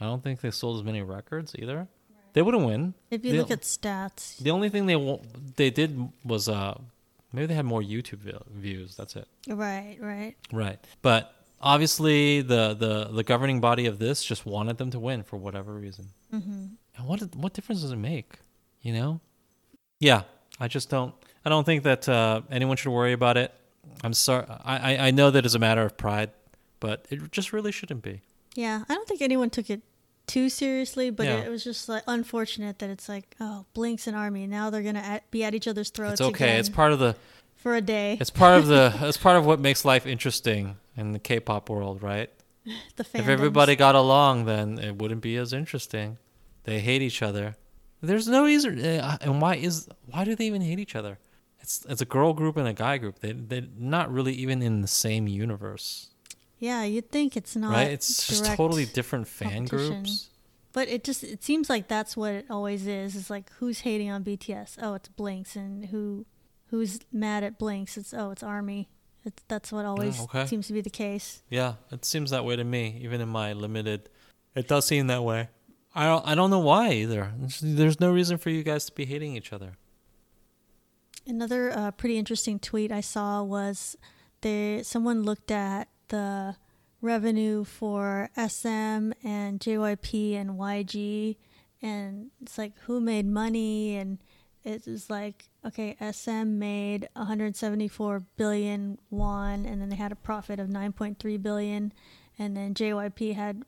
i 0.00 0.04
don't 0.04 0.22
think 0.22 0.40
they 0.40 0.50
sold 0.50 0.78
as 0.78 0.84
many 0.84 1.02
records 1.02 1.54
either 1.58 1.88
they 2.32 2.42
wouldn't 2.42 2.64
win 2.64 2.94
If 3.10 3.24
you 3.24 3.32
The- 3.32 3.38
look 3.38 3.50
at 3.50 3.62
stats, 3.62 4.38
the 4.38 4.50
only 4.50 4.68
thing 4.70 4.86
they 4.86 4.98
they 5.56 5.70
did 5.70 5.90
was 6.24 6.48
uh 6.48 6.78
maybe 7.32 7.46
they 7.46 7.54
had 7.54 7.64
more 7.66 7.82
youtube 7.82 8.22
views 8.50 8.96
that's 8.96 9.14
it 9.16 9.28
right, 9.48 9.96
right. 10.00 10.34
Right. 10.52 10.78
But 11.02 11.22
obviously 11.60 12.40
the, 12.42 12.74
the, 12.74 13.04
the 13.12 13.22
governing 13.22 13.60
body 13.60 13.86
of 13.86 13.98
this 13.98 14.24
just 14.24 14.46
wanted 14.46 14.78
them 14.78 14.90
to 14.90 14.98
win 14.98 15.22
for 15.22 15.36
whatever 15.36 15.74
reason. 15.74 16.06
hmm 16.30 16.66
And 16.96 17.06
what 17.08 17.20
what 17.34 17.52
difference 17.56 17.80
does 17.82 17.92
it 17.92 18.02
make? 18.14 18.30
You 18.82 18.92
know? 18.98 19.20
Yeah, 19.98 20.22
I 20.58 20.68
just 20.68 20.88
don't 20.90 21.14
I 21.44 21.48
don't 21.52 21.64
think 21.64 21.82
that 21.84 22.08
uh, 22.08 22.42
anyone 22.50 22.76
should 22.76 22.92
worry 22.92 23.12
about 23.12 23.36
it. 23.36 23.50
I'm 24.04 24.14
sorry. 24.14 24.44
I, 24.64 24.76
I 24.90 25.06
I 25.08 25.10
know 25.10 25.30
that 25.30 25.44
it's 25.46 25.54
a 25.54 25.58
matter 25.68 25.82
of 25.88 25.96
pride, 25.96 26.30
but 26.80 27.06
it 27.10 27.30
just 27.32 27.52
really 27.52 27.72
shouldn't 27.72 28.02
be. 28.02 28.20
Yeah, 28.54 28.84
I 28.88 28.94
don't 28.94 29.08
think 29.08 29.20
anyone 29.22 29.50
took 29.50 29.68
it 29.70 29.80
too 30.30 30.48
seriously, 30.48 31.10
but 31.10 31.26
Yeah. 31.26 31.38
it 31.40 31.48
was 31.50 31.64
just 31.64 31.88
like 31.88 32.02
unfortunate 32.06 32.78
that 32.78 32.90
it's 32.90 33.08
like, 33.08 33.34
oh, 33.40 33.64
Blinks 33.74 34.06
and 34.06 34.16
Army 34.16 34.46
now 34.46 34.70
they're 34.70 34.82
gonna 34.82 35.00
at, 35.00 35.30
be 35.30 35.42
at 35.44 35.54
each 35.54 35.66
other's 35.68 35.90
throats. 35.90 36.20
It's 36.20 36.28
okay. 36.30 36.56
It's 36.58 36.68
part 36.68 36.92
of 36.92 36.98
the 36.98 37.16
for 37.56 37.74
a 37.74 37.80
day. 37.80 38.16
it's 38.20 38.30
part 38.30 38.58
of 38.58 38.66
the 38.66 38.94
it's 39.02 39.16
part 39.16 39.36
of 39.36 39.44
what 39.46 39.60
makes 39.60 39.84
life 39.84 40.06
interesting 40.06 40.76
in 40.96 41.12
the 41.12 41.18
K-pop 41.18 41.68
world, 41.68 42.02
right? 42.02 42.30
the 42.96 43.04
If 43.14 43.28
everybody 43.28 43.74
got 43.76 43.94
along, 43.94 44.44
then 44.44 44.78
it 44.78 44.96
wouldn't 44.96 45.20
be 45.22 45.36
as 45.36 45.52
interesting. 45.52 46.18
They 46.64 46.80
hate 46.80 47.02
each 47.02 47.22
other. 47.22 47.56
There's 48.02 48.28
no 48.28 48.44
reason, 48.44 48.78
uh, 48.84 49.18
and 49.20 49.42
why 49.42 49.56
is 49.56 49.88
why 50.06 50.24
do 50.24 50.34
they 50.34 50.46
even 50.46 50.62
hate 50.62 50.78
each 50.78 50.94
other? 50.96 51.18
It's 51.60 51.84
it's 51.88 52.00
a 52.00 52.06
girl 52.06 52.32
group 52.32 52.56
and 52.56 52.66
a 52.68 52.72
guy 52.72 52.96
group. 52.98 53.18
They 53.20 53.32
they're 53.32 53.66
not 53.76 54.10
really 54.12 54.32
even 54.34 54.62
in 54.62 54.80
the 54.80 54.88
same 54.88 55.26
universe, 55.28 56.08
yeah, 56.60 56.84
you'd 56.84 57.10
think 57.10 57.36
it's 57.36 57.56
not 57.56 57.72
right? 57.72 57.90
It's 57.90 58.28
just 58.28 58.44
totally 58.54 58.86
different 58.86 59.26
fan 59.26 59.64
groups. 59.64 60.28
But 60.72 60.86
it 60.88 61.02
just 61.02 61.24
it 61.24 61.42
seems 61.42 61.68
like 61.68 61.88
that's 61.88 62.16
what 62.16 62.32
it 62.32 62.46
always 62.48 62.86
is. 62.86 63.16
It's 63.16 63.28
like 63.30 63.50
who's 63.58 63.80
hating 63.80 64.08
on 64.10 64.22
BTS? 64.22 64.76
Oh, 64.80 64.94
it's 64.94 65.08
Blinks, 65.08 65.56
and 65.56 65.86
who 65.86 66.26
who's 66.68 67.00
mad 67.10 67.42
at 67.42 67.58
Blinks? 67.58 67.96
It's 67.96 68.14
oh, 68.14 68.30
it's 68.30 68.44
Army. 68.44 68.88
It's, 69.24 69.42
that's 69.48 69.72
what 69.72 69.84
always 69.84 70.16
Mm, 70.18 70.24
okay. 70.24 70.46
seems 70.46 70.68
to 70.68 70.72
be 70.72 70.80
the 70.80 70.88
case. 70.88 71.42
Yeah, 71.50 71.74
it 71.90 72.04
seems 72.04 72.30
that 72.30 72.44
way 72.44 72.54
to 72.56 72.62
me. 72.64 73.00
Even 73.02 73.20
in 73.20 73.28
my 73.28 73.52
limited, 73.52 74.08
it 74.54 74.68
does 74.68 74.86
seem 74.86 75.08
that 75.08 75.24
way. 75.24 75.48
I 75.92 76.04
don't 76.06 76.24
I 76.26 76.34
don't 76.36 76.50
know 76.50 76.60
why 76.60 76.92
either. 76.92 77.32
There's- 77.36 77.60
There's 77.64 77.98
no 78.00 78.12
reason 78.12 78.38
for 78.38 78.50
you 78.50 78.62
guys 78.62 78.84
to 78.86 78.92
be 78.92 79.04
hating 79.06 79.34
each 79.36 79.52
other. 79.52 79.72
Another 81.26 81.70
uh, 81.70 81.90
pretty 81.90 82.16
interesting 82.16 82.58
tweet 82.58 82.90
I 82.92 83.00
saw 83.00 83.42
was 83.42 83.96
there 84.40 84.82
someone 84.84 85.22
looked 85.22 85.50
at 85.50 85.88
the 86.10 86.56
revenue 87.00 87.64
for 87.64 88.30
SM 88.36 89.12
and 89.24 89.58
JYP 89.58 90.36
and 90.36 90.50
YG 90.50 91.36
and 91.80 92.30
it's 92.42 92.58
like 92.58 92.78
who 92.80 93.00
made 93.00 93.26
money 93.26 93.96
and 93.96 94.18
it 94.64 94.86
was 94.86 95.08
like 95.08 95.48
okay 95.64 95.96
SM 95.98 96.58
made 96.58 97.08
174 97.14 98.22
billion 98.36 98.98
won 99.08 99.64
and 99.64 99.80
then 99.80 99.88
they 99.88 99.96
had 99.96 100.12
a 100.12 100.16
profit 100.16 100.60
of 100.60 100.68
9.3 100.68 101.42
billion 101.42 101.92
and 102.38 102.56
then 102.56 102.74
JYP 102.74 103.34
had 103.34 103.64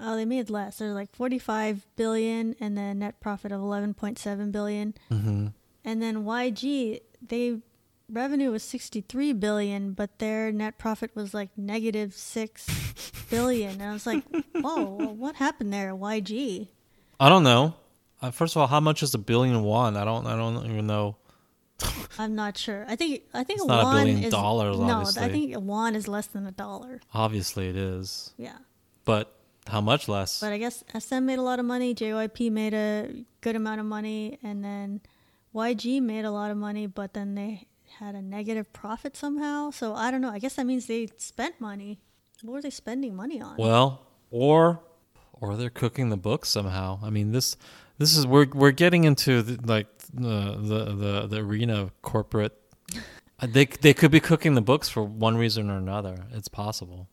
Oh, 0.00 0.14
they 0.14 0.24
made 0.24 0.48
less. 0.48 0.78
They're 0.78 0.94
like 0.94 1.14
45 1.14 1.86
billion 1.96 2.54
and 2.60 2.78
then 2.78 3.00
net 3.00 3.20
profit 3.20 3.50
of 3.50 3.60
11.7 3.60 4.52
billion. 4.52 4.94
Mm-hmm. 5.10 5.48
And 5.84 6.02
then 6.02 6.24
YG, 6.24 7.00
they 7.26 7.58
revenue 8.10 8.50
was 8.50 8.62
63 8.62 9.32
billion, 9.34 9.92
but 9.92 10.18
their 10.18 10.52
net 10.52 10.78
profit 10.78 11.14
was 11.14 11.34
like 11.34 11.50
negative 11.56 12.14
6 12.14 12.66
billion. 13.30 13.80
And 13.80 13.90
I 13.90 13.92
was 13.92 14.06
like, 14.06 14.24
"Whoa, 14.54 15.12
what 15.12 15.36
happened 15.36 15.72
there, 15.72 15.94
YG?" 15.94 16.68
I 17.20 17.28
don't 17.28 17.44
know. 17.44 17.74
Uh, 18.20 18.30
first 18.30 18.56
of 18.56 18.60
all, 18.60 18.66
how 18.66 18.80
much 18.80 19.02
is 19.02 19.14
a 19.14 19.18
billion 19.18 19.62
won? 19.62 19.96
I 19.96 20.04
don't. 20.04 20.26
I 20.26 20.36
don't 20.36 20.66
even 20.66 20.86
know. 20.86 21.16
I'm 22.18 22.34
not 22.34 22.58
sure. 22.58 22.84
I 22.88 22.96
think 22.96 23.22
I 23.32 23.44
think 23.44 23.58
It's 23.58 23.64
a 23.64 23.68
not 23.68 23.94
a 23.94 23.98
billion 23.98 24.24
is 24.24 24.32
dollars, 24.32 24.78
no. 24.78 25.04
I 25.22 25.28
think 25.28 25.54
a 25.54 25.60
won 25.60 25.94
is 25.94 26.08
less 26.08 26.26
than 26.26 26.46
a 26.46 26.50
dollar. 26.50 27.00
Obviously, 27.14 27.68
it 27.68 27.76
is. 27.76 28.32
Yeah. 28.36 28.58
But 29.04 29.32
how 29.68 29.80
much 29.80 30.08
less? 30.08 30.40
But 30.40 30.52
I 30.52 30.58
guess 30.58 30.82
SM 30.98 31.24
made 31.24 31.38
a 31.38 31.42
lot 31.42 31.60
of 31.60 31.64
money, 31.64 31.94
JYP 31.94 32.50
made 32.50 32.74
a 32.74 33.24
good 33.40 33.54
amount 33.54 33.78
of 33.80 33.86
money, 33.86 34.38
and 34.42 34.64
then 34.64 35.00
YG 35.54 36.02
made 36.02 36.24
a 36.24 36.30
lot 36.32 36.50
of 36.50 36.56
money, 36.56 36.86
but 36.86 37.14
then 37.14 37.36
they 37.36 37.67
had 37.98 38.14
a 38.14 38.22
negative 38.22 38.72
profit 38.72 39.16
somehow. 39.16 39.70
So 39.70 39.94
I 39.94 40.10
don't 40.10 40.20
know. 40.20 40.30
I 40.30 40.38
guess 40.38 40.54
that 40.54 40.66
means 40.66 40.86
they 40.86 41.08
spent 41.16 41.60
money. 41.60 41.98
What 42.42 42.52
were 42.52 42.62
they 42.62 42.70
spending 42.70 43.16
money 43.16 43.40
on? 43.40 43.56
Well, 43.56 44.06
or 44.30 44.80
or 45.32 45.56
they're 45.56 45.70
cooking 45.70 46.08
the 46.10 46.16
books 46.16 46.48
somehow. 46.48 47.00
I 47.02 47.10
mean, 47.10 47.32
this 47.32 47.56
this 47.98 48.16
is 48.16 48.26
we're 48.26 48.46
we're 48.52 48.70
getting 48.70 49.04
into 49.04 49.42
the, 49.42 49.66
like 49.66 49.86
the 50.12 50.56
the 50.56 50.84
the, 50.94 51.26
the 51.26 51.36
arena 51.38 51.80
of 51.80 52.02
corporate. 52.02 52.56
Uh, 53.40 53.46
they 53.48 53.66
they 53.66 53.94
could 53.94 54.10
be 54.10 54.20
cooking 54.20 54.54
the 54.54 54.62
books 54.62 54.88
for 54.88 55.02
one 55.02 55.36
reason 55.36 55.70
or 55.70 55.76
another. 55.76 56.26
It's 56.32 56.48
possible. 56.48 57.08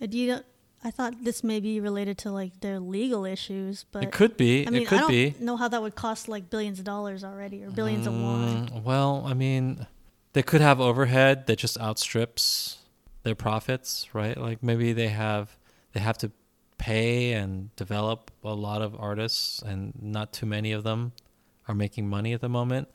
Uh, 0.00 0.06
Do 0.06 0.18
you? 0.18 0.38
I 0.84 0.92
thought 0.92 1.24
this 1.24 1.42
may 1.42 1.58
be 1.58 1.80
related 1.80 2.18
to 2.18 2.30
like 2.30 2.60
their 2.60 2.78
legal 2.78 3.24
issues, 3.24 3.84
but 3.90 4.04
it 4.04 4.12
could 4.12 4.36
be. 4.36 4.64
I 4.64 4.70
mean, 4.70 4.82
it 4.82 4.88
could 4.88 4.98
I 4.98 5.00
don't 5.00 5.10
be. 5.10 5.34
know 5.40 5.56
how 5.56 5.66
that 5.66 5.82
would 5.82 5.96
cost 5.96 6.28
like 6.28 6.50
billions 6.50 6.78
of 6.78 6.84
dollars 6.84 7.24
already 7.24 7.64
or 7.64 7.70
billions 7.70 8.06
of 8.06 8.12
won. 8.12 8.68
Mm, 8.68 8.82
well, 8.84 9.24
I 9.26 9.34
mean, 9.34 9.86
they 10.38 10.42
could 10.44 10.60
have 10.60 10.80
overhead 10.80 11.48
that 11.48 11.58
just 11.58 11.76
outstrips 11.80 12.78
their 13.24 13.34
profits, 13.34 14.06
right? 14.12 14.38
Like 14.38 14.62
maybe 14.62 14.92
they 14.92 15.08
have 15.08 15.58
they 15.94 15.98
have 15.98 16.16
to 16.18 16.30
pay 16.78 17.32
and 17.32 17.74
develop 17.74 18.30
a 18.44 18.54
lot 18.54 18.80
of 18.80 18.94
artists, 18.94 19.60
and 19.62 19.92
not 20.00 20.32
too 20.32 20.46
many 20.46 20.70
of 20.70 20.84
them 20.84 21.10
are 21.66 21.74
making 21.74 22.08
money 22.08 22.34
at 22.34 22.40
the 22.40 22.48
moment. 22.48 22.86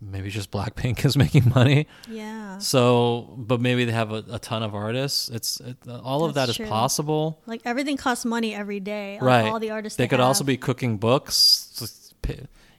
Maybe 0.00 0.30
just 0.30 0.52
Blackpink 0.52 1.04
is 1.04 1.16
making 1.16 1.50
money. 1.52 1.88
Yeah. 2.08 2.58
So, 2.58 3.34
but 3.36 3.60
maybe 3.60 3.84
they 3.84 3.90
have 3.90 4.12
a, 4.12 4.22
a 4.30 4.38
ton 4.38 4.62
of 4.62 4.72
artists. 4.72 5.28
It's 5.28 5.58
it, 5.58 5.78
all 5.88 6.24
of 6.24 6.34
that 6.34 6.42
That's 6.46 6.50
is 6.50 6.56
true. 6.58 6.66
possible. 6.66 7.42
Like 7.46 7.62
everything 7.64 7.96
costs 7.96 8.24
money 8.24 8.54
every 8.54 8.78
day. 8.78 9.18
right 9.20 9.46
All 9.46 9.58
the 9.58 9.72
artists. 9.72 9.96
they, 9.96 10.04
They, 10.04 10.08
could 10.08 10.20
also 10.20 10.44
be 10.44 10.56
cooking 10.56 10.98
books 10.98 12.12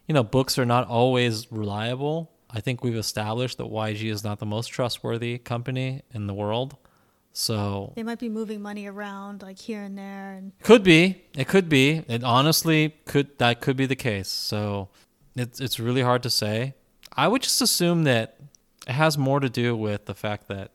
you 0.07 0.13
know 0.13 0.23
books 0.23 0.57
are 0.57 0.65
not 0.65 0.87
always 0.87 1.51
reliable 1.51 2.31
i 2.49 2.59
think 2.59 2.83
we've 2.83 2.95
established 2.95 3.57
that 3.57 3.67
yg 3.67 4.03
is 4.11 4.23
not 4.23 4.39
the 4.39 4.45
most 4.45 4.67
trustworthy 4.67 5.37
company 5.37 6.01
in 6.13 6.27
the 6.27 6.33
world. 6.33 6.75
So 7.33 7.93
They 7.95 8.01
might 8.01 8.17
be 8.17 8.29
moving 8.29 8.63
money 8.63 8.87
around 8.87 9.43
like 9.43 9.59
here 9.59 9.83
and 9.83 9.95
there, 9.95 10.33
and 10.33 10.53
could 10.63 10.83
be. 10.83 11.21
It 11.37 11.47
could 11.47 11.69
be. 11.69 12.03
It 12.07 12.23
honestly 12.23 12.95
could 13.05 13.37
that 13.37 13.61
could 13.61 13.77
be 13.77 13.85
the 13.85 13.95
case. 13.95 14.27
So 14.27 14.89
it's 15.35 15.59
it's 15.59 15.79
really 15.79 16.01
hard 16.01 16.23
to 16.23 16.31
say. 16.31 16.73
I 17.15 17.27
would 17.27 17.43
just 17.43 17.61
assume 17.61 18.05
that 18.05 18.37
it 18.87 18.93
has 18.93 19.19
more 19.19 19.39
to 19.39 19.49
do 19.49 19.75
with 19.75 20.05
the 20.05 20.15
fact 20.15 20.47
that 20.47 20.71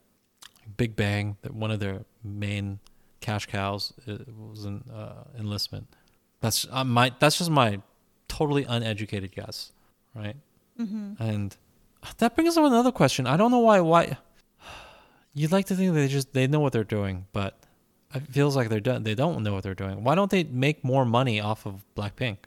big 0.77 0.95
bang 0.95 1.35
that 1.41 1.53
one 1.53 1.69
of 1.69 1.81
their 1.81 2.05
main 2.23 2.79
cash 3.19 3.45
cows 3.47 3.91
uh, 4.07 4.19
was 4.49 4.63
an 4.63 4.85
uh, 4.89 5.25
enlistment. 5.37 5.93
That's 6.39 6.65
uh, 6.71 6.85
my 6.85 7.11
that's 7.19 7.39
just 7.39 7.49
my 7.51 7.81
totally 8.29 8.63
uneducated 8.63 9.35
guess 9.35 9.73
right? 10.15 10.35
Mm-hmm. 10.79 11.21
and 11.21 11.55
that 12.17 12.35
brings 12.35 12.57
up 12.57 12.65
another 12.65 12.91
question. 12.91 13.27
I 13.27 13.37
don't 13.37 13.51
know 13.51 13.59
why 13.59 13.79
why 13.81 14.17
you'd 15.33 15.51
like 15.51 15.65
to 15.67 15.75
think 15.75 15.93
they 15.93 16.07
just 16.07 16.33
they 16.33 16.47
know 16.47 16.59
what 16.59 16.73
they're 16.73 16.83
doing 16.83 17.25
but 17.33 17.59
it 18.13 18.23
feels 18.27 18.55
like 18.55 18.69
they're 18.69 18.79
done 18.79 19.03
they 19.03 19.15
don't 19.15 19.43
know 19.43 19.53
what 19.53 19.63
they're 19.63 19.75
doing. 19.75 20.03
Why 20.03 20.15
don't 20.15 20.31
they 20.31 20.43
make 20.43 20.83
more 20.83 21.05
money 21.05 21.39
off 21.39 21.65
of 21.65 21.85
blackpink? 21.95 22.37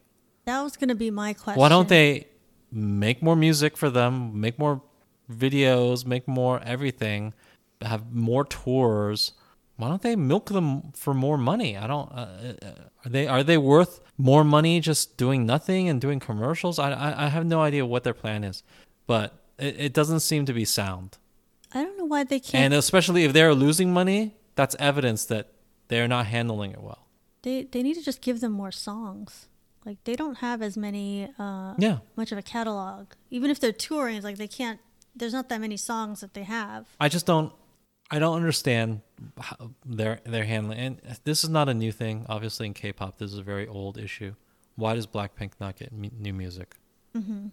That 0.44 0.62
was 0.62 0.76
gonna 0.76 0.94
be 0.94 1.10
my 1.10 1.32
question. 1.32 1.60
why 1.60 1.68
don't 1.68 1.88
they 1.88 2.28
make 2.72 3.22
more 3.22 3.36
music 3.36 3.76
for 3.76 3.90
them 3.90 4.40
make 4.40 4.58
more 4.58 4.82
videos 5.30 6.04
make 6.04 6.26
more 6.28 6.60
everything 6.64 7.34
have 7.82 8.12
more 8.12 8.44
tours? 8.44 9.32
Why 9.76 9.88
don't 9.88 10.00
they 10.00 10.16
milk 10.16 10.46
them 10.48 10.92
for 10.94 11.12
more 11.12 11.36
money? 11.36 11.76
I 11.76 11.86
don't 11.86 12.10
uh, 12.10 12.54
uh, 12.62 12.70
are 13.04 13.10
they 13.10 13.26
are 13.26 13.42
they 13.42 13.58
worth 13.58 14.00
more 14.16 14.44
money 14.44 14.80
just 14.80 15.16
doing 15.16 15.44
nothing 15.44 15.88
and 15.88 16.00
doing 16.00 16.18
commercials? 16.20 16.78
I 16.78 16.92
i, 16.92 17.26
I 17.26 17.28
have 17.28 17.44
no 17.44 17.60
idea 17.60 17.84
what 17.84 18.04
their 18.04 18.14
plan 18.14 18.44
is 18.44 18.62
but 19.06 19.45
it, 19.58 19.76
it 19.78 19.92
doesn't 19.92 20.20
seem 20.20 20.44
to 20.46 20.52
be 20.52 20.64
sound 20.64 21.18
I 21.72 21.82
don't 21.82 21.98
know 21.98 22.04
why 22.04 22.24
they 22.24 22.40
can't. 22.40 22.64
and 22.66 22.74
especially 22.74 23.24
if 23.24 23.32
they're 23.32 23.54
losing 23.54 23.92
money 23.92 24.36
that's 24.54 24.76
evidence 24.78 25.24
that 25.26 25.52
they're 25.88 26.08
not 26.08 26.26
handling 26.26 26.72
it 26.72 26.82
well 26.82 27.06
they 27.42 27.62
they 27.62 27.82
need 27.82 27.94
to 27.94 28.02
just 28.02 28.20
give 28.20 28.40
them 28.40 28.52
more 28.52 28.72
songs. 28.72 29.46
Like 29.84 30.02
they 30.02 30.16
don't 30.16 30.38
have 30.38 30.62
as 30.62 30.76
many 30.76 31.28
uh, 31.38 31.74
yeah 31.78 31.98
much 32.16 32.32
of 32.32 32.38
a 32.38 32.42
catalog. 32.42 33.06
Even 33.30 33.50
if 33.52 33.60
they're 33.60 33.70
touring, 33.72 34.16
it's 34.16 34.24
like 34.24 34.36
they 34.36 34.48
can't. 34.48 34.80
There's 35.14 35.32
not 35.32 35.48
that 35.50 35.60
many 35.60 35.76
songs 35.76 36.20
that 36.22 36.34
they 36.34 36.42
have. 36.42 36.88
I 36.98 37.08
just 37.08 37.24
don't 37.24 37.52
I 38.10 38.18
don't 38.18 38.34
understand 38.34 39.02
how 39.40 39.70
their 39.84 40.18
their 40.24 40.44
handling 40.44 40.78
and 40.78 41.00
this 41.22 41.44
is 41.44 41.50
not 41.50 41.68
a 41.68 41.74
new 41.74 41.92
thing 41.92 42.26
obviously 42.28 42.66
in 42.66 42.74
K-pop 42.74 43.18
this 43.18 43.32
is 43.32 43.38
a 43.38 43.42
very 43.44 43.66
old 43.68 43.96
issue 43.96 44.34
why 44.74 44.94
does 44.94 45.06
Blackpink 45.06 45.52
not 45.60 45.76
get 45.76 45.92
mu- 45.92 46.10
new 46.18 46.32
music 46.32 46.74
hmm 47.14 47.48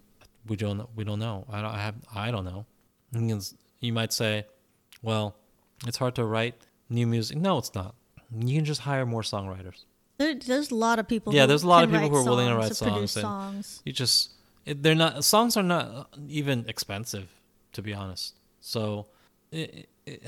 we 0.48 0.56
don't 0.56 0.88
we 0.96 1.04
don't 1.04 1.20
know 1.20 1.46
I 1.52 1.62
don't 1.62 1.72
I 1.72 1.82
have 1.82 1.96
I 2.14 2.32
don't 2.32 2.46
know 2.46 2.66
you 3.80 3.94
might 3.94 4.12
say 4.14 4.46
well 5.02 5.36
it's 5.88 5.98
hard 5.98 6.16
to 6.16 6.26
write 6.26 6.56
new 6.90 7.08
music 7.08 7.38
no 7.38 7.58
it's 7.58 7.74
not 7.76 7.96
you 8.38 8.56
can 8.58 8.66
just 8.66 8.82
hire 8.82 9.06
more 9.06 9.22
songwriters 9.22 9.86
There, 10.18 10.36
there's 10.36 10.72
a 10.72 10.76
lot 10.76 11.00
of 11.00 11.08
people. 11.08 11.34
Yeah, 11.34 11.42
who 11.44 11.48
there's 11.48 11.64
a 11.64 11.68
lot 11.68 11.84
of 11.84 11.92
people 11.92 12.10
who 12.10 12.18
are 12.18 12.24
willing 12.24 12.48
to 12.50 12.56
write 12.56 12.78
produce 12.78 13.12
songs 13.12 13.16
and- 13.18 13.22
songs. 13.24 13.82
you 13.86 13.94
just 13.94 14.32
it, 14.66 14.82
they're 14.84 14.96
not 14.96 15.24
songs 15.24 15.58
are 15.58 15.64
not 15.76 16.10
even 16.28 16.66
expensive 16.68 17.28
to 17.74 17.82
be 17.82 17.94
honest 17.94 18.36
so 18.62 19.08
it, 19.52 19.90
it, 20.06 20.24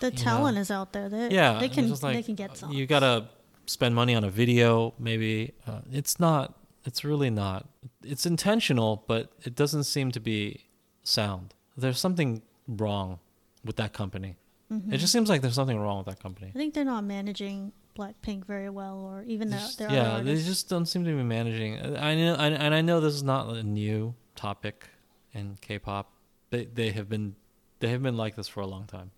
The 0.00 0.06
you 0.10 0.16
know. 0.18 0.22
talent 0.24 0.58
is 0.58 0.70
out 0.70 0.92
there. 0.92 1.08
They, 1.08 1.30
yeah 1.30 1.58
they 1.58 1.68
can 1.68 1.88
like, 1.90 2.16
they 2.16 2.22
can 2.22 2.34
get 2.34 2.56
songs. 2.56 2.74
you 2.74 2.86
gotta 2.86 3.28
spend 3.66 3.94
money 3.94 4.14
on 4.14 4.24
a 4.24 4.30
video 4.30 4.94
maybe 4.98 5.52
uh, 5.66 5.80
it's 5.90 6.20
not 6.20 6.54
it's 6.84 7.02
really 7.04 7.30
not 7.30 7.66
it's 8.06 8.26
intentional 8.26 9.04
but 9.06 9.32
it 9.42 9.54
doesn't 9.54 9.84
seem 9.84 10.10
to 10.12 10.20
be 10.20 10.64
sound. 11.02 11.54
There's 11.76 11.98
something 11.98 12.42
wrong 12.68 13.18
with 13.64 13.76
that 13.76 13.92
company. 13.92 14.36
Mm-hmm. 14.72 14.94
it 14.94 14.98
just 14.98 15.12
seems 15.12 15.28
like 15.28 15.42
there's 15.42 15.54
something 15.54 15.78
wrong 15.78 15.98
with 15.98 16.06
that 16.06 16.22
company. 16.22 16.50
I 16.54 16.58
think 16.58 16.72
they're 16.72 16.86
not 16.86 17.04
managing 17.04 17.72
Blackpink 17.96 18.46
very 18.46 18.70
well, 18.70 18.98
or 19.00 19.22
even 19.24 19.50
their, 19.50 19.60
Just- 19.60 19.78
their 19.78 19.90
yeah 19.90 20.20
they 20.20 20.36
just 20.36 20.68
don't 20.68 20.86
seem 20.86 21.04
to 21.04 21.14
be 21.14 21.22
managing. 21.22 21.78
I 21.96 22.14
know 22.14 22.34
I, 22.34 22.48
and 22.48 22.74
i 22.74 22.80
know 22.80 23.00
this 23.00 23.14
is 23.14 23.22
not 23.22 23.48
a 23.54 23.62
new 23.62 24.14
topic 24.34 24.88
in 25.32 25.58
k-pop. 25.60 26.10
They 26.50 26.64
they 26.64 26.90
have 26.90 27.08
been 27.08 27.36
they 27.80 27.88
have 27.88 28.02
been 28.02 28.16
like 28.16 28.36
this 28.36 28.48
for 28.48 28.60
a 28.60 28.66
long 28.66 28.86
time 28.86 29.10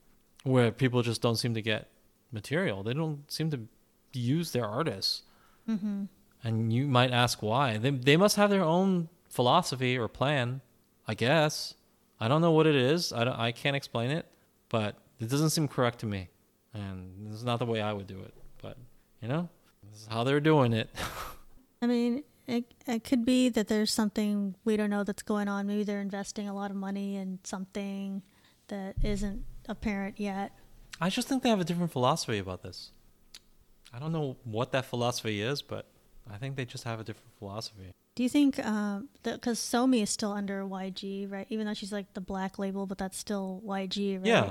where 0.43 0.71
people 0.73 1.03
just 1.03 1.23
don't 1.23 1.37
seem 1.37 1.55
to 1.55 1.63
get 1.63 1.89
material. 2.33 2.83
They 2.83 2.93
don't 2.95 3.31
seem 3.31 3.51
to 3.51 3.61
use 4.13 4.53
their 4.53 4.67
artists. 4.67 5.23
Hmm 5.67 6.05
And 6.47 6.73
you 6.73 6.87
might 6.87 7.11
ask 7.11 7.43
why. 7.43 7.77
They 7.77 7.91
they 7.91 8.17
must 8.17 8.37
have 8.37 8.51
their 8.51 8.63
own 8.63 9.09
philosophy 9.29 9.99
or 9.99 10.07
plan, 10.07 10.61
I 11.09 11.15
guess. 11.15 11.75
I 12.21 12.29
don't 12.29 12.41
know 12.41 12.53
what 12.53 12.69
it 12.69 12.77
is. 12.77 13.13
I 13.13 13.25
don't, 13.25 13.37
I 13.37 13.51
can't 13.51 13.75
explain 13.75 14.13
it, 14.13 14.27
but 14.69 14.95
it 15.19 15.29
doesn't 15.29 15.51
seem 15.51 15.67
correct 15.67 15.99
to 16.01 16.07
me. 16.07 16.29
And 16.73 17.27
this 17.27 17.35
is 17.35 17.45
not 17.45 17.59
the 17.59 17.67
way 17.67 17.81
I 17.81 17.93
would 17.93 18.07
do 18.07 18.21
it. 18.21 18.33
But 18.63 18.77
you 19.21 19.27
know, 19.27 19.49
this 19.91 20.03
is 20.03 20.07
how 20.07 20.23
they're 20.23 20.39
doing 20.39 20.73
it. 20.73 20.89
I 21.83 21.87
mean, 21.89 22.23
it, 22.47 22.65
it 22.87 23.03
could 23.03 23.25
be 23.25 23.49
that 23.49 23.67
there's 23.67 23.93
something 23.93 24.55
we 24.65 24.77
don't 24.77 24.91
know 24.91 25.03
that's 25.03 25.25
going 25.25 25.49
on. 25.49 25.67
Maybe 25.67 25.83
they're 25.83 26.01
investing 26.01 26.49
a 26.49 26.55
lot 26.55 26.71
of 26.71 26.77
money 26.77 27.17
in 27.17 27.41
something 27.43 28.23
that 28.69 28.95
isn't 29.03 29.45
apparent 29.69 30.21
yet. 30.21 30.53
I 31.01 31.11
just 31.11 31.27
think 31.27 31.43
they 31.43 31.49
have 31.49 31.61
a 31.61 31.65
different 31.65 31.91
philosophy 31.91 32.39
about 32.39 32.63
this. 32.63 32.93
I 33.93 33.99
don't 33.99 34.13
know 34.13 34.37
what 34.45 34.71
that 34.73 34.85
philosophy 34.85 35.43
is, 35.43 35.61
but 35.61 35.87
I 36.33 36.37
think 36.39 36.57
they 36.57 36.65
just 36.65 36.85
have 36.85 37.01
a 37.01 37.05
different 37.05 37.33
philosophy. 37.39 37.91
Do 38.15 38.23
you 38.23 38.29
think, 38.29 38.59
um, 38.65 39.09
because 39.23 39.59
Somi 39.59 40.03
is 40.03 40.11
still 40.11 40.33
under 40.33 40.65
YG, 40.65 41.31
right? 41.31 41.47
Even 41.51 41.67
though 41.67 41.75
she's 41.75 41.93
like 41.93 42.13
the 42.15 42.21
black 42.21 42.59
label, 42.59 42.87
but 42.87 42.97
that's 42.99 43.19
still 43.19 43.63
YG, 43.67 44.17
right? 44.17 44.27
Yeah. 44.27 44.51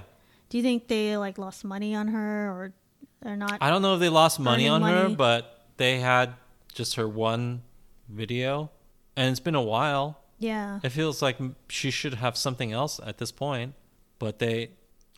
Do 0.50 0.58
you 0.58 0.64
think 0.64 0.88
they 0.88 1.18
like 1.18 1.38
lost 1.40 1.64
money 1.66 1.96
on 1.96 2.10
her 2.10 2.50
or 2.52 2.74
they're 3.22 3.36
not? 3.36 3.58
I 3.62 3.72
don't 3.72 3.82
know 3.82 3.96
if 3.96 4.00
they 4.00 4.10
lost 4.10 4.40
money 4.40 4.68
on 4.68 4.84
Earning 4.84 5.12
her, 5.12 5.16
but 5.16 5.66
they 5.78 6.00
had 6.00 6.36
just 6.74 6.96
her 6.96 7.08
one 7.08 7.64
video, 8.08 8.70
and 9.16 9.32
it's 9.32 9.40
been 9.40 9.56
a 9.56 9.62
while. 9.62 10.20
yeah. 10.38 10.80
It 10.84 10.90
feels 10.90 11.22
like 11.24 11.38
she 11.68 11.90
should 11.90 12.16
have 12.16 12.38
something 12.38 12.72
else 12.72 13.00
at 13.04 13.18
this 13.18 13.32
point, 13.32 13.74
but 14.20 14.38
they 14.38 14.70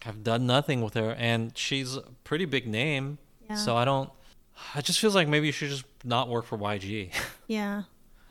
have 0.03 0.23
done 0.23 0.45
nothing 0.47 0.81
with 0.81 0.93
her, 0.93 1.13
and 1.17 1.57
she's 1.57 1.97
a 1.97 2.03
pretty 2.23 2.45
big 2.45 2.65
name. 2.65 3.17
Yeah. 3.49 3.55
So 3.55 3.75
I 3.75 3.83
don't. 3.83 4.09
It 4.75 4.85
just 4.85 4.99
feels 4.99 5.15
like 5.15 5.27
maybe 5.27 5.45
you 5.47 5.51
should 5.53 5.69
just 5.69 5.85
not 6.03 6.29
work 6.29 6.45
for 6.45 6.57
YG, 6.57 7.11
Yeah, 7.47 7.83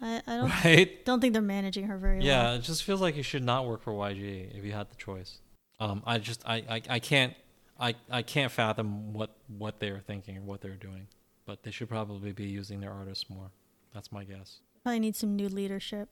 I, 0.02 0.22
I 0.26 0.36
don't 0.36 0.50
right? 0.64 1.04
don't 1.04 1.20
think 1.20 1.32
they're 1.32 1.42
managing 1.42 1.86
her 1.86 1.96
very 1.98 2.18
well. 2.18 2.26
Yeah, 2.26 2.54
it 2.54 2.62
just 2.62 2.82
feels 2.84 3.00
like 3.00 3.16
you 3.16 3.22
should 3.22 3.44
not 3.44 3.66
work 3.66 3.82
for 3.82 3.92
YG 3.92 4.56
if 4.56 4.64
you 4.64 4.72
had 4.72 4.90
the 4.90 4.96
choice. 4.96 5.38
Um, 5.80 6.02
I 6.06 6.18
just 6.18 6.42
I, 6.46 6.56
I, 6.68 6.82
I 6.90 6.98
can't 6.98 7.34
I, 7.78 7.94
I 8.10 8.22
can't 8.22 8.50
fathom 8.50 9.12
what 9.12 9.36
what 9.48 9.80
they're 9.80 10.00
thinking 10.06 10.38
or 10.38 10.42
what 10.42 10.60
they're 10.60 10.72
doing, 10.76 11.06
but 11.46 11.62
they 11.62 11.70
should 11.70 11.88
probably 11.88 12.32
be 12.32 12.44
using 12.46 12.80
their 12.80 12.92
artists 12.92 13.28
more. 13.30 13.50
That's 13.94 14.10
my 14.12 14.24
guess. 14.24 14.58
Probably 14.82 15.00
need 15.00 15.16
some 15.16 15.36
new 15.36 15.48
leadership. 15.48 16.08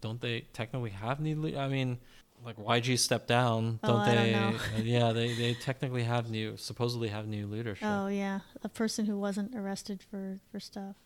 Don't 0.00 0.20
they 0.20 0.42
technically 0.52 0.90
have 0.90 1.20
new? 1.20 1.40
Le- 1.40 1.58
I 1.58 1.68
mean, 1.68 1.98
like 2.44 2.56
YG 2.56 2.98
stepped 2.98 3.28
down. 3.28 3.78
Oh, 3.82 3.88
Don't 3.88 4.06
don't 4.06 4.16
they? 4.16 4.34
uh, 4.34 4.52
yeah, 4.82 5.12
they 5.12 5.34
they 5.34 5.54
technically 5.54 6.04
have 6.04 6.30
new 6.30 6.56
supposedly 6.56 7.08
have 7.08 7.26
new 7.26 7.46
leadership. 7.46 7.86
Oh 7.88 8.08
yeah, 8.08 8.40
a 8.62 8.68
person 8.68 9.06
who 9.06 9.18
wasn't 9.18 9.54
arrested 9.56 10.02
for 10.10 10.38
for 10.50 10.60
stuff. 10.60 10.96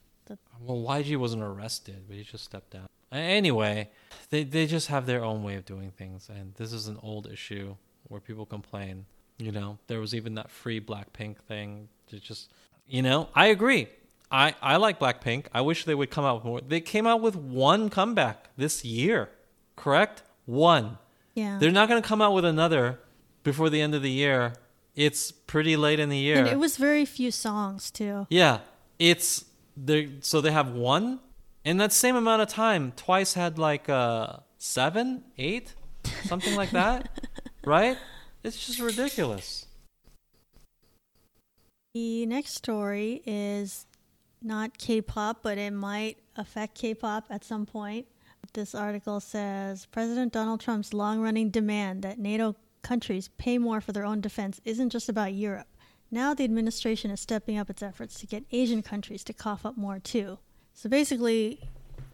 Well, 0.60 0.78
YG 0.78 1.16
wasn't 1.18 1.42
arrested, 1.42 2.04
but 2.08 2.16
he 2.16 2.22
just 2.24 2.44
stepped 2.44 2.70
down. 2.70 2.86
Anyway, 3.12 3.88
they 4.30 4.42
they 4.44 4.66
just 4.66 4.88
have 4.88 5.06
their 5.06 5.22
own 5.24 5.42
way 5.42 5.54
of 5.56 5.64
doing 5.64 5.90
things, 5.92 6.28
and 6.28 6.54
this 6.54 6.72
is 6.72 6.88
an 6.88 6.98
old 7.02 7.26
issue 7.30 7.76
where 8.08 8.20
people 8.20 8.46
complain. 8.46 9.06
You 9.38 9.52
know, 9.52 9.78
there 9.86 10.00
was 10.00 10.14
even 10.14 10.34
that 10.34 10.50
free 10.50 10.80
Blackpink 10.80 11.36
thing. 11.46 11.88
It 12.10 12.22
just, 12.22 12.50
you 12.88 13.02
know, 13.02 13.28
I 13.34 13.46
agree. 13.46 13.88
I 14.30 14.54
I 14.60 14.76
like 14.76 14.98
Blackpink. 14.98 15.46
I 15.52 15.60
wish 15.60 15.84
they 15.84 15.94
would 15.94 16.10
come 16.10 16.24
out 16.24 16.36
with 16.36 16.44
more. 16.44 16.60
They 16.60 16.80
came 16.80 17.06
out 17.06 17.20
with 17.20 17.36
one 17.36 17.88
comeback 17.90 18.48
this 18.56 18.84
year, 18.84 19.28
correct? 19.76 20.22
One. 20.46 20.98
Yeah. 21.36 21.58
They're 21.60 21.70
not 21.70 21.88
going 21.88 22.02
to 22.02 22.08
come 22.08 22.20
out 22.22 22.32
with 22.32 22.46
another 22.46 22.98
before 23.44 23.70
the 23.70 23.80
end 23.80 23.94
of 23.94 24.02
the 24.02 24.10
year. 24.10 24.54
It's 24.96 25.30
pretty 25.30 25.76
late 25.76 26.00
in 26.00 26.08
the 26.08 26.16
year. 26.16 26.38
And 26.38 26.48
it 26.48 26.58
was 26.58 26.78
very 26.78 27.04
few 27.04 27.30
songs 27.30 27.90
too. 27.90 28.26
Yeah, 28.30 28.60
it's 28.98 29.44
they 29.76 30.12
so 30.20 30.40
they 30.40 30.50
have 30.50 30.70
one 30.70 31.20
in 31.62 31.76
that 31.76 31.92
same 31.92 32.16
amount 32.16 32.40
of 32.40 32.48
time. 32.48 32.92
Twice 32.96 33.34
had 33.34 33.58
like 33.58 33.90
uh 33.90 34.38
seven, 34.56 35.24
eight, 35.36 35.74
something 36.24 36.56
like 36.56 36.70
that, 36.70 37.10
right? 37.64 37.98
It's 38.42 38.66
just 38.66 38.80
ridiculous. 38.80 39.66
The 41.94 42.24
next 42.24 42.54
story 42.54 43.22
is 43.26 43.86
not 44.42 44.78
K-pop, 44.78 45.42
but 45.42 45.58
it 45.58 45.72
might 45.72 46.18
affect 46.36 46.74
K-pop 46.74 47.26
at 47.30 47.44
some 47.44 47.66
point. 47.66 48.06
This 48.56 48.74
article 48.74 49.20
says 49.20 49.84
President 49.84 50.32
Donald 50.32 50.60
Trump's 50.60 50.94
long-running 50.94 51.50
demand 51.50 52.00
that 52.04 52.18
NATO 52.18 52.56
countries 52.80 53.28
pay 53.36 53.58
more 53.58 53.82
for 53.82 53.92
their 53.92 54.06
own 54.06 54.22
defense 54.22 54.62
isn't 54.64 54.88
just 54.88 55.10
about 55.10 55.34
Europe. 55.34 55.66
Now 56.10 56.32
the 56.32 56.44
administration 56.44 57.10
is 57.10 57.20
stepping 57.20 57.58
up 57.58 57.68
its 57.68 57.82
efforts 57.82 58.18
to 58.18 58.26
get 58.26 58.46
Asian 58.52 58.80
countries 58.82 59.22
to 59.24 59.34
cough 59.34 59.66
up 59.66 59.76
more 59.76 59.98
too. 59.98 60.38
So 60.72 60.88
basically, 60.88 61.68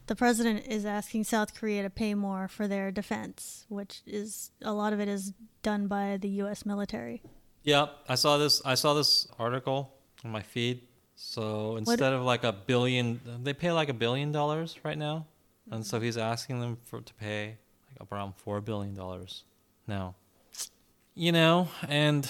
the 0.08 0.16
president 0.16 0.66
is 0.66 0.84
asking 0.84 1.22
South 1.22 1.54
Korea 1.54 1.84
to 1.84 1.90
pay 1.90 2.12
more 2.12 2.48
for 2.48 2.66
their 2.66 2.90
defense, 2.90 3.64
which 3.68 4.02
is 4.04 4.50
a 4.62 4.72
lot 4.72 4.92
of 4.92 4.98
it 4.98 5.06
is 5.06 5.34
done 5.62 5.86
by 5.86 6.18
the 6.20 6.28
U.S. 6.42 6.66
military. 6.66 7.22
Yeah, 7.62 7.86
I 8.08 8.16
saw 8.16 8.36
this. 8.36 8.60
I 8.64 8.74
saw 8.74 8.94
this 8.94 9.28
article 9.38 9.94
on 10.24 10.32
my 10.32 10.42
feed. 10.42 10.88
So 11.14 11.76
instead 11.76 12.12
of 12.12 12.22
like 12.22 12.42
a 12.42 12.52
billion, 12.52 13.20
they 13.44 13.52
pay 13.54 13.70
like 13.70 13.88
a 13.88 13.94
billion 13.94 14.32
dollars 14.32 14.76
right 14.82 14.98
now, 14.98 15.26
and 15.70 15.86
so 15.86 16.00
he's 16.00 16.16
asking 16.16 16.60
them 16.60 16.78
for 16.84 17.00
to 17.00 17.14
pay 17.14 17.58
like 17.88 18.10
around 18.10 18.34
four 18.36 18.60
billion 18.60 18.94
dollars 18.94 19.44
now. 19.86 20.14
You 21.14 21.32
know, 21.32 21.68
and 21.88 22.28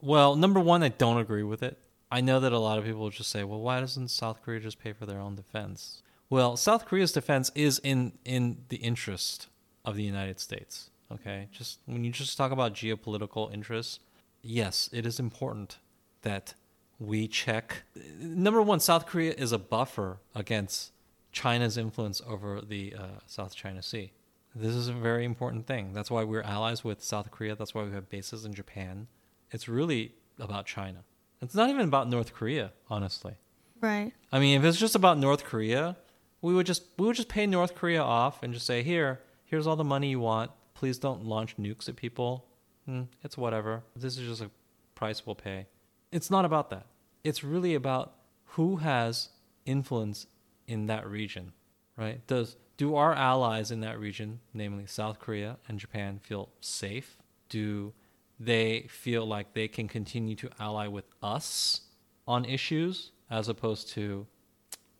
well, 0.00 0.36
number 0.36 0.60
one, 0.60 0.82
I 0.82 0.88
don't 0.88 1.18
agree 1.18 1.44
with 1.44 1.62
it. 1.62 1.78
I 2.10 2.20
know 2.20 2.40
that 2.40 2.52
a 2.52 2.58
lot 2.58 2.78
of 2.78 2.84
people 2.84 3.08
just 3.10 3.30
say, 3.30 3.44
"Well, 3.44 3.60
why 3.60 3.80
doesn't 3.80 4.08
South 4.08 4.42
Korea 4.42 4.60
just 4.60 4.78
pay 4.78 4.92
for 4.92 5.06
their 5.06 5.20
own 5.20 5.34
defense?" 5.34 6.02
Well, 6.28 6.56
South 6.56 6.86
Korea's 6.86 7.12
defense 7.12 7.52
is 7.54 7.80
in 7.82 8.12
in 8.24 8.64
the 8.68 8.76
interest 8.76 9.48
of 9.84 9.96
the 9.96 10.02
United 10.02 10.40
States. 10.40 10.90
Okay, 11.10 11.48
just 11.52 11.78
when 11.86 12.04
you 12.04 12.10
just 12.10 12.36
talk 12.36 12.50
about 12.50 12.74
geopolitical 12.74 13.52
interests, 13.52 14.00
yes, 14.42 14.90
it 14.92 15.06
is 15.06 15.20
important 15.20 15.78
that 16.22 16.54
we 16.98 17.28
check. 17.28 17.84
Number 18.18 18.60
one, 18.60 18.80
South 18.80 19.06
Korea 19.06 19.32
is 19.32 19.52
a 19.52 19.58
buffer 19.58 20.18
against 20.34 20.90
China's 21.36 21.76
influence 21.76 22.22
over 22.26 22.62
the 22.62 22.94
uh, 22.98 23.02
South 23.26 23.54
China 23.54 23.82
Sea. 23.82 24.10
This 24.54 24.74
is 24.74 24.88
a 24.88 24.94
very 24.94 25.26
important 25.26 25.66
thing. 25.66 25.92
That's 25.92 26.10
why 26.10 26.24
we're 26.24 26.40
allies 26.40 26.82
with 26.82 27.02
South 27.02 27.30
Korea. 27.30 27.54
That's 27.54 27.74
why 27.74 27.84
we 27.84 27.92
have 27.92 28.08
bases 28.08 28.46
in 28.46 28.54
Japan. 28.54 29.06
It's 29.50 29.68
really 29.68 30.14
about 30.38 30.64
China. 30.64 31.04
It's 31.42 31.54
not 31.54 31.68
even 31.68 31.82
about 31.82 32.08
North 32.08 32.32
Korea, 32.32 32.72
honestly. 32.88 33.34
Right. 33.82 34.12
I 34.32 34.38
mean, 34.38 34.58
if 34.58 34.64
it's 34.64 34.78
just 34.78 34.94
about 34.94 35.18
North 35.18 35.44
Korea, 35.44 35.98
we 36.40 36.54
would 36.54 36.64
just 36.64 36.84
we 36.96 37.06
would 37.06 37.16
just 37.16 37.28
pay 37.28 37.46
North 37.46 37.74
Korea 37.74 38.00
off 38.00 38.42
and 38.42 38.54
just 38.54 38.64
say, 38.64 38.82
"Here, 38.82 39.20
here's 39.44 39.66
all 39.66 39.76
the 39.76 39.84
money 39.84 40.08
you 40.08 40.20
want. 40.20 40.52
Please 40.72 40.96
don't 40.98 41.26
launch 41.26 41.58
nukes 41.58 41.86
at 41.86 41.96
people." 41.96 42.46
Hmm, 42.86 43.02
it's 43.22 43.36
whatever. 43.36 43.82
This 43.94 44.16
is 44.16 44.26
just 44.26 44.40
a 44.40 44.50
price 44.94 45.26
we'll 45.26 45.34
pay. 45.34 45.66
It's 46.10 46.30
not 46.30 46.46
about 46.46 46.70
that. 46.70 46.86
It's 47.24 47.44
really 47.44 47.74
about 47.74 48.14
who 48.54 48.76
has 48.76 49.28
influence 49.66 50.28
in 50.66 50.86
that 50.86 51.06
region, 51.06 51.52
right? 51.96 52.26
Does 52.26 52.56
do 52.76 52.96
our 52.96 53.14
allies 53.14 53.70
in 53.70 53.80
that 53.80 53.98
region, 53.98 54.40
namely 54.52 54.86
South 54.86 55.18
Korea 55.18 55.56
and 55.68 55.78
Japan, 55.78 56.20
feel 56.22 56.50
safe? 56.60 57.16
Do 57.48 57.92
they 58.38 58.86
feel 58.90 59.26
like 59.26 59.54
they 59.54 59.68
can 59.68 59.88
continue 59.88 60.36
to 60.36 60.50
ally 60.60 60.86
with 60.86 61.06
us 61.22 61.82
on 62.28 62.44
issues 62.44 63.12
as 63.30 63.48
opposed 63.48 63.88
to 63.90 64.26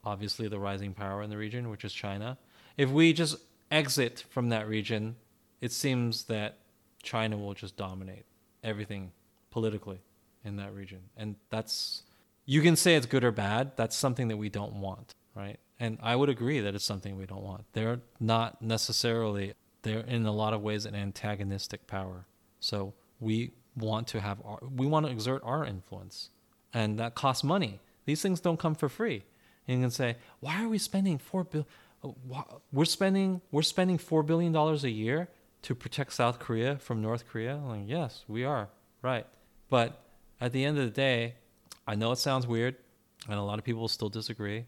obviously 0.05 0.49
the 0.49 0.59
rising 0.59 0.95
power 0.95 1.23
in 1.23 1.31
the 1.31 1.37
region, 1.37 1.69
which 1.69 1.85
is 1.85 1.93
China? 1.93 2.39
If 2.77 2.91
we 2.91 3.13
just 3.13 3.37
exit 3.71 4.25
from 4.31 4.49
that 4.51 4.69
region, 4.69 5.17
it 5.61 5.73
seems 5.73 6.25
that 6.25 6.59
China 7.03 7.37
will 7.37 7.55
just 7.55 7.77
dominate 7.77 8.25
everything 8.63 9.13
politically 9.51 10.01
in 10.45 10.57
that 10.57 10.73
region. 10.73 11.01
And 11.17 11.37
that's, 11.51 12.03
you 12.45 12.63
can 12.63 12.77
say 12.77 12.95
it's 12.95 13.07
good 13.07 13.25
or 13.25 13.33
bad. 13.33 13.73
That's 13.77 13.97
something 13.97 14.29
that 14.29 14.37
we 14.37 14.49
don't 14.49 14.75
want, 14.75 15.15
right? 15.37 15.59
And 15.79 15.99
I 16.03 16.17
would 16.17 16.31
agree 16.31 16.61
that 16.61 16.75
it's 16.75 16.85
something 16.85 17.17
we 17.17 17.27
don't 17.27 17.43
want. 17.43 17.65
They're 17.73 18.01
not 18.19 18.63
necessarily, 18.63 19.53
they're 19.83 20.01
in 20.01 20.25
a 20.25 20.33
lot 20.33 20.55
of 20.55 20.63
ways 20.63 20.87
an 20.87 20.95
antagonistic 20.95 21.87
power. 21.87 22.25
So 22.61 22.95
we 23.21 23.53
want 23.77 24.09
to 24.09 24.21
have, 24.21 24.39
our, 24.45 24.59
we 24.75 24.87
want 24.87 25.07
to 25.07 25.13
exert 25.13 25.43
our 25.45 25.65
influence. 25.65 26.31
And 26.73 26.99
that 26.99 27.15
costs 27.15 27.45
money. 27.45 27.81
These 28.07 28.23
things 28.23 28.41
don't 28.41 28.59
come 28.59 28.75
for 28.75 28.89
free. 28.89 29.25
And 29.69 29.79
you 29.79 29.85
can 29.85 29.91
say, 29.91 30.17
why 30.41 30.65
are 30.65 30.69
we 30.69 30.79
spending 30.79 31.19
four 31.19 31.45
bill? 31.45 31.67
Uh, 32.03 32.43
we're 32.73 32.85
spending 32.85 33.41
we're 33.51 33.63
spending 33.63 33.99
four 33.99 34.23
billion 34.23 34.53
dollars 34.53 34.85
a 34.85 34.91
year 34.91 35.29
to 35.63 35.75
protect 35.75 36.13
South 36.13 36.39
Korea 36.39 36.79
from 36.79 37.03
North 37.03 37.27
Korea. 37.29 37.57
Like, 37.57 37.83
yes, 37.87 38.25
we 38.29 38.45
are 38.45 38.69
right. 39.03 39.27
But 39.69 40.01
at 40.41 40.53
the 40.53 40.65
end 40.65 40.79
of 40.79 40.85
the 40.85 40.91
day, 40.91 41.35
I 41.87 41.95
know 41.95 42.13
it 42.13 42.19
sounds 42.19 42.47
weird, 42.47 42.77
and 43.29 43.39
a 43.39 43.43
lot 43.43 43.59
of 43.59 43.65
people 43.65 43.89
still 43.89 44.09
disagree. 44.09 44.67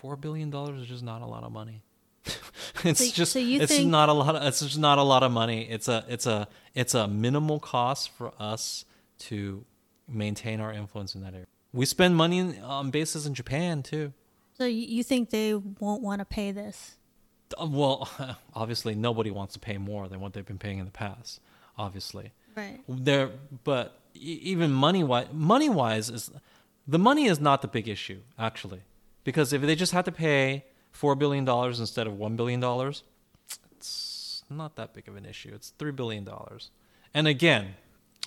Four 0.00 0.16
billion 0.16 0.50
dollars 0.50 0.80
is 0.82 0.88
just 0.88 1.02
not 1.02 1.22
a 1.22 1.26
lot 1.26 1.44
of 1.44 1.52
money. 1.52 1.82
it's 2.84 3.00
So- 3.06 3.12
just 3.12 3.32
so 3.32 3.38
it's 3.38 3.72
think- 3.72 3.90
not 3.90 4.08
a 4.08 4.12
lot. 4.12 4.34
Of, 4.36 4.42
it's 4.44 4.60
just 4.60 4.78
not 4.78 4.98
a 4.98 5.02
lot 5.02 5.22
of 5.22 5.30
money. 5.32 5.62
It's 5.68 5.88
a 5.88 6.04
it's 6.08 6.26
a 6.26 6.48
it's 6.74 6.94
a 6.94 7.06
minimal 7.06 7.60
cost 7.60 8.10
for 8.10 8.32
us 8.38 8.84
to 9.20 9.64
maintain 10.08 10.60
our 10.60 10.72
influence 10.72 11.14
in 11.14 11.22
that 11.22 11.34
area. 11.34 11.46
We 11.72 11.86
spend 11.86 12.16
money 12.16 12.38
in, 12.38 12.60
on 12.62 12.90
bases 12.90 13.26
in 13.26 13.34
Japan 13.34 13.82
too. 13.82 14.12
So 14.56 14.64
you 14.64 15.02
think 15.04 15.30
they 15.30 15.54
won't 15.54 16.02
want 16.02 16.18
to 16.20 16.24
pay 16.24 16.50
this? 16.52 16.96
Uh, 17.60 17.66
Well, 17.66 18.08
obviously 18.54 18.94
nobody 18.94 19.30
wants 19.30 19.54
to 19.54 19.60
pay 19.60 19.78
more 19.78 20.08
than 20.08 20.20
what 20.20 20.32
they've 20.32 20.44
been 20.46 20.58
paying 20.58 20.78
in 20.78 20.84
the 20.84 20.90
past. 20.90 21.40
Obviously, 21.78 22.32
Right. 22.56 22.80
there, 22.88 23.30
but 23.64 23.98
even 24.14 24.70
money 24.72 25.02
wise, 25.04 25.28
money 25.32 25.68
wise 25.70 26.10
is 26.10 26.30
the 26.86 26.98
money 26.98 27.24
is 27.26 27.38
not 27.40 27.62
the 27.62 27.68
big 27.68 27.88
issue 27.88 28.20
actually, 28.38 28.82
because 29.24 29.52
if 29.52 29.62
they 29.62 29.74
just 29.74 29.92
had 29.92 30.04
to 30.04 30.12
pay 30.12 30.64
four 30.90 31.14
billion 31.14 31.44
dollars 31.44 31.80
instead 31.80 32.06
of 32.06 32.18
one 32.18 32.36
billion 32.36 32.60
dollars, 32.60 33.02
it's 33.72 34.42
not 34.50 34.76
that 34.76 34.94
big 34.94 35.08
of 35.08 35.16
an 35.16 35.24
issue. 35.24 35.52
It's 35.54 35.70
three 35.70 35.92
billion 35.92 36.24
dollars, 36.24 36.70
and 37.14 37.26
again, 37.26 37.74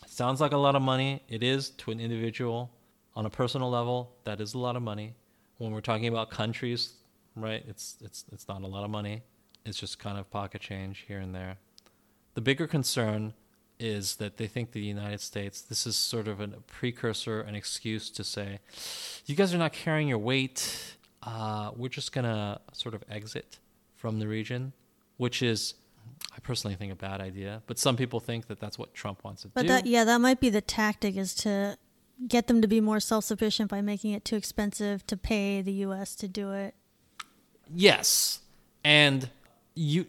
sounds 0.07 0.41
like 0.41 0.51
a 0.51 0.57
lot 0.57 0.75
of 0.75 0.81
money. 0.81 1.23
It 1.27 1.43
is 1.43 1.69
to 1.71 1.91
an 1.91 1.99
individual 1.99 2.71
on 3.15 3.25
a 3.25 3.29
personal 3.29 3.69
level. 3.69 4.15
That 4.23 4.39
is 4.41 4.53
a 4.53 4.59
lot 4.59 4.75
of 4.75 4.81
money. 4.81 5.15
When 5.57 5.71
we're 5.71 5.81
talking 5.81 6.07
about 6.07 6.29
countries, 6.29 6.93
right? 7.35 7.63
It's 7.67 7.97
it's 8.01 8.25
it's 8.31 8.47
not 8.47 8.61
a 8.63 8.67
lot 8.67 8.83
of 8.83 8.89
money. 8.89 9.23
It's 9.65 9.79
just 9.79 9.99
kind 9.99 10.17
of 10.17 10.29
pocket 10.29 10.61
change 10.61 11.05
here 11.07 11.19
and 11.19 11.33
there. 11.33 11.57
The 12.33 12.41
bigger 12.41 12.67
concern 12.67 13.33
is 13.79 14.15
that 14.17 14.37
they 14.37 14.47
think 14.47 14.71
the 14.71 14.81
United 14.81 15.21
States, 15.21 15.61
this 15.61 15.85
is 15.85 15.95
sort 15.95 16.27
of 16.27 16.39
a 16.39 16.47
precursor, 16.67 17.41
an 17.41 17.55
excuse 17.55 18.09
to 18.11 18.23
say, 18.23 18.59
you 19.25 19.35
guys 19.35 19.53
are 19.53 19.57
not 19.57 19.73
carrying 19.73 20.07
your 20.07 20.17
weight. 20.17 20.95
Uh, 21.21 21.71
we're 21.75 21.89
just 21.89 22.11
going 22.11 22.25
to 22.25 22.59
sort 22.73 22.93
of 22.95 23.03
exit 23.09 23.59
from 23.95 24.19
the 24.19 24.27
region, 24.27 24.73
which 25.17 25.41
is, 25.41 25.73
I 26.35 26.39
personally 26.39 26.75
think, 26.75 26.91
a 26.91 26.95
bad 26.95 27.21
idea. 27.21 27.61
But 27.67 27.79
some 27.79 27.95
people 27.95 28.19
think 28.19 28.47
that 28.47 28.59
that's 28.59 28.77
what 28.77 28.93
Trump 28.93 29.23
wants 29.23 29.43
to 29.43 29.49
But 29.49 29.63
do. 29.63 29.67
that 29.69 29.85
yeah, 29.85 30.03
that 30.03 30.19
might 30.19 30.39
be 30.39 30.49
the 30.49 30.61
tactic 30.61 31.15
is 31.15 31.33
to 31.35 31.77
get 32.27 32.47
them 32.47 32.61
to 32.61 32.67
be 32.67 32.81
more 32.81 32.99
self 32.99 33.23
sufficient 33.25 33.69
by 33.69 33.81
making 33.81 34.11
it 34.11 34.23
too 34.25 34.35
expensive 34.35 35.05
to 35.07 35.17
pay 35.17 35.61
the 35.61 35.71
U.S. 35.87 36.15
to 36.15 36.27
do 36.27 36.51
it. 36.51 36.75
Yes, 37.73 38.41
and 38.83 39.29
you, 39.73 40.05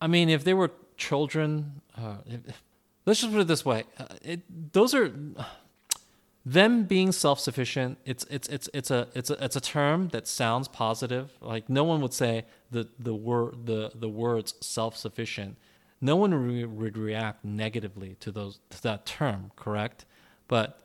I 0.00 0.06
mean, 0.06 0.28
if 0.28 0.44
they 0.44 0.54
were 0.54 0.70
children, 0.96 1.82
uh, 1.96 2.18
if, 2.26 2.40
let's 3.08 3.20
just 3.20 3.32
put 3.32 3.40
it 3.40 3.48
this 3.48 3.64
way: 3.64 3.84
uh, 3.98 4.04
it, 4.22 4.72
those 4.72 4.94
are 4.94 5.12
them 6.44 6.84
being 6.84 7.10
self-sufficient. 7.10 7.98
It's 8.04 8.24
it's 8.30 8.48
it's 8.48 8.68
it's 8.72 8.90
a 8.90 9.08
it's 9.14 9.30
a 9.30 9.44
it's 9.44 9.56
a 9.56 9.60
term 9.60 10.08
that 10.08 10.28
sounds 10.28 10.68
positive. 10.68 11.32
Like 11.40 11.68
no 11.68 11.84
one 11.84 12.00
would 12.02 12.14
say 12.14 12.44
the 12.70 12.88
the 12.98 13.14
word 13.14 13.66
the 13.66 13.90
the 13.94 14.08
words 14.08 14.54
self-sufficient. 14.60 15.56
No 16.00 16.16
one 16.16 16.32
re- 16.32 16.64
would 16.64 16.96
react 16.96 17.44
negatively 17.44 18.16
to 18.20 18.30
those 18.30 18.60
to 18.70 18.82
that 18.82 19.06
term, 19.06 19.52
correct? 19.56 20.04
But 20.46 20.78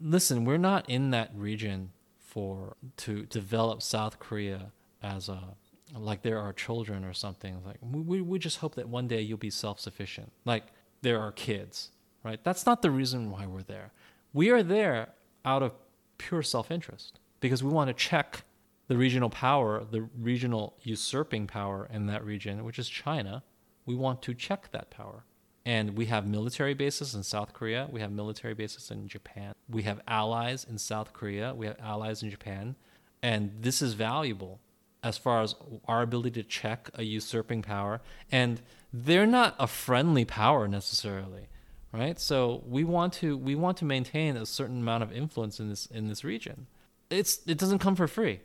listen, 0.00 0.44
we're 0.44 0.58
not 0.58 0.88
in 0.88 1.10
that 1.10 1.30
region 1.34 1.92
for 2.18 2.76
to 2.98 3.24
develop 3.26 3.82
South 3.82 4.18
Korea 4.18 4.72
as 5.02 5.28
a 5.28 5.56
like 5.94 6.22
there 6.22 6.38
are 6.38 6.52
children 6.52 7.04
or 7.04 7.12
something. 7.12 7.62
Like 7.64 7.78
we 7.82 8.20
we 8.20 8.38
just 8.38 8.58
hope 8.58 8.74
that 8.76 8.88
one 8.88 9.08
day 9.08 9.22
you'll 9.22 9.38
be 9.38 9.50
self-sufficient. 9.50 10.30
Like 10.44 10.64
there 11.02 11.20
are 11.20 11.32
kids, 11.32 11.90
right? 12.24 12.42
That's 12.42 12.66
not 12.66 12.82
the 12.82 12.90
reason 12.90 13.30
why 13.30 13.46
we're 13.46 13.62
there. 13.62 13.92
We 14.32 14.50
are 14.50 14.62
there 14.62 15.08
out 15.44 15.62
of 15.62 15.72
pure 16.18 16.42
self-interest 16.42 17.18
because 17.40 17.62
we 17.62 17.70
want 17.70 17.88
to 17.88 17.94
check 17.94 18.44
the 18.88 18.96
regional 18.96 19.30
power, 19.30 19.84
the 19.90 20.02
regional 20.18 20.74
usurping 20.82 21.46
power 21.46 21.88
in 21.92 22.06
that 22.06 22.24
region, 22.24 22.64
which 22.64 22.78
is 22.78 22.88
China. 22.88 23.42
We 23.86 23.94
want 23.94 24.22
to 24.22 24.34
check 24.34 24.70
that 24.72 24.90
power. 24.90 25.24
And 25.64 25.96
we 25.96 26.06
have 26.06 26.26
military 26.26 26.74
bases 26.74 27.14
in 27.14 27.22
South 27.22 27.52
Korea. 27.52 27.88
We 27.90 28.00
have 28.00 28.10
military 28.10 28.54
bases 28.54 28.90
in 28.90 29.06
Japan. 29.08 29.54
We 29.68 29.82
have 29.82 30.00
allies 30.08 30.66
in 30.68 30.78
South 30.78 31.12
Korea. 31.12 31.54
We 31.54 31.66
have 31.66 31.76
allies 31.80 32.22
in 32.22 32.30
Japan. 32.30 32.76
And 33.22 33.52
this 33.60 33.82
is 33.82 33.92
valuable 33.94 34.58
as 35.02 35.16
far 35.16 35.42
as 35.42 35.54
our 35.86 36.02
ability 36.02 36.42
to 36.42 36.48
check 36.48 36.90
a 36.94 37.02
usurping 37.02 37.62
power. 37.62 38.00
And 38.30 38.60
they're 38.92 39.26
not 39.26 39.54
a 39.58 39.66
friendly 39.66 40.24
power 40.24 40.68
necessarily, 40.68 41.48
right? 41.92 42.18
So 42.20 42.62
we 42.66 42.84
want 42.84 43.12
to 43.14 43.36
we 43.36 43.54
want 43.54 43.76
to 43.78 43.84
maintain 43.84 44.36
a 44.36 44.46
certain 44.46 44.80
amount 44.80 45.02
of 45.02 45.12
influence 45.12 45.60
in 45.60 45.68
this 45.68 45.86
in 45.86 46.08
this 46.08 46.24
region. 46.24 46.66
It's 47.08 47.40
it 47.46 47.58
doesn't 47.58 47.78
come 47.78 47.96
for 47.96 48.06
free. 48.06 48.40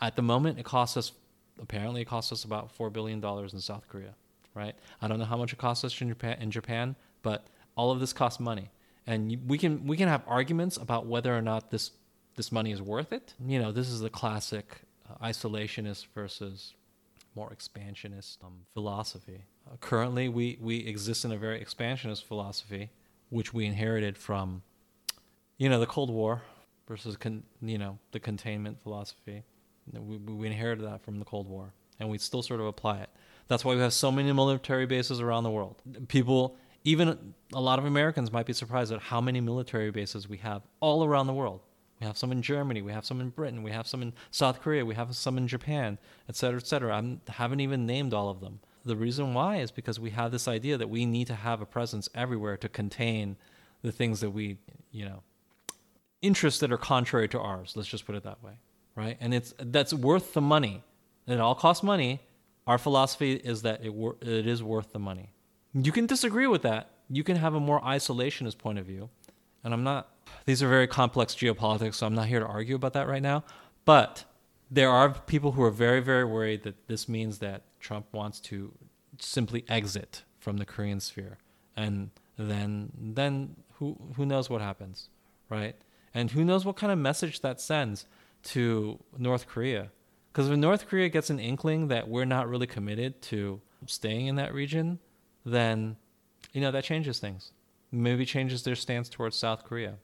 At 0.00 0.16
the 0.16 0.22
moment, 0.22 0.58
it 0.58 0.64
costs 0.64 0.96
us 0.96 1.12
apparently 1.60 2.02
it 2.02 2.06
costs 2.06 2.32
us 2.32 2.44
about 2.44 2.70
four 2.72 2.90
billion 2.90 3.20
dollars 3.20 3.52
in 3.52 3.60
South 3.60 3.86
Korea, 3.88 4.14
right? 4.54 4.74
I 5.00 5.08
don't 5.08 5.18
know 5.18 5.24
how 5.26 5.36
much 5.36 5.52
it 5.52 5.58
costs 5.58 5.84
us 5.84 6.00
in 6.00 6.08
Japan, 6.08 6.38
in 6.40 6.50
Japan, 6.50 6.96
but 7.22 7.46
all 7.76 7.90
of 7.90 8.00
this 8.00 8.12
costs 8.12 8.40
money, 8.40 8.70
and 9.06 9.38
we 9.46 9.58
can 9.58 9.86
we 9.86 9.96
can 9.96 10.08
have 10.08 10.22
arguments 10.26 10.76
about 10.76 11.06
whether 11.06 11.36
or 11.36 11.42
not 11.42 11.70
this 11.70 11.92
this 12.36 12.50
money 12.50 12.72
is 12.72 12.80
worth 12.80 13.12
it. 13.12 13.34
You 13.44 13.58
know, 13.58 13.70
this 13.70 13.88
is 13.88 14.00
the 14.00 14.10
classic 14.10 14.82
isolationist 15.22 16.06
versus 16.14 16.74
more 17.34 17.52
expansionist 17.52 18.42
um, 18.42 18.60
philosophy. 18.74 19.44
Uh, 19.70 19.76
currently, 19.80 20.28
we, 20.28 20.58
we 20.60 20.78
exist 20.78 21.24
in 21.24 21.32
a 21.32 21.36
very 21.36 21.60
expansionist 21.60 22.24
philosophy, 22.26 22.90
which 23.28 23.54
we 23.54 23.66
inherited 23.66 24.16
from, 24.18 24.62
you 25.58 25.68
know, 25.68 25.78
the 25.78 25.86
Cold 25.86 26.10
War 26.10 26.42
versus, 26.88 27.16
con, 27.16 27.44
you 27.62 27.78
know, 27.78 27.98
the 28.12 28.20
containment 28.20 28.80
philosophy. 28.82 29.44
We, 29.92 30.16
we 30.16 30.46
inherited 30.46 30.84
that 30.86 31.02
from 31.02 31.18
the 31.18 31.24
Cold 31.24 31.48
War, 31.48 31.72
and 31.98 32.08
we 32.08 32.18
still 32.18 32.42
sort 32.42 32.60
of 32.60 32.66
apply 32.66 32.98
it. 32.98 33.10
That's 33.48 33.64
why 33.64 33.74
we 33.74 33.80
have 33.80 33.92
so 33.92 34.12
many 34.12 34.32
military 34.32 34.86
bases 34.86 35.20
around 35.20 35.42
the 35.42 35.50
world. 35.50 35.82
People, 36.08 36.56
even 36.84 37.34
a 37.52 37.60
lot 37.60 37.78
of 37.78 37.84
Americans, 37.84 38.32
might 38.32 38.46
be 38.46 38.52
surprised 38.52 38.92
at 38.92 39.00
how 39.00 39.20
many 39.20 39.40
military 39.40 39.90
bases 39.90 40.28
we 40.28 40.38
have 40.38 40.62
all 40.80 41.04
around 41.04 41.26
the 41.26 41.32
world. 41.32 41.60
We 42.00 42.06
have 42.06 42.16
some 42.16 42.32
in 42.32 42.40
Germany. 42.40 42.80
We 42.80 42.92
have 42.92 43.04
some 43.04 43.20
in 43.20 43.28
Britain. 43.28 43.62
We 43.62 43.72
have 43.72 43.86
some 43.86 44.00
in 44.00 44.14
South 44.30 44.62
Korea. 44.62 44.86
We 44.86 44.94
have 44.94 45.14
some 45.14 45.36
in 45.36 45.46
Japan, 45.46 45.98
et 46.28 46.36
cetera, 46.36 46.58
et 46.58 46.66
cetera. 46.66 46.96
I 46.96 47.32
haven't 47.32 47.60
even 47.60 47.84
named 47.86 48.14
all 48.14 48.30
of 48.30 48.40
them. 48.40 48.60
The 48.84 48.96
reason 48.96 49.34
why 49.34 49.56
is 49.56 49.70
because 49.70 50.00
we 50.00 50.10
have 50.10 50.32
this 50.32 50.48
idea 50.48 50.78
that 50.78 50.88
we 50.88 51.04
need 51.04 51.26
to 51.26 51.34
have 51.34 51.60
a 51.60 51.66
presence 51.66 52.08
everywhere 52.14 52.56
to 52.56 52.68
contain 52.68 53.36
the 53.82 53.92
things 53.92 54.20
that 54.20 54.30
we, 54.30 54.56
you 54.90 55.04
know, 55.04 55.22
interests 56.22 56.60
that 56.60 56.72
are 56.72 56.78
contrary 56.78 57.28
to 57.28 57.38
ours. 57.38 57.74
Let's 57.76 57.88
just 57.88 58.06
put 58.06 58.14
it 58.14 58.22
that 58.24 58.42
way, 58.42 58.52
right? 58.94 59.18
And 59.20 59.34
it's 59.34 59.52
that's 59.58 59.92
worth 59.92 60.32
the 60.32 60.40
money. 60.40 60.82
It 61.26 61.38
all 61.38 61.54
costs 61.54 61.82
money. 61.82 62.20
Our 62.66 62.78
philosophy 62.78 63.34
is 63.34 63.62
that 63.62 63.84
it 63.84 63.92
wor- 63.92 64.16
it 64.22 64.46
is 64.46 64.62
worth 64.62 64.92
the 64.92 64.98
money. 64.98 65.32
You 65.74 65.92
can 65.92 66.06
disagree 66.06 66.46
with 66.46 66.62
that. 66.62 66.90
You 67.10 67.24
can 67.24 67.36
have 67.36 67.54
a 67.54 67.60
more 67.60 67.80
isolationist 67.82 68.56
point 68.58 68.78
of 68.78 68.86
view, 68.86 69.10
and 69.62 69.74
I'm 69.74 69.84
not 69.84 70.08
these 70.44 70.62
are 70.62 70.68
very 70.68 70.86
complex 70.86 71.34
geopolitics, 71.34 71.94
so 71.94 72.06
I'm 72.06 72.14
not 72.14 72.26
here 72.26 72.40
to 72.40 72.46
argue 72.46 72.74
about 72.74 72.92
that 72.94 73.08
right 73.08 73.22
now. 73.22 73.44
But 73.84 74.24
there 74.70 74.90
are 74.90 75.10
people 75.10 75.52
who 75.52 75.62
are 75.62 75.70
very, 75.70 76.00
very 76.00 76.24
worried 76.24 76.62
that 76.62 76.86
this 76.86 77.08
means 77.08 77.38
that 77.38 77.62
Trump 77.80 78.06
wants 78.12 78.40
to 78.40 78.72
simply 79.18 79.64
exit 79.68 80.22
from 80.38 80.58
the 80.58 80.64
Korean 80.64 81.00
sphere, 81.00 81.38
and 81.76 82.10
then 82.36 82.92
then 82.98 83.56
who 83.74 83.96
who 84.16 84.24
knows 84.24 84.48
what 84.48 84.60
happens, 84.60 85.08
right? 85.48 85.76
And 86.14 86.30
who 86.30 86.44
knows 86.44 86.64
what 86.64 86.76
kind 86.76 86.92
of 86.92 86.98
message 86.98 87.40
that 87.40 87.60
sends 87.60 88.06
to 88.42 88.98
North 89.16 89.46
Korea? 89.46 89.90
Because 90.32 90.48
if 90.48 90.56
North 90.56 90.86
Korea 90.86 91.08
gets 91.08 91.30
an 91.30 91.40
inkling 91.40 91.88
that 91.88 92.08
we're 92.08 92.24
not 92.24 92.48
really 92.48 92.66
committed 92.66 93.20
to 93.22 93.60
staying 93.86 94.26
in 94.26 94.36
that 94.36 94.54
region, 94.54 94.98
then 95.44 95.96
you 96.52 96.60
know 96.60 96.70
that 96.70 96.84
changes 96.84 97.18
things. 97.18 97.52
Maybe 97.92 98.24
changes 98.24 98.62
their 98.62 98.76
stance 98.76 99.08
towards 99.08 99.36
South 99.36 99.64
Korea. 99.64 99.96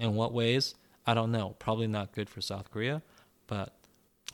In 0.00 0.14
what 0.14 0.32
ways? 0.32 0.74
I 1.06 1.14
don't 1.14 1.32
know. 1.32 1.56
Probably 1.58 1.86
not 1.86 2.12
good 2.12 2.28
for 2.30 2.40
South 2.40 2.70
Korea, 2.70 3.02
but 3.46 3.74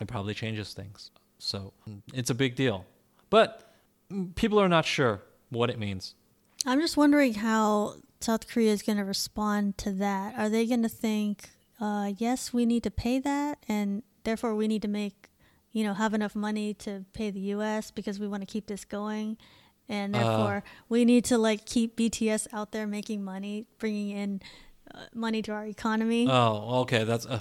it 0.00 0.06
probably 0.06 0.34
changes 0.34 0.72
things. 0.74 1.10
So 1.38 1.72
it's 2.12 2.30
a 2.30 2.34
big 2.34 2.54
deal. 2.54 2.84
But 3.30 3.72
people 4.36 4.58
are 4.60 4.68
not 4.68 4.84
sure 4.84 5.22
what 5.50 5.70
it 5.70 5.78
means. 5.78 6.14
I'm 6.66 6.80
just 6.80 6.96
wondering 6.96 7.34
how 7.34 7.94
South 8.20 8.48
Korea 8.48 8.72
is 8.72 8.82
going 8.82 8.98
to 8.98 9.04
respond 9.04 9.78
to 9.78 9.92
that. 9.92 10.34
Are 10.38 10.48
they 10.48 10.66
going 10.66 10.82
to 10.82 10.88
think, 10.88 11.50
uh, 11.80 12.12
yes, 12.18 12.52
we 12.52 12.66
need 12.66 12.82
to 12.82 12.90
pay 12.90 13.18
that, 13.20 13.58
and 13.68 14.02
therefore 14.24 14.54
we 14.54 14.66
need 14.68 14.82
to 14.82 14.88
make, 14.88 15.28
you 15.72 15.84
know, 15.84 15.94
have 15.94 16.14
enough 16.14 16.34
money 16.34 16.74
to 16.74 17.04
pay 17.12 17.30
the 17.30 17.40
U.S. 17.56 17.90
because 17.90 18.18
we 18.18 18.26
want 18.28 18.42
to 18.42 18.46
keep 18.46 18.66
this 18.66 18.84
going, 18.84 19.36
and 19.88 20.14
Uh. 20.14 20.18
therefore 20.18 20.64
we 20.88 21.04
need 21.04 21.24
to 21.26 21.38
like 21.38 21.64
keep 21.64 21.96
BTS 21.96 22.48
out 22.52 22.72
there 22.72 22.86
making 22.86 23.22
money, 23.24 23.66
bringing 23.78 24.10
in 24.10 24.40
uh, 24.42 24.46
money 25.14 25.42
to 25.42 25.52
our 25.52 25.66
economy. 25.66 26.26
Oh, 26.28 26.80
okay. 26.80 27.04
That's 27.04 27.26
uh, 27.26 27.40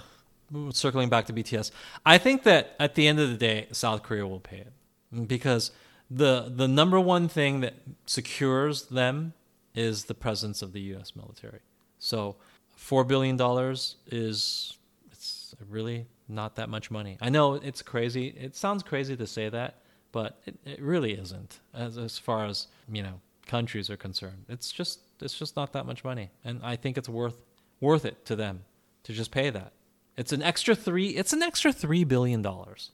circling 0.72 1.10
back 1.10 1.26
to 1.26 1.34
BTS. 1.34 1.72
I 2.06 2.18
think 2.18 2.43
that 2.43 2.76
at 2.80 2.95
the 2.95 3.08
end 3.08 3.20
of 3.20 3.30
the 3.30 3.38
day, 3.38 3.68
South 3.72 4.04
Korea 4.04 4.26
will 4.28 4.39
pay 4.39 4.58
it 4.58 5.28
because 5.28 5.72
the 6.10 6.52
the 6.54 6.68
number 6.68 7.00
one 7.00 7.28
thing 7.28 7.62
that 7.62 7.76
secures 8.06 8.84
them 8.84 9.34
is 9.76 10.06
the 10.06 10.14
presence 10.16 10.62
of 10.62 10.74
the 10.74 10.82
U.S. 10.93 11.16
military. 11.16 11.60
So, 12.00 12.38
four 12.76 13.04
billion 13.04 13.38
dollars 13.38 13.98
is 14.08 14.78
it's 15.12 15.56
really 15.70 16.08
not 16.28 16.56
that 16.56 16.70
much 16.70 16.89
money. 16.91 17.18
I 17.22 17.30
know 17.30 17.56
it's 17.56 17.82
crazy. 17.82 18.28
It 18.28 18.56
sounds 18.56 18.84
crazy 18.84 19.16
to 19.18 19.28
say 19.28 19.50
that, 19.50 19.76
but 20.12 20.39
it, 20.45 20.56
it 20.66 20.82
really 20.82 21.14
isn't 21.14 21.60
as 21.74 21.98
as 21.98 22.18
far 22.18 22.45
as 22.45 22.68
you 22.91 23.04
know 23.04 23.20
countries 23.48 23.89
are 23.89 23.98
concerned. 23.98 24.45
It's 24.50 24.72
just 24.72 25.00
it's 25.22 25.38
just 25.38 25.56
not 25.56 25.74
that 25.74 25.86
much 25.86 26.04
money, 26.04 26.32
and 26.43 26.62
I 26.64 26.76
think 26.76 26.98
it's 26.98 27.10
worth 27.10 27.38
worth 27.80 28.06
it 28.06 28.26
to 28.26 28.36
them 28.36 28.64
to 29.04 29.14
just 29.14 29.32
pay 29.32 29.50
that. 29.50 29.74
It's 30.18 30.34
an 30.34 30.41
extra 30.41 30.76
three. 30.76 31.10
It's 31.10 31.34
an 31.34 31.41
extra 31.41 31.72
three 31.72 32.04
billion 32.04 32.41
dollars. 32.41 32.91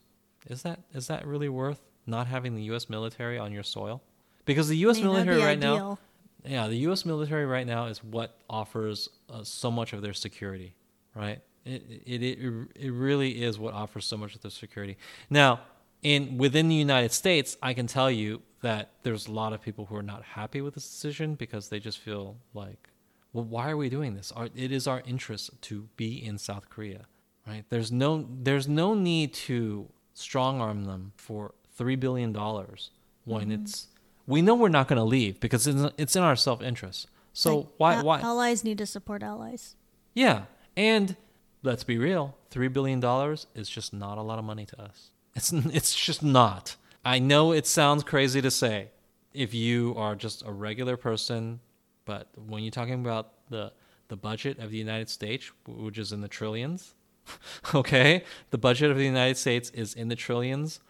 Is 0.47 0.61
that 0.63 0.79
is 0.93 1.07
that 1.07 1.25
really 1.25 1.49
worth 1.49 1.81
not 2.05 2.27
having 2.27 2.55
the 2.55 2.63
U.S. 2.63 2.89
military 2.89 3.37
on 3.37 3.51
your 3.51 3.63
soil? 3.63 4.01
Because 4.45 4.67
the 4.67 4.77
U.S. 4.77 4.97
I 4.97 5.01
mean, 5.01 5.13
military 5.13 5.41
right 5.41 5.59
now, 5.59 5.97
yeah, 6.45 6.67
the 6.67 6.75
U.S. 6.77 7.05
military 7.05 7.45
right 7.45 7.65
now 7.65 7.85
is 7.85 8.03
what 8.03 8.37
offers 8.49 9.09
uh, 9.29 9.43
so 9.43 9.71
much 9.71 9.93
of 9.93 10.01
their 10.01 10.13
security, 10.13 10.75
right? 11.15 11.39
It, 11.65 11.83
it 12.05 12.23
it 12.23 12.67
it 12.75 12.91
really 12.91 13.41
is 13.41 13.57
what 13.57 13.73
offers 13.73 14.05
so 14.05 14.17
much 14.17 14.35
of 14.35 14.41
their 14.41 14.51
security. 14.51 14.97
Now, 15.29 15.61
in 16.01 16.37
within 16.37 16.67
the 16.67 16.75
United 16.75 17.13
States, 17.13 17.55
I 17.61 17.73
can 17.73 17.87
tell 17.87 18.11
you 18.11 18.41
that 18.63 18.91
there's 19.03 19.27
a 19.27 19.31
lot 19.31 19.53
of 19.53 19.61
people 19.61 19.85
who 19.85 19.95
are 19.95 20.03
not 20.03 20.23
happy 20.23 20.61
with 20.61 20.73
this 20.73 20.89
decision 20.89 21.35
because 21.35 21.67
they 21.67 21.79
just 21.79 21.99
feel 21.99 22.37
like, 22.53 22.89
well, 23.33 23.43
why 23.43 23.69
are 23.69 23.77
we 23.77 23.89
doing 23.89 24.15
this? 24.15 24.31
Our, 24.31 24.45
it 24.55 24.71
is 24.71 24.87
our 24.87 25.03
interest 25.05 25.61
to 25.63 25.89
be 25.97 26.25
in 26.25 26.37
South 26.37 26.69
Korea, 26.69 27.05
right? 27.45 27.65
There's 27.69 27.91
no 27.91 28.25
there's 28.29 28.67
no 28.67 28.93
need 28.93 29.33
to 29.33 29.89
strong 30.13 30.61
arm 30.61 30.85
them 30.85 31.11
for 31.17 31.53
three 31.75 31.97
billion 31.97 32.31
dollars 32.31 32.91
when 33.25 33.49
mm-hmm. 33.49 33.63
it's 33.63 33.87
we 34.27 34.41
know 34.41 34.55
we're 34.55 34.69
not 34.69 34.87
going 34.87 34.97
to 34.97 35.03
leave 35.03 35.41
because 35.41 35.67
it's, 35.67 35.93
it's 35.97 36.15
in 36.15 36.23
our 36.23 36.37
self 36.37 36.61
interest. 36.61 37.07
So 37.33 37.57
Like, 37.57 37.67
why 37.77 38.01
why 38.01 38.21
allies 38.21 38.63
need 38.63 38.77
to 38.77 38.85
support 38.85 39.23
allies? 39.23 39.75
yeah, 40.13 40.43
and 40.77 41.17
let's 41.63 41.83
be 41.83 41.97
real, 41.97 42.37
three 42.49 42.69
billion 42.69 43.01
dollars 43.01 43.47
is 43.55 43.67
just 43.67 43.93
not 43.93 44.17
a 44.17 44.21
lot 44.21 44.39
of 44.39 44.45
money 44.45 44.65
to 44.67 44.81
us. 44.81 45.09
It's 45.35 45.51
it's 45.51 45.93
just 45.93 46.23
not. 46.23 46.77
I 47.05 47.19
know 47.19 47.51
it 47.51 47.67
sounds 47.67 48.03
crazy 48.03 48.41
to 48.41 48.51
say 48.51 48.89
if 49.33 49.53
you 49.53 49.93
are 49.97 50.15
just 50.15 50.43
a 50.45 50.51
regular 50.51 50.95
person, 50.97 51.59
but 52.05 52.29
when 52.35 52.63
you're 52.63 52.71
talking 52.71 52.93
about 52.95 53.49
the 53.49 53.73
the 54.09 54.17
budget 54.17 54.59
of 54.59 54.69
the 54.69 54.77
United 54.77 55.09
States, 55.09 55.51
which 55.65 55.97
is 55.97 56.11
in 56.11 56.21
the 56.21 56.27
trillions. 56.27 56.93
okay, 57.75 58.23
the 58.51 58.57
budget 58.57 58.91
of 58.91 58.97
the 58.97 59.05
United 59.05 59.37
States 59.37 59.69
is 59.71 59.93
in 59.93 60.09
the 60.09 60.15
trillions. 60.15 60.81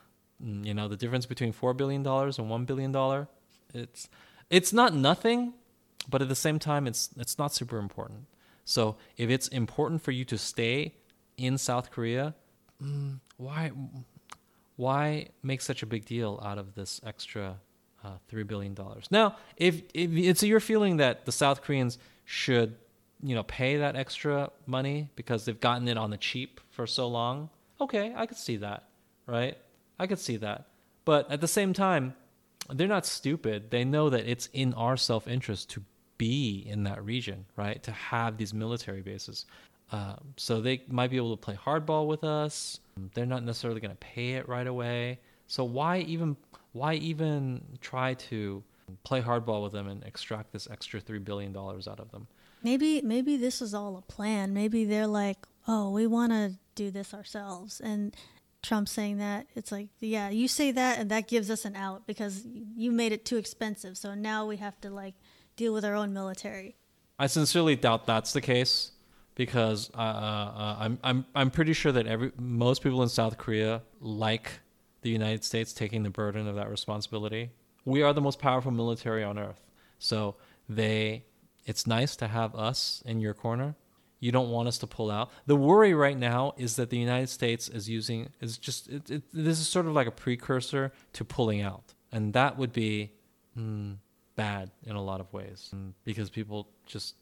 Mm, 0.44 0.66
You 0.66 0.74
know, 0.74 0.88
the 0.88 0.98
difference 0.98 1.26
between 1.26 1.52
four 1.52 1.74
billion 1.74 2.04
dollars 2.04 2.40
and 2.40 2.50
one 2.50 2.66
billion 2.66 2.92
dollar, 2.92 3.28
it's 3.74 4.10
it's 4.50 4.74
not 4.74 4.94
nothing, 4.94 5.54
but 6.10 6.22
at 6.22 6.28
the 6.30 6.36
same 6.36 6.60
time, 6.60 6.88
it's 6.88 7.10
it's 7.18 7.38
not 7.38 7.54
super 7.54 7.78
important. 7.78 8.26
So 8.66 8.98
if 9.16 9.30
it's 9.30 9.48
important 9.50 10.02
for 10.02 10.12
you 10.12 10.26
to 10.26 10.38
stay 10.38 10.96
in 11.38 11.58
South 11.58 11.92
Korea, 11.92 12.36
mm, 12.82 13.20
why 13.38 13.72
why 14.76 15.28
make 15.42 15.62
such 15.62 15.84
a 15.84 15.86
big 15.86 16.06
deal 16.06 16.42
out 16.44 16.58
of 16.58 16.76
this 16.76 17.00
extra 17.06 17.58
uh, 18.04 18.18
three 18.28 18.44
billion 18.44 18.74
dollars? 18.74 19.08
Now, 19.12 19.38
if, 19.58 19.82
if 19.94 20.12
it's 20.12 20.44
your 20.44 20.60
feeling 20.60 20.98
that 20.98 21.26
the 21.26 21.32
South 21.32 21.62
Koreans 21.62 21.98
should, 22.26 22.76
you 23.22 23.36
know, 23.36 23.44
pay 23.44 23.78
that 23.78 23.96
extra 23.96 24.52
money 24.66 25.10
because 25.16 25.46
they've 25.46 25.60
gotten 25.60 25.88
it 25.88 25.98
on 25.98 26.10
the 26.10 26.18
cheap 26.18 26.60
for 26.70 26.88
so 26.88 27.08
long, 27.08 27.50
okay, 27.80 28.14
I 28.16 28.26
could 28.26 28.38
see 28.38 28.58
that, 28.58 28.84
right? 29.28 29.58
I 30.00 30.08
could 30.08 30.20
see 30.20 30.38
that, 30.38 30.66
but 31.06 31.30
at 31.32 31.42
the 31.42 31.48
same 31.48 31.74
time, 31.74 32.16
they're 32.70 32.88
not 32.88 33.06
stupid. 33.06 33.72
They 33.72 33.84
know 33.84 34.10
that 34.10 34.26
it's 34.28 34.50
in 34.54 34.74
our 34.74 34.98
self 34.98 35.28
interest 35.28 35.70
to 35.72 35.84
be 36.18 36.64
in 36.68 36.84
that 36.84 37.04
region, 37.04 37.46
right? 37.56 37.82
To 37.84 37.92
have 37.92 38.38
these 38.38 38.54
military 38.54 39.02
bases. 39.02 39.46
Uh, 39.92 40.16
so 40.38 40.60
they 40.62 40.82
might 40.88 41.12
be 41.12 41.18
able 41.18 41.36
to 41.36 41.42
play 41.42 41.56
hardball 41.56 42.08
with 42.08 42.24
us. 42.24 42.80
They're 43.14 43.26
not 43.26 43.44
necessarily 43.44 43.80
going 43.80 43.92
to 43.92 43.98
pay 43.98 44.32
it 44.34 44.48
right 44.50 44.66
away. 44.66 45.20
So 45.48 45.64
why 45.64 46.00
even 46.00 46.36
why 46.72 46.96
even 46.96 47.62
try 47.80 48.16
to 48.16 48.64
play 49.04 49.22
hardball 49.22 49.64
with 49.64 49.72
them 49.72 49.88
and 49.88 50.04
extract 50.04 50.52
this 50.52 50.68
extra 50.70 51.00
three 51.00 51.20
billion 51.20 51.54
dollars 51.54 51.88
out 51.88 52.00
of 52.00 52.12
them? 52.12 52.28
Maybe 52.64 53.02
maybe 53.02 53.38
this 53.38 53.62
is 53.62 53.74
all 53.74 53.98
a 53.98 54.02
plan. 54.02 54.54
Maybe 54.54 54.86
they're 54.86 55.08
like, 55.08 55.38
"Oh, 55.68 55.92
we 55.92 56.08
want 56.08 56.32
to 56.32 56.54
do 56.76 56.90
this 56.90 57.14
ourselves." 57.14 57.80
And 57.80 58.16
Trump 58.64 58.88
saying 58.88 59.18
that, 59.18 59.46
it's 59.56 59.72
like, 59.72 59.90
"Yeah, 60.00 60.30
you 60.30 60.48
say 60.48 60.72
that 60.72 60.98
and 60.98 61.12
that 61.12 61.28
gives 61.28 61.52
us 61.52 61.66
an 61.66 61.76
out 61.76 62.08
because 62.08 62.48
you 62.76 62.92
made 62.92 63.12
it 63.12 63.26
too 63.26 63.38
expensive. 63.38 63.98
So 63.98 64.16
now 64.16 64.46
we 64.48 64.58
have 64.58 64.80
to 64.82 64.90
like 64.90 65.16
deal 65.56 65.74
with 65.74 65.86
our 65.86 65.94
own 65.94 66.14
military." 66.14 66.78
I 67.20 67.28
sincerely 67.28 67.76
doubt 67.76 68.08
that's 68.08 68.34
the 68.34 68.42
case 68.42 68.93
because 69.36 69.90
uh, 69.96 69.98
uh, 69.98 70.78
I'm 70.80 71.00
I'm 71.04 71.26
I'm 71.36 71.52
pretty 71.52 71.74
sure 71.74 71.92
that 71.92 72.08
every 72.08 72.32
most 72.38 72.84
people 72.84 73.02
in 73.04 73.10
South 73.10 73.38
Korea 73.38 73.82
like 74.00 74.52
the 75.02 75.10
United 75.10 75.44
States 75.44 75.74
taking 75.74 76.04
the 76.04 76.10
burden 76.10 76.48
of 76.48 76.56
that 76.56 76.70
responsibility. 76.70 77.52
We 77.86 78.02
are 78.02 78.14
the 78.14 78.22
most 78.22 78.40
powerful 78.40 78.72
military 78.72 79.24
on 79.24 79.38
earth, 79.38 79.62
so 80.00 80.36
they 80.70 81.26
it's 81.66 81.88
nice 81.88 82.16
to 82.18 82.28
have 82.28 82.56
us 82.56 83.02
in 83.06 83.20
your 83.20 83.34
corner. 83.34 83.76
You 84.20 84.32
don't 84.32 84.50
want 84.50 84.70
us 84.70 84.78
to 84.78 84.88
pull 84.88 85.12
out. 85.12 85.32
The 85.48 85.56
worry 85.56 85.94
right 85.94 86.18
now 86.18 86.54
is 86.58 86.78
that 86.78 86.90
the 86.90 86.98
United 86.98 87.28
States 87.28 87.68
is 87.68 87.90
using 87.90 88.30
is 88.40 88.58
just 88.58 88.88
it, 88.88 89.10
it, 89.10 89.24
this 89.34 89.60
is 89.60 89.68
sort 89.68 89.86
of 89.86 89.94
like 89.94 90.08
a 90.08 90.12
precursor 90.12 90.94
to 91.14 91.26
pulling 91.26 91.62
out, 91.62 91.94
and 92.12 92.34
that 92.34 92.58
would 92.58 92.72
be 92.72 93.12
hmm, 93.56 93.94
bad 94.36 94.72
in 94.86 94.96
a 94.96 95.04
lot 95.04 95.20
of 95.20 95.32
ways 95.34 95.72
mm, 95.76 95.92
because 96.06 96.30
people 96.30 96.68
just 96.86 97.16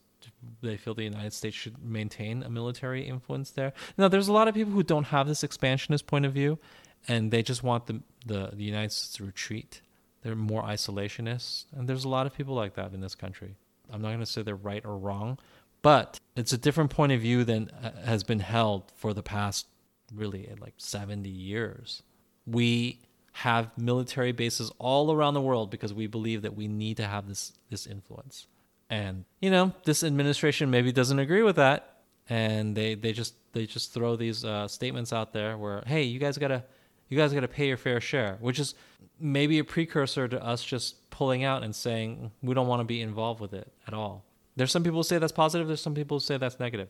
they 0.61 0.77
feel 0.77 0.93
the 0.93 1.03
United 1.03 1.33
States 1.33 1.55
should 1.55 1.83
maintain 1.83 2.43
a 2.43 2.49
military 2.49 3.03
influence 3.07 3.51
there. 3.51 3.73
Now, 3.97 4.07
there's 4.07 4.27
a 4.27 4.33
lot 4.33 4.47
of 4.47 4.55
people 4.55 4.73
who 4.73 4.83
don't 4.83 5.05
have 5.05 5.27
this 5.27 5.43
expansionist 5.43 6.07
point 6.07 6.25
of 6.25 6.33
view, 6.33 6.59
and 7.07 7.31
they 7.31 7.43
just 7.43 7.63
want 7.63 7.87
the 7.87 8.01
the, 8.25 8.51
the 8.53 8.63
United 8.63 8.91
States 8.91 9.13
to 9.13 9.25
retreat. 9.25 9.81
They're 10.21 10.35
more 10.35 10.63
isolationists, 10.63 11.65
and 11.75 11.87
there's 11.87 12.05
a 12.05 12.09
lot 12.09 12.27
of 12.27 12.33
people 12.33 12.53
like 12.53 12.75
that 12.75 12.93
in 12.93 13.01
this 13.01 13.15
country. 13.15 13.55
I'm 13.91 14.01
not 14.01 14.09
going 14.09 14.19
to 14.19 14.25
say 14.25 14.41
they're 14.43 14.55
right 14.55 14.85
or 14.85 14.97
wrong, 14.97 15.39
but 15.81 16.19
it's 16.35 16.53
a 16.53 16.57
different 16.57 16.91
point 16.91 17.11
of 17.11 17.21
view 17.21 17.43
than 17.43 17.69
uh, 17.83 17.91
has 18.05 18.23
been 18.23 18.39
held 18.39 18.91
for 18.95 19.13
the 19.13 19.23
past 19.23 19.67
really 20.13 20.49
like 20.59 20.73
70 20.77 21.29
years. 21.29 22.03
We 22.45 22.99
have 23.33 23.71
military 23.77 24.31
bases 24.31 24.71
all 24.77 25.11
around 25.11 25.33
the 25.33 25.41
world 25.41 25.71
because 25.71 25.93
we 25.93 26.07
believe 26.07 26.41
that 26.41 26.55
we 26.55 26.67
need 26.67 26.97
to 26.97 27.07
have 27.07 27.27
this 27.27 27.53
this 27.69 27.87
influence. 27.87 28.47
And 28.91 29.23
you 29.39 29.49
know, 29.49 29.71
this 29.85 30.03
administration 30.03 30.69
maybe 30.69 30.91
doesn't 30.91 31.17
agree 31.17 31.43
with 31.43 31.55
that, 31.55 32.01
and 32.29 32.75
they 32.75 32.93
they 32.93 33.13
just 33.13 33.35
they 33.53 33.65
just 33.65 33.93
throw 33.93 34.17
these 34.17 34.43
uh, 34.43 34.67
statements 34.67 35.13
out 35.13 35.31
there 35.31 35.57
where, 35.57 35.81
hey, 35.87 36.03
you 36.03 36.19
guys 36.19 36.37
gotta 36.37 36.65
you 37.07 37.17
guys 37.17 37.33
gotta 37.33 37.47
pay 37.47 37.69
your 37.69 37.77
fair 37.77 38.01
share, 38.01 38.37
which 38.41 38.59
is 38.59 38.75
maybe 39.17 39.59
a 39.59 39.63
precursor 39.63 40.27
to 40.27 40.43
us 40.43 40.61
just 40.61 41.09
pulling 41.09 41.45
out 41.45 41.63
and 41.63 41.73
saying 41.73 42.31
we 42.43 42.53
don't 42.53 42.67
want 42.67 42.81
to 42.81 42.83
be 42.83 43.01
involved 43.01 43.39
with 43.39 43.53
it 43.53 43.71
at 43.87 43.93
all. 43.93 44.25
There's 44.57 44.71
some 44.71 44.83
people 44.83 44.99
who 44.99 45.03
say 45.03 45.17
that's 45.19 45.31
positive. 45.31 45.67
There's 45.67 45.81
some 45.81 45.95
people 45.95 46.17
who 46.17 46.21
say 46.21 46.35
that's 46.35 46.59
negative. 46.59 46.89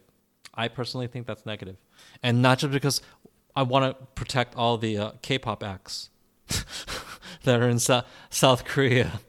I 0.56 0.70
personally 0.70 1.06
think 1.06 1.28
that's 1.28 1.46
negative, 1.46 1.78
and 2.24 2.42
not 2.42 2.58
just 2.58 2.74
because 2.74 3.00
I 3.56 3.62
want 3.62 3.86
to 3.96 4.06
protect 4.16 4.56
all 4.56 4.80
the 4.80 4.98
uh, 4.98 5.12
K-pop 5.22 5.62
acts 5.62 6.10
that 7.44 7.62
are 7.62 7.70
in 7.70 7.78
so- 7.78 8.04
South 8.32 8.66
Korea. 8.66 9.20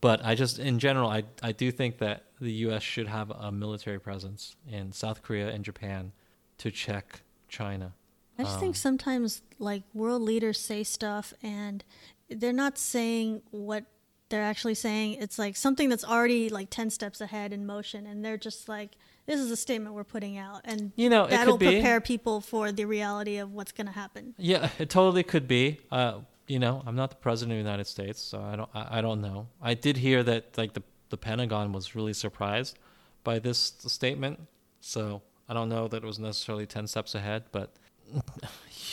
But 0.00 0.24
I 0.24 0.34
just, 0.34 0.58
in 0.58 0.78
general, 0.78 1.10
I, 1.10 1.24
I 1.42 1.52
do 1.52 1.70
think 1.72 1.98
that 1.98 2.24
the 2.40 2.52
U.S. 2.52 2.82
should 2.82 3.08
have 3.08 3.30
a 3.30 3.50
military 3.50 3.98
presence 3.98 4.54
in 4.70 4.92
South 4.92 5.22
Korea 5.22 5.48
and 5.48 5.64
Japan 5.64 6.12
to 6.58 6.70
check 6.70 7.22
China. 7.48 7.94
I 8.38 8.44
just 8.44 8.54
Um, 8.56 8.60
think 8.60 8.76
sometimes 8.76 9.42
like 9.58 9.82
world 9.94 10.22
leaders 10.22 10.58
say 10.60 10.84
stuff 10.84 11.34
and 11.42 11.82
they're 12.28 12.52
not 12.52 12.78
saying 12.78 13.42
what 13.50 13.84
they're 14.28 14.44
actually 14.44 14.74
saying. 14.74 15.14
It's 15.14 15.38
like 15.38 15.56
something 15.56 15.88
that's 15.88 16.04
already 16.04 16.48
like 16.48 16.70
10 16.70 16.90
steps 16.90 17.20
ahead 17.20 17.52
in 17.52 17.66
motion 17.66 18.06
and 18.06 18.24
they're 18.24 18.36
just 18.36 18.68
like 18.68 18.90
this 19.26 19.40
is 19.40 19.50
a 19.50 19.56
statement 19.56 19.94
we're 19.94 20.04
putting 20.04 20.38
out 20.38 20.60
and 20.64 20.92
You 20.96 21.10
know, 21.10 21.26
that'll 21.26 21.58
prepare 21.58 22.00
people 22.00 22.40
for 22.40 22.70
the 22.72 22.84
reality 22.86 23.36
of 23.38 23.52
what's 23.52 23.72
going 23.72 23.86
to 23.88 23.92
happen. 23.92 24.34
Yeah, 24.38 24.70
it 24.78 24.88
totally 24.88 25.22
could 25.22 25.46
be. 25.48 25.80
Uh, 25.90 26.20
you 26.48 26.58
know, 26.58 26.82
I'm 26.86 26.96
not 26.96 27.10
the 27.10 27.16
president 27.16 27.58
of 27.58 27.64
the 27.64 27.70
United 27.70 27.86
States, 27.86 28.20
so 28.20 28.40
I 28.40 28.56
don't. 28.56 28.70
I, 28.74 28.98
I 28.98 29.00
don't 29.00 29.20
know. 29.20 29.48
I 29.62 29.74
did 29.74 29.98
hear 29.98 30.22
that 30.24 30.56
like 30.56 30.72
the 30.72 30.82
the 31.10 31.16
Pentagon 31.16 31.72
was 31.72 31.94
really 31.94 32.12
surprised 32.12 32.78
by 33.22 33.38
this 33.38 33.58
statement. 33.58 34.40
So 34.80 35.22
I 35.48 35.54
don't 35.54 35.68
know 35.68 35.88
that 35.88 36.02
it 36.02 36.06
was 36.06 36.18
necessarily 36.18 36.66
ten 36.66 36.86
steps 36.86 37.14
ahead, 37.14 37.44
but 37.52 37.74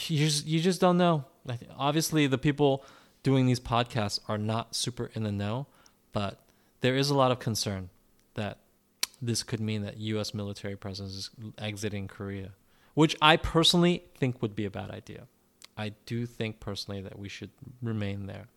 you 0.07 0.25
just 0.25 0.45
you 0.45 0.59
just 0.59 0.81
don't 0.81 0.97
know. 0.97 1.25
Obviously, 1.77 2.27
the 2.27 2.37
people 2.37 2.83
doing 3.23 3.45
these 3.45 3.59
podcasts 3.59 4.19
are 4.27 4.37
not 4.37 4.75
super 4.75 5.09
in 5.13 5.23
the 5.23 5.31
know, 5.31 5.67
but 6.11 6.41
there 6.81 6.95
is 6.95 7.09
a 7.09 7.15
lot 7.15 7.31
of 7.31 7.39
concern 7.39 7.89
that 8.35 8.59
this 9.21 9.43
could 9.43 9.59
mean 9.59 9.81
that 9.83 9.97
U.S. 9.97 10.33
military 10.33 10.75
presence 10.75 11.13
is 11.13 11.29
exiting 11.57 12.07
Korea, 12.07 12.51
which 12.93 13.15
I 13.21 13.37
personally 13.37 14.03
think 14.17 14.41
would 14.41 14.55
be 14.55 14.65
a 14.65 14.69
bad 14.69 14.91
idea. 14.91 15.27
I 15.77 15.89
do 16.05 16.25
think 16.25 16.59
personally 16.59 17.01
that 17.01 17.19
we 17.19 17.29
should 17.29 17.51
remain 17.81 18.27
there 18.27 18.47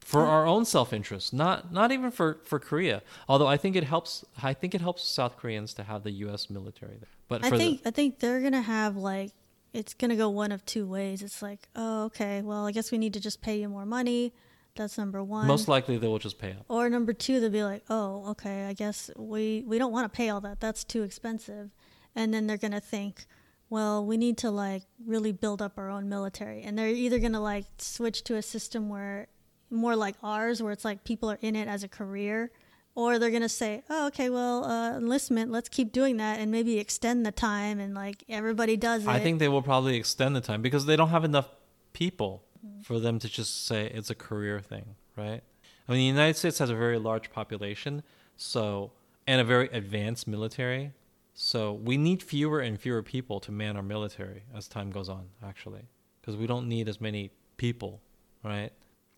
for 0.00 0.26
our 0.26 0.46
own 0.46 0.64
self-interest, 0.64 1.32
not 1.32 1.72
not 1.72 1.92
even 1.92 2.10
for 2.10 2.38
for 2.42 2.58
Korea. 2.58 3.02
Although 3.28 3.46
I 3.46 3.56
think 3.56 3.76
it 3.76 3.84
helps. 3.84 4.24
I 4.42 4.54
think 4.54 4.74
it 4.74 4.80
helps 4.80 5.04
South 5.04 5.36
Koreans 5.36 5.74
to 5.74 5.84
have 5.84 6.02
the 6.02 6.10
U.S. 6.24 6.50
military 6.50 6.96
there. 6.96 7.08
But 7.28 7.44
I 7.44 7.50
think 7.50 7.82
I 7.84 7.90
think 7.90 8.18
they're 8.18 8.40
going 8.40 8.52
to 8.52 8.62
have 8.62 8.96
like 8.96 9.32
it's 9.72 9.94
going 9.94 10.10
to 10.10 10.16
go 10.16 10.28
one 10.28 10.52
of 10.52 10.64
two 10.64 10.86
ways. 10.86 11.22
It's 11.22 11.42
like, 11.42 11.68
"Oh, 11.76 12.04
okay. 12.04 12.42
Well, 12.42 12.66
I 12.66 12.72
guess 12.72 12.90
we 12.90 12.98
need 12.98 13.14
to 13.14 13.20
just 13.20 13.40
pay 13.40 13.60
you 13.60 13.68
more 13.68 13.86
money." 13.86 14.32
That's 14.76 14.96
number 14.96 15.22
1. 15.22 15.48
most 15.48 15.66
likely 15.66 15.98
they 15.98 16.06
will 16.06 16.20
just 16.20 16.38
pay 16.38 16.52
up. 16.52 16.64
Or 16.68 16.88
number 16.88 17.12
two, 17.12 17.40
they'll 17.40 17.50
be 17.50 17.64
like, 17.64 17.84
"Oh, 17.90 18.30
okay, 18.30 18.66
I 18.66 18.72
guess 18.72 19.10
we 19.16 19.64
we 19.66 19.78
don't 19.78 19.92
want 19.92 20.10
to 20.10 20.16
pay 20.16 20.28
all 20.28 20.40
that. 20.40 20.60
That's 20.60 20.84
too 20.84 21.02
expensive." 21.02 21.70
And 22.14 22.32
then 22.34 22.46
they're 22.46 22.56
gonna 22.56 22.80
think, 22.80 23.26
"Well, 23.70 24.04
we 24.04 24.16
need 24.16 24.36
to 24.38 24.50
like 24.50 24.82
really 25.06 25.32
build 25.32 25.62
up 25.62 25.78
our 25.78 25.88
own 25.88 26.08
military." 26.08 26.62
And 26.62 26.78
they're 26.78 26.88
either 26.88 27.18
gonna 27.18 27.40
like 27.40 27.64
switch 27.78 28.22
to 28.24 28.36
a 28.36 28.42
system 28.42 28.88
where 28.90 29.28
more 29.70 29.96
like 29.96 30.16
ours, 30.22 30.62
where 30.62 30.72
it's 30.72 30.84
like 30.84 31.04
people 31.04 31.30
are 31.30 31.38
in 31.40 31.56
it 31.56 31.68
as 31.68 31.82
a 31.82 31.88
career, 31.88 32.50
or 32.94 33.18
they're 33.18 33.30
gonna 33.30 33.48
say, 33.48 33.82
"Oh, 33.88 34.08
okay, 34.08 34.28
well, 34.28 34.64
uh, 34.64 34.96
enlistment. 34.96 35.50
Let's 35.50 35.68
keep 35.68 35.92
doing 35.92 36.16
that, 36.18 36.40
and 36.40 36.50
maybe 36.50 36.78
extend 36.78 37.24
the 37.24 37.32
time, 37.32 37.78
and 37.80 37.94
like 37.94 38.24
everybody 38.28 38.76
does 38.76 39.04
it." 39.04 39.08
I 39.08 39.20
think 39.20 39.38
they 39.38 39.48
will 39.48 39.62
probably 39.62 39.96
extend 39.96 40.34
the 40.36 40.40
time 40.40 40.60
because 40.60 40.86
they 40.86 40.96
don't 40.96 41.10
have 41.10 41.24
enough 41.24 41.48
people 41.92 42.42
for 42.82 42.98
them 42.98 43.18
to 43.20 43.28
just 43.28 43.66
say 43.66 43.86
it's 43.86 44.10
a 44.10 44.14
career 44.14 44.60
thing, 44.60 44.96
right? 45.16 45.42
I 45.88 45.92
mean, 45.92 46.00
the 46.00 46.20
United 46.20 46.36
States 46.36 46.58
has 46.58 46.70
a 46.70 46.74
very 46.74 46.98
large 46.98 47.30
population, 47.32 48.02
so 48.36 48.92
and 49.26 49.40
a 49.40 49.44
very 49.44 49.68
advanced 49.68 50.26
military. 50.26 50.92
So 51.34 51.72
we 51.72 51.96
need 51.96 52.22
fewer 52.22 52.60
and 52.60 52.78
fewer 52.78 53.02
people 53.02 53.40
to 53.40 53.52
man 53.52 53.76
our 53.76 53.82
military 53.82 54.42
as 54.54 54.68
time 54.68 54.90
goes 54.90 55.08
on, 55.08 55.28
actually, 55.44 55.82
because 56.20 56.36
we 56.36 56.46
don't 56.46 56.68
need 56.68 56.88
as 56.88 57.00
many 57.00 57.30
people, 57.56 58.00
right? 58.44 58.70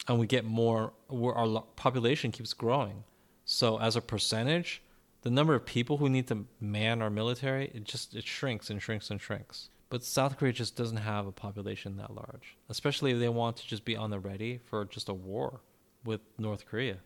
And 0.08 0.18
we 0.18 0.26
get 0.26 0.44
more. 0.44 0.92
Where 1.08 1.34
our 1.34 1.62
population 1.76 2.32
keeps 2.32 2.52
growing, 2.52 3.04
so 3.44 3.78
as 3.80 3.96
a 3.96 4.00
percentage, 4.00 4.82
the 5.22 5.30
number 5.30 5.54
of 5.54 5.64
people 5.64 5.96
who 5.96 6.08
need 6.08 6.26
to 6.28 6.44
man 6.60 7.00
our 7.00 7.10
military 7.10 7.70
it 7.74 7.84
just 7.84 8.14
it 8.14 8.24
shrinks 8.24 8.70
and 8.70 8.82
shrinks 8.82 9.10
and 9.10 9.20
shrinks. 9.20 9.68
But 9.88 10.02
South 10.04 10.38
Korea 10.38 10.52
just 10.52 10.74
doesn't 10.74 10.98
have 10.98 11.26
a 11.26 11.32
population 11.32 11.96
that 11.98 12.14
large, 12.14 12.56
especially 12.68 13.12
if 13.12 13.18
they 13.18 13.28
want 13.28 13.58
to 13.58 13.66
just 13.66 13.84
be 13.84 13.94
on 13.94 14.10
the 14.10 14.18
ready 14.18 14.58
for 14.64 14.84
just 14.86 15.08
a 15.08 15.14
war 15.14 15.60
with 16.04 16.20
North 16.38 16.66
Korea. 16.66 16.98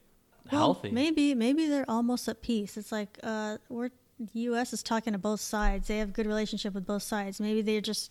Well, 0.51 0.61
Healthy. 0.61 0.91
Maybe 0.93 1.35
maybe 1.35 1.67
they're 1.67 1.91
almost 1.91 2.29
at 2.29 2.43
peace. 2.43 2.77
It's 2.77 2.93
like 2.93 3.19
uh, 3.23 3.59
we're 3.69 3.91
the 4.19 4.41
U.S. 4.41 4.73
is 4.73 4.83
talking 4.83 5.13
to 5.13 5.19
both 5.19 5.41
sides. 5.41 5.89
They 5.89 5.99
have 5.99 6.11
a 6.11 6.13
good 6.13 6.27
relationship 6.27 6.75
with 6.75 6.87
both 6.87 7.03
sides. 7.03 7.41
Maybe 7.41 7.63
they're 7.63 7.81
just 7.81 8.11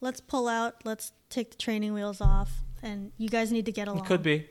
let's 0.00 0.20
pull 0.20 0.48
out, 0.48 0.74
let's 0.84 1.12
take 1.30 1.50
the 1.50 1.56
training 1.56 1.94
wheels 1.94 2.20
off, 2.20 2.62
and 2.82 3.12
you 3.18 3.28
guys 3.28 3.52
need 3.52 3.66
to 3.66 3.72
get 3.72 3.88
along. 3.88 4.04
It 4.04 4.06
could 4.06 4.22
be. 4.22 4.48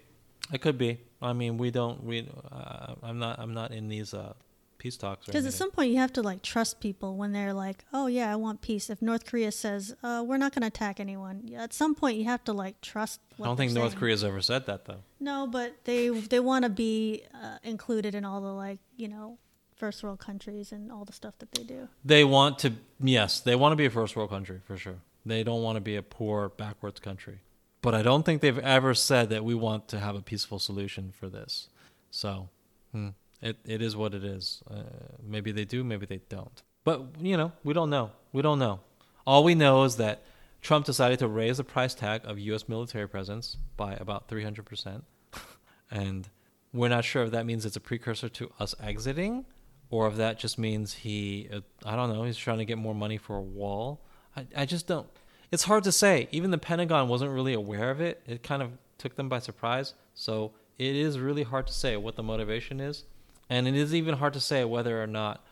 It 0.54 0.62
could 0.62 0.78
be. 0.78 1.00
I 1.22 1.34
mean, 1.34 1.58
we 1.58 1.72
don't. 1.72 2.04
We. 2.04 2.30
Uh, 2.52 2.96
I'm 3.02 3.20
not. 3.20 3.40
I'm 3.40 3.54
not 3.54 3.72
in 3.72 3.88
these 3.88 4.14
uh, 4.14 4.34
peace 4.78 4.98
talks. 4.98 5.28
or 5.28 5.32
Because 5.32 5.46
at 5.46 5.54
some 5.54 5.72
point 5.72 5.92
you 5.92 5.98
have 5.98 6.14
to 6.14 6.22
like 6.22 6.42
trust 6.44 6.80
people 6.80 7.16
when 7.16 7.32
they're 7.32 7.54
like, 7.54 7.84
"Oh 7.94 8.08
yeah, 8.08 8.32
I 8.32 8.36
want 8.36 8.62
peace." 8.62 8.90
If 8.90 9.02
North 9.02 9.26
Korea 9.26 9.52
says, 9.52 9.96
uh, 10.04 10.24
"We're 10.26 10.38
not 10.38 10.54
going 10.54 10.62
to 10.62 10.68
attack 10.68 11.00
anyone," 11.00 11.50
at 11.58 11.74
some 11.74 11.96
point 11.96 12.18
you 12.18 12.26
have 12.26 12.44
to 12.44 12.54
like 12.54 12.82
trust. 12.82 13.22
I 13.40 13.46
don't 13.46 13.58
think 13.58 13.72
North 13.74 13.92
saying. 13.92 14.00
Korea's 14.00 14.24
ever 14.24 14.42
said 14.42 14.68
that 14.68 14.86
though. 14.86 15.00
No, 15.20 15.48
but 15.48 15.84
they 15.86 16.10
they 16.10 16.40
want 16.40 16.64
to 16.64 16.70
be 16.70 17.24
uh, 17.34 17.58
included 17.64 18.14
in 18.14 18.24
all 18.26 18.42
the 18.42 18.54
like 18.54 18.80
you 18.98 19.08
know 19.08 19.40
first 19.76 20.04
world 20.04 20.20
countries 20.20 20.72
and 20.72 20.92
all 20.92 21.06
the 21.06 21.14
stuff 21.14 21.38
that 21.40 21.52
they 21.52 21.64
do. 21.64 21.90
They 22.04 22.24
want 22.24 22.60
to. 22.60 22.74
Yes, 23.00 23.40
they 23.40 23.56
want 23.56 23.74
to 23.74 23.76
be 23.76 23.86
a 23.86 23.90
first 23.90 24.16
world 24.16 24.30
country 24.30 24.62
for 24.66 24.78
sure. 24.78 24.98
They 25.26 25.44
don't 25.44 25.64
want 25.64 25.76
to 25.76 25.82
be 25.82 25.96
a 25.96 26.04
poor, 26.04 26.50
backwards 26.50 27.00
country. 27.00 27.40
But 27.82 27.94
I 27.94 28.02
don't 28.02 28.24
think 28.24 28.42
they've 28.42 28.58
ever 28.60 28.94
said 28.94 29.30
that 29.30 29.44
we 29.44 29.54
want 29.54 29.88
to 29.90 30.00
have 30.00 30.16
a 30.16 30.22
peaceful 30.22 30.60
solution 30.60 31.12
for 31.12 31.30
this. 31.30 31.70
So, 32.10 32.50
hmm, 32.92 33.10
it 33.42 33.58
it 33.66 33.82
is 33.82 33.96
what 33.96 34.14
it 34.14 34.24
is. 34.24 34.64
Uh, 34.70 34.84
maybe 35.24 35.52
they 35.52 35.66
do, 35.66 35.84
maybe 35.84 36.06
they 36.06 36.22
don't. 36.30 36.64
But 36.84 37.02
you 37.20 37.38
know, 37.38 37.52
we 37.64 37.74
don't 37.74 37.90
know. 37.90 38.12
We 38.32 38.42
don't 38.42 38.60
know. 38.60 38.80
All 39.28 39.44
we 39.44 39.56
know 39.56 39.84
is 39.84 39.98
that 39.98 40.24
Trump 40.62 40.86
decided 40.86 41.20
to 41.20 41.28
raise 41.28 41.58
the 41.58 41.64
price 41.64 41.94
tag 41.94 42.22
of 42.26 42.40
U.S. 42.40 42.68
military 42.70 43.08
presence 43.08 43.58
by 43.76 43.94
about 43.94 44.30
300 44.30 44.66
percent, 44.66 45.04
and 45.92 46.30
we're 46.74 46.90
not 46.90 47.06
sure 47.06 47.24
if 47.24 47.32
that 47.32 47.46
means 47.46 47.66
it's 47.66 47.76
a 47.76 47.80
precursor 47.82 48.30
to 48.30 48.52
us 48.60 48.76
exiting, 48.82 49.46
or 49.90 50.08
if 50.08 50.16
that 50.16 50.40
just 50.40 50.58
means 50.58 50.94
he, 50.94 51.50
uh, 51.54 51.62
I 51.86 51.96
don't 51.96 52.12
know, 52.12 52.24
he's 52.24 52.38
trying 52.38 52.58
to 52.60 52.66
get 52.66 52.78
more 52.78 52.96
money 52.96 53.18
for 53.18 53.36
a 53.36 53.42
wall. 53.42 54.02
I, 54.36 54.46
I 54.56 54.66
just 54.66 54.88
don't. 54.88 55.08
It's 55.52 55.64
hard 55.64 55.84
to 55.86 55.92
say. 55.92 56.28
Even 56.32 56.52
the 56.52 56.58
Pentagon 56.58 57.08
wasn't 57.08 57.32
really 57.32 57.54
aware 57.54 57.92
of 57.92 58.02
it. 58.02 58.22
It 58.28 58.44
kind 58.44 58.62
of 58.62 58.72
took 58.98 59.16
them 59.16 59.30
by 59.30 59.40
surprise. 59.40 59.94
So 60.14 60.54
it 60.78 60.96
is 60.96 61.20
really 61.20 61.44
hard 61.44 61.68
to 61.68 61.74
say 61.74 61.96
what 61.98 62.16
the 62.16 62.24
motivation 62.24 62.80
is, 62.80 63.04
and 63.50 63.68
it 63.68 63.76
is 63.76 63.94
even 63.94 64.16
hard 64.16 64.34
to 64.34 64.40
say 64.40 64.66
whether 64.66 65.02
or 65.02 65.08
not 65.08 65.46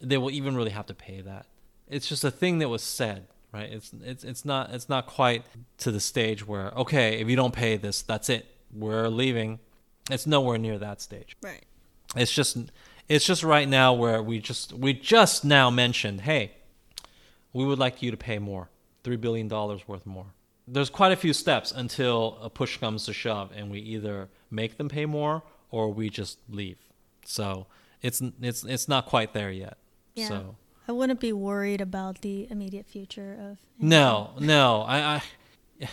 they 0.00 0.18
will 0.18 0.30
even 0.30 0.56
really 0.56 0.70
have 0.70 0.86
to 0.86 0.94
pay 0.94 1.20
that. 1.20 1.46
It's 1.88 2.08
just 2.08 2.24
a 2.24 2.30
thing 2.30 2.58
that 2.58 2.68
was 2.68 2.82
said, 2.82 3.28
right? 3.52 3.70
It's 3.70 3.92
it's 4.02 4.24
it's 4.24 4.44
not 4.44 4.70
it's 4.70 4.88
not 4.88 5.06
quite 5.06 5.44
to 5.78 5.92
the 5.92 6.00
stage 6.00 6.46
where 6.46 6.70
okay, 6.72 7.20
if 7.20 7.28
you 7.28 7.36
don't 7.36 7.54
pay 7.54 7.76
this, 7.76 8.02
that's 8.02 8.28
it. 8.28 8.46
We're 8.72 9.08
leaving. 9.08 9.60
It's 10.10 10.26
nowhere 10.26 10.58
near 10.58 10.78
that 10.78 11.00
stage. 11.00 11.36
Right. 11.42 11.64
It's 12.16 12.32
just 12.32 12.56
it's 13.08 13.24
just 13.24 13.42
right 13.42 13.68
now 13.68 13.92
where 13.92 14.22
we 14.22 14.38
just 14.40 14.72
we 14.72 14.92
just 14.92 15.44
now 15.44 15.70
mentioned, 15.70 16.22
hey, 16.22 16.52
we 17.52 17.64
would 17.64 17.78
like 17.78 18.02
you 18.02 18.10
to 18.10 18.16
pay 18.16 18.38
more, 18.38 18.68
three 19.02 19.16
billion 19.16 19.48
dollars 19.48 19.86
worth 19.86 20.06
more. 20.06 20.26
There's 20.66 20.90
quite 20.90 21.12
a 21.12 21.16
few 21.16 21.34
steps 21.34 21.72
until 21.72 22.38
a 22.40 22.48
push 22.48 22.78
comes 22.78 23.04
to 23.06 23.12
shove, 23.12 23.50
and 23.54 23.70
we 23.70 23.80
either 23.80 24.28
make 24.50 24.78
them 24.78 24.88
pay 24.88 25.04
more 25.06 25.42
or 25.70 25.92
we 25.92 26.08
just 26.08 26.38
leave. 26.48 26.78
So 27.24 27.66
it's 28.02 28.22
it's 28.40 28.64
it's 28.64 28.88
not 28.88 29.06
quite 29.06 29.32
there 29.34 29.50
yet. 29.50 29.78
Yeah. 30.14 30.28
So 30.28 30.56
I 30.88 30.92
wouldn't 30.92 31.20
be 31.20 31.32
worried 31.32 31.80
about 31.80 32.20
the 32.20 32.46
immediate 32.50 32.86
future 32.86 33.36
of. 33.40 33.58
no, 33.78 34.30
no, 34.38 34.82
I, 34.82 34.98
I 34.98 35.22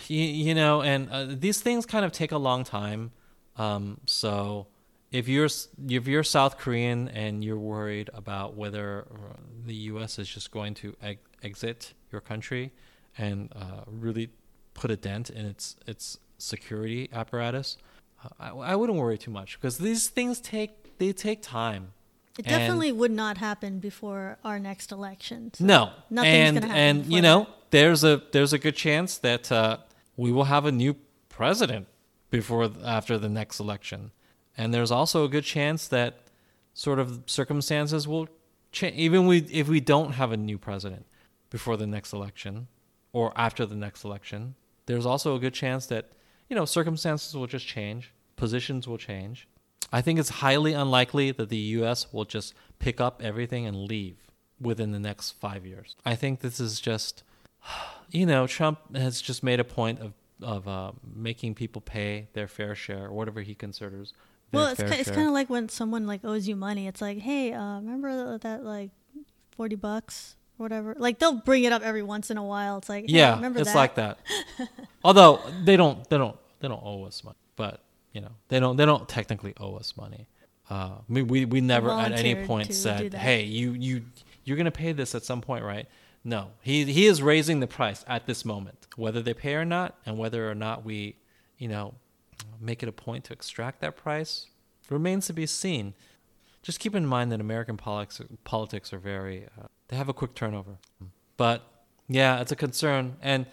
you, 0.08 0.22
you 0.22 0.54
know, 0.54 0.82
and 0.82 1.10
uh, 1.10 1.26
these 1.28 1.60
things 1.60 1.86
kind 1.86 2.04
of 2.04 2.12
take 2.12 2.32
a 2.32 2.38
long 2.38 2.64
time. 2.64 3.12
Um, 3.56 4.00
so 4.06 4.66
if 5.12 5.28
you're 5.28 5.48
if 5.88 6.08
you're 6.08 6.24
South 6.24 6.58
Korean 6.58 7.08
and 7.08 7.44
you're 7.44 7.58
worried 7.58 8.10
about 8.14 8.54
whether 8.56 9.06
uh, 9.10 9.36
the 9.66 9.74
U.S. 9.92 10.18
is 10.18 10.28
just 10.28 10.50
going 10.50 10.74
to 10.74 10.96
ex- 11.02 11.20
exit 11.42 11.94
your 12.10 12.20
country 12.20 12.72
and 13.18 13.50
uh, 13.54 13.82
really 13.86 14.30
put 14.74 14.90
a 14.90 14.96
dent 14.96 15.30
in 15.30 15.44
its 15.46 15.76
its 15.86 16.18
security 16.38 17.08
apparatus, 17.12 17.76
uh, 18.24 18.28
I, 18.40 18.48
I 18.72 18.74
wouldn't 18.76 18.98
worry 18.98 19.18
too 19.18 19.30
much 19.30 19.60
because 19.60 19.78
these 19.78 20.08
things 20.08 20.40
take 20.40 20.98
they 20.98 21.12
take 21.12 21.42
time. 21.42 21.92
It 22.38 22.46
And- 22.46 22.56
definitely 22.56 22.92
would 22.92 23.10
not 23.12 23.36
happen 23.38 23.78
before 23.78 24.38
our 24.42 24.58
next 24.58 24.90
election. 24.90 25.50
so 25.54 25.64
No, 25.64 25.90
nothing's 26.08 26.34
and 26.34 26.54
gonna 26.56 26.66
happen 26.68 26.80
and 27.02 27.12
you 27.12 27.20
know 27.20 27.46
there's 27.70 28.02
a 28.04 28.22
there's 28.32 28.52
a 28.54 28.58
good 28.58 28.76
chance 28.76 29.18
that 29.18 29.52
uh, 29.52 29.76
we 30.16 30.32
will 30.32 30.44
have 30.44 30.64
a 30.64 30.72
new 30.72 30.96
president 31.28 31.86
before 32.30 32.70
after 32.84 33.18
the 33.18 33.28
next 33.28 33.60
election, 33.60 34.10
and 34.56 34.72
there's 34.72 34.90
also 34.90 35.24
a 35.24 35.28
good 35.28 35.44
chance 35.44 35.88
that 35.88 36.26
sort 36.74 36.98
of 36.98 37.22
circumstances 37.26 38.06
will 38.06 38.28
change. 38.70 38.96
Even 38.96 39.26
we 39.26 39.38
if 39.50 39.68
we 39.68 39.80
don't 39.80 40.12
have 40.12 40.32
a 40.32 40.36
new 40.36 40.58
president 40.58 41.06
before 41.50 41.76
the 41.76 41.86
next 41.86 42.12
election 42.12 42.68
or 43.12 43.32
after 43.36 43.66
the 43.66 43.76
next 43.76 44.04
election, 44.04 44.54
there's 44.86 45.06
also 45.06 45.34
a 45.36 45.38
good 45.38 45.54
chance 45.54 45.86
that 45.86 46.10
you 46.48 46.56
know 46.56 46.64
circumstances 46.64 47.34
will 47.34 47.46
just 47.46 47.66
change, 47.66 48.12
positions 48.36 48.86
will 48.86 48.98
change. 48.98 49.48
I 49.94 50.00
think 50.00 50.18
it's 50.18 50.30
highly 50.30 50.72
unlikely 50.72 51.32
that 51.32 51.50
the 51.50 51.58
U.S. 51.78 52.12
will 52.12 52.24
just 52.24 52.54
pick 52.78 52.98
up 53.00 53.20
everything 53.22 53.66
and 53.66 53.76
leave 53.76 54.16
within 54.58 54.92
the 54.92 54.98
next 54.98 55.32
five 55.32 55.66
years. 55.66 55.96
I 56.06 56.14
think 56.14 56.40
this 56.40 56.60
is 56.60 56.80
just, 56.80 57.22
you 58.10 58.24
know, 58.24 58.46
Trump 58.46 58.96
has 58.96 59.20
just 59.20 59.42
made 59.42 59.60
a 59.60 59.64
point 59.64 60.00
of 60.00 60.14
of 60.42 60.66
uh, 60.66 60.92
making 61.14 61.54
people 61.54 61.80
pay 61.80 62.28
their 62.32 62.48
fair 62.48 62.74
share 62.74 63.06
or 63.06 63.12
whatever 63.12 63.42
he 63.42 63.54
considers. 63.54 64.12
Well, 64.52 64.68
it's 64.68 64.80
fair 64.80 64.92
it's 64.92 65.10
kind 65.10 65.26
of 65.26 65.32
like 65.32 65.48
when 65.48 65.68
someone 65.68 66.06
like 66.06 66.24
owes 66.24 66.46
you 66.46 66.56
money. 66.56 66.86
It's 66.86 67.00
like, 67.00 67.18
hey, 67.18 67.52
uh, 67.52 67.76
remember 67.76 68.38
that 68.38 68.64
like 68.64 68.90
forty 69.56 69.76
bucks 69.76 70.36
or 70.58 70.64
whatever? 70.64 70.94
Like 70.98 71.18
they'll 71.18 71.34
bring 71.40 71.64
it 71.64 71.72
up 71.72 71.82
every 71.82 72.02
once 72.02 72.30
in 72.30 72.36
a 72.36 72.44
while. 72.44 72.78
It's 72.78 72.88
like, 72.88 73.06
hey, 73.06 73.16
yeah, 73.16 73.34
remember 73.36 73.60
it's 73.60 73.70
that? 73.72 73.76
like 73.76 73.94
that. 73.96 74.18
Although 75.04 75.40
they 75.64 75.76
don't, 75.76 76.08
they 76.08 76.18
don't, 76.18 76.36
they 76.60 76.68
don't 76.68 76.82
owe 76.84 77.04
us 77.04 77.24
money, 77.24 77.38
but 77.56 77.82
you 78.12 78.20
know, 78.20 78.32
they 78.48 78.60
don't, 78.60 78.76
they 78.76 78.84
don't 78.84 79.08
technically 79.08 79.54
owe 79.58 79.76
us 79.76 79.96
money. 79.96 80.26
Uh, 80.70 80.98
we, 81.08 81.22
we 81.22 81.44
we 81.44 81.60
never 81.60 81.90
at 81.90 82.12
any 82.12 82.46
point 82.46 82.72
said, 82.72 83.12
"Hey, 83.12 83.42
you 83.44 83.72
you 83.72 84.02
you're 84.44 84.56
gonna 84.56 84.70
pay 84.70 84.92
this 84.92 85.14
at 85.14 85.24
some 85.24 85.40
point, 85.40 85.64
right?" 85.64 85.86
No, 86.24 86.48
he 86.62 86.84
he 86.84 87.06
is 87.06 87.20
raising 87.20 87.60
the 87.60 87.66
price 87.66 88.04
at 88.06 88.26
this 88.26 88.44
moment, 88.44 88.86
whether 88.96 89.20
they 89.20 89.34
pay 89.34 89.54
or 89.54 89.64
not, 89.64 89.98
and 90.06 90.16
whether 90.16 90.48
or 90.50 90.54
not 90.54 90.84
we, 90.84 91.16
you 91.58 91.68
know, 91.68 91.94
make 92.60 92.82
it 92.82 92.88
a 92.88 92.92
point 92.92 93.24
to 93.24 93.32
extract 93.32 93.80
that 93.80 93.96
price 93.96 94.46
remains 94.90 95.26
to 95.26 95.32
be 95.32 95.46
seen. 95.46 95.94
Just 96.62 96.78
keep 96.78 96.94
in 96.94 97.06
mind 97.06 97.32
that 97.32 97.40
American 97.40 97.76
politics 97.76 98.20
politics 98.44 98.92
are 98.92 98.98
very 98.98 99.46
uh, 99.58 99.66
they 99.88 99.96
have 99.96 100.08
a 100.08 100.14
quick 100.14 100.34
turnover, 100.34 100.78
but 101.36 101.62
yeah, 102.08 102.40
it's 102.40 102.52
a 102.52 102.56
concern. 102.56 103.16
And 103.20 103.46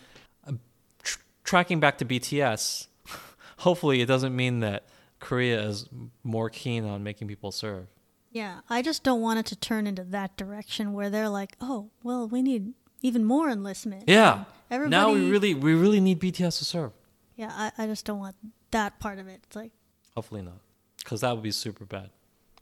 uh, 0.47 0.53
tr- 1.01 1.19
tracking 1.43 1.79
back 1.79 1.97
to 1.99 2.05
BTS, 2.05 2.87
hopefully 3.57 4.01
it 4.01 4.05
doesn't 4.05 4.35
mean 4.35 4.59
that 4.59 4.85
Korea 5.19 5.61
is 5.61 5.87
more 6.23 6.49
keen 6.49 6.85
on 6.85 7.03
making 7.03 7.27
people 7.27 7.51
serve. 7.51 7.87
Yeah, 8.31 8.59
I 8.69 8.83
just 8.83 9.03
don't 9.03 9.21
want 9.21 9.39
it 9.39 9.45
to 9.47 9.55
turn 9.55 9.87
into 9.87 10.03
that 10.03 10.37
direction 10.37 10.93
where 10.93 11.09
they're 11.09 11.29
like, 11.29 11.55
oh, 11.59 11.89
well, 12.03 12.27
we 12.27 12.43
need 12.43 12.73
even 13.01 13.25
more 13.25 13.49
enlistment. 13.49 14.03
Yeah. 14.07 14.43
Everybody. 14.69 14.91
Now 14.91 15.11
we 15.11 15.29
really 15.29 15.53
we 15.55 15.73
really 15.73 15.99
need 15.99 16.19
BTS 16.19 16.59
to 16.59 16.65
serve. 16.65 16.91
Yeah, 17.35 17.51
I, 17.51 17.71
I 17.83 17.87
just 17.87 18.05
don't 18.05 18.19
want 18.19 18.35
that 18.71 18.99
part 18.99 19.19
of 19.19 19.27
it. 19.27 19.41
It's 19.45 19.55
like, 19.55 19.71
Hopefully 20.15 20.41
not, 20.41 20.59
because 20.97 21.21
that 21.21 21.33
would 21.33 21.43
be 21.43 21.51
super 21.51 21.85
bad, 21.85 22.09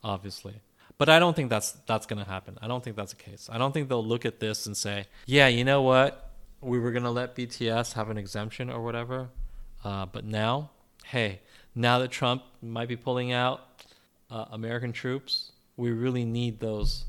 obviously. 0.04 0.56
But 0.98 1.10
I 1.10 1.20
don't 1.20 1.36
think 1.36 1.50
that's 1.50 1.72
that's 1.86 2.06
gonna 2.06 2.26
happen. 2.26 2.58
I 2.62 2.68
don't 2.68 2.84
think 2.84 2.96
that's 2.96 3.14
the 3.14 3.22
case. 3.22 3.50
I 3.52 3.58
don't 3.58 3.72
think 3.72 3.88
they'll 3.90 4.06
look 4.06 4.26
at 4.26 4.40
this 4.40 4.66
and 4.66 4.76
say, 4.76 5.06
"Yeah, 5.26 5.48
you 5.48 5.64
know 5.64 5.82
what? 5.84 6.32
We 6.62 6.80
were 6.80 6.92
gonna 6.92 7.12
let 7.12 7.36
BTS 7.36 7.94
have 7.94 8.10
an 8.10 8.18
exemption 8.18 8.70
or 8.70 8.82
whatever, 8.84 9.30
uh, 9.84 10.08
but 10.08 10.26
now, 10.26 10.72
hey, 11.06 11.42
now 11.76 12.00
that 12.00 12.10
Trump 12.12 12.42
might 12.64 12.88
be 12.88 12.96
pulling 12.96 13.32
out 13.32 13.84
uh, 14.32 14.46
American 14.52 14.92
troops, 14.92 15.52
we 15.78 15.92
really 15.92 16.26
need 16.26 16.60
those. 16.60 17.06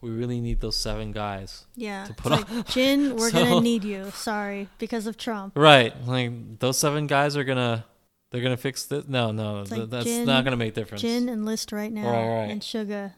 We 0.00 0.10
really 0.10 0.40
need 0.40 0.60
those 0.60 0.76
seven 0.76 1.12
guys, 1.12 1.64
yeah. 1.76 2.06
To 2.06 2.14
put 2.14 2.32
like, 2.32 2.66
Jin, 2.66 3.14
we're 3.14 3.30
So- 3.30 3.38
going 3.38 3.50
to 3.54 3.60
need 3.60 3.84
you. 3.84 4.10
Sorry, 4.10 4.68
because 4.78 5.06
of 5.06 5.16
Trump. 5.16 5.56
right? 5.56 5.94
Like 6.06 6.58
those 6.58 6.76
seven 6.78 7.06
guys 7.06 7.36
are 7.36 7.44
gonna." 7.44 7.84
They're 8.32 8.40
gonna 8.40 8.56
fix 8.56 8.86
this? 8.86 9.06
No, 9.06 9.30
no, 9.30 9.64
th- 9.64 9.80
like 9.80 9.90
that's 9.90 10.06
Jin- 10.06 10.26
not 10.26 10.42
gonna 10.42 10.56
make 10.56 10.74
difference. 10.74 11.02
difference. 11.02 11.28
and 11.30 11.44
list 11.44 11.70
right 11.70 11.92
now. 11.92 12.10
Right, 12.10 12.28
right. 12.40 12.50
And 12.50 12.62
Suga. 12.62 13.12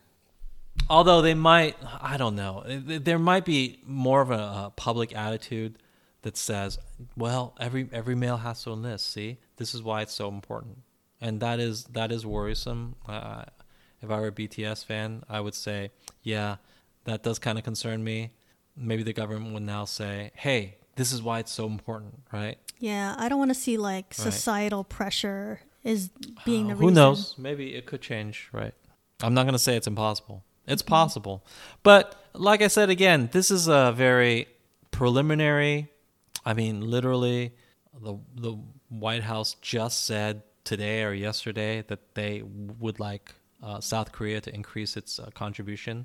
Although 0.91 1.23
they 1.23 1.35
might, 1.35 1.77
I 2.01 2.17
don't 2.17 2.35
know. 2.35 2.65
There 2.67 3.19
might 3.19 3.45
be 3.45 3.79
more 3.87 4.21
of 4.21 4.31
a, 4.31 4.35
uh 4.35 4.71
public 4.71 5.15
attitude 5.17 5.79
that 6.23 6.37
says, 6.37 6.79
"Well, 7.17 7.55
every 7.61 7.89
every 7.93 8.17
male 8.17 8.39
has 8.39 8.62
to 8.65 8.73
enlist. 8.73 9.11
See, 9.12 9.39
this 9.57 9.73
is 9.75 9.83
why 9.83 10.03
it's 10.03 10.12
so 10.12 10.29
important," 10.29 10.79
and 11.21 11.39
that 11.41 11.61
is 11.61 11.85
that 11.93 12.11
is 12.11 12.27
worrisome. 12.27 12.97
Uh, 13.09 13.45
if 14.03 14.11
I 14.11 14.19
were 14.19 14.27
a 14.29 14.33
BTS 14.33 14.85
fan, 14.85 15.23
I 15.29 15.41
would 15.41 15.55
say, 15.55 15.93
"Yeah, 16.23 16.57
that 17.05 17.23
does 17.23 17.39
kind 17.39 17.57
of 17.57 17.62
concern 17.65 18.03
me." 18.03 18.33
Maybe 18.77 19.05
the 19.05 19.12
government 19.12 19.55
would 19.55 19.62
now 19.62 19.85
say, 19.85 20.33
"Hey, 20.35 20.79
this 20.97 21.12
is 21.12 21.23
why 21.23 21.39
it's 21.39 21.53
so 21.53 21.67
important, 21.67 22.23
right?" 22.33 22.59
Yeah, 22.85 23.14
I 23.16 23.30
don't 23.30 23.39
want 23.39 23.51
to 23.51 23.55
see 23.55 23.78
like 23.78 24.12
societal 24.12 24.85
pressure 24.85 25.61
is 25.85 26.11
being 26.45 26.68
the 26.68 26.74
reason. 26.74 26.89
Who 26.89 26.95
knows? 26.95 27.35
Maybe 27.39 27.74
it 27.74 27.87
could 27.87 28.03
change, 28.03 28.51
right? 28.53 28.74
I'm 29.22 29.32
not 29.32 29.45
going 29.45 29.55
to 29.55 29.59
say 29.59 29.74
it's 29.74 29.87
impossible, 29.87 30.45
It's 30.66 30.82
possible. 30.82 31.47
But 31.82 32.14
like 32.35 32.61
I 32.61 32.68
said 32.68 32.91
again, 32.91 33.30
this 33.32 33.51
is 33.51 33.68
a 33.68 33.95
very 33.97 34.49
preliminary. 34.91 35.89
I 36.45 36.53
mean, 36.53 36.82
literally, 36.82 37.55
the 38.03 38.18
the 38.35 38.59
White 38.91 39.22
House 39.22 39.57
just 39.62 40.05
said 40.05 40.43
today 40.64 41.05
or 41.05 41.14
yesterday 41.14 41.85
that 41.89 42.14
they 42.14 42.43
would 42.43 43.01
like 43.01 43.32
uh, 43.62 43.80
South 43.80 44.12
Korea 44.12 44.43
to 44.43 44.55
increase 44.55 44.95
its 44.95 45.18
uh, 45.18 45.30
contribution 45.32 46.05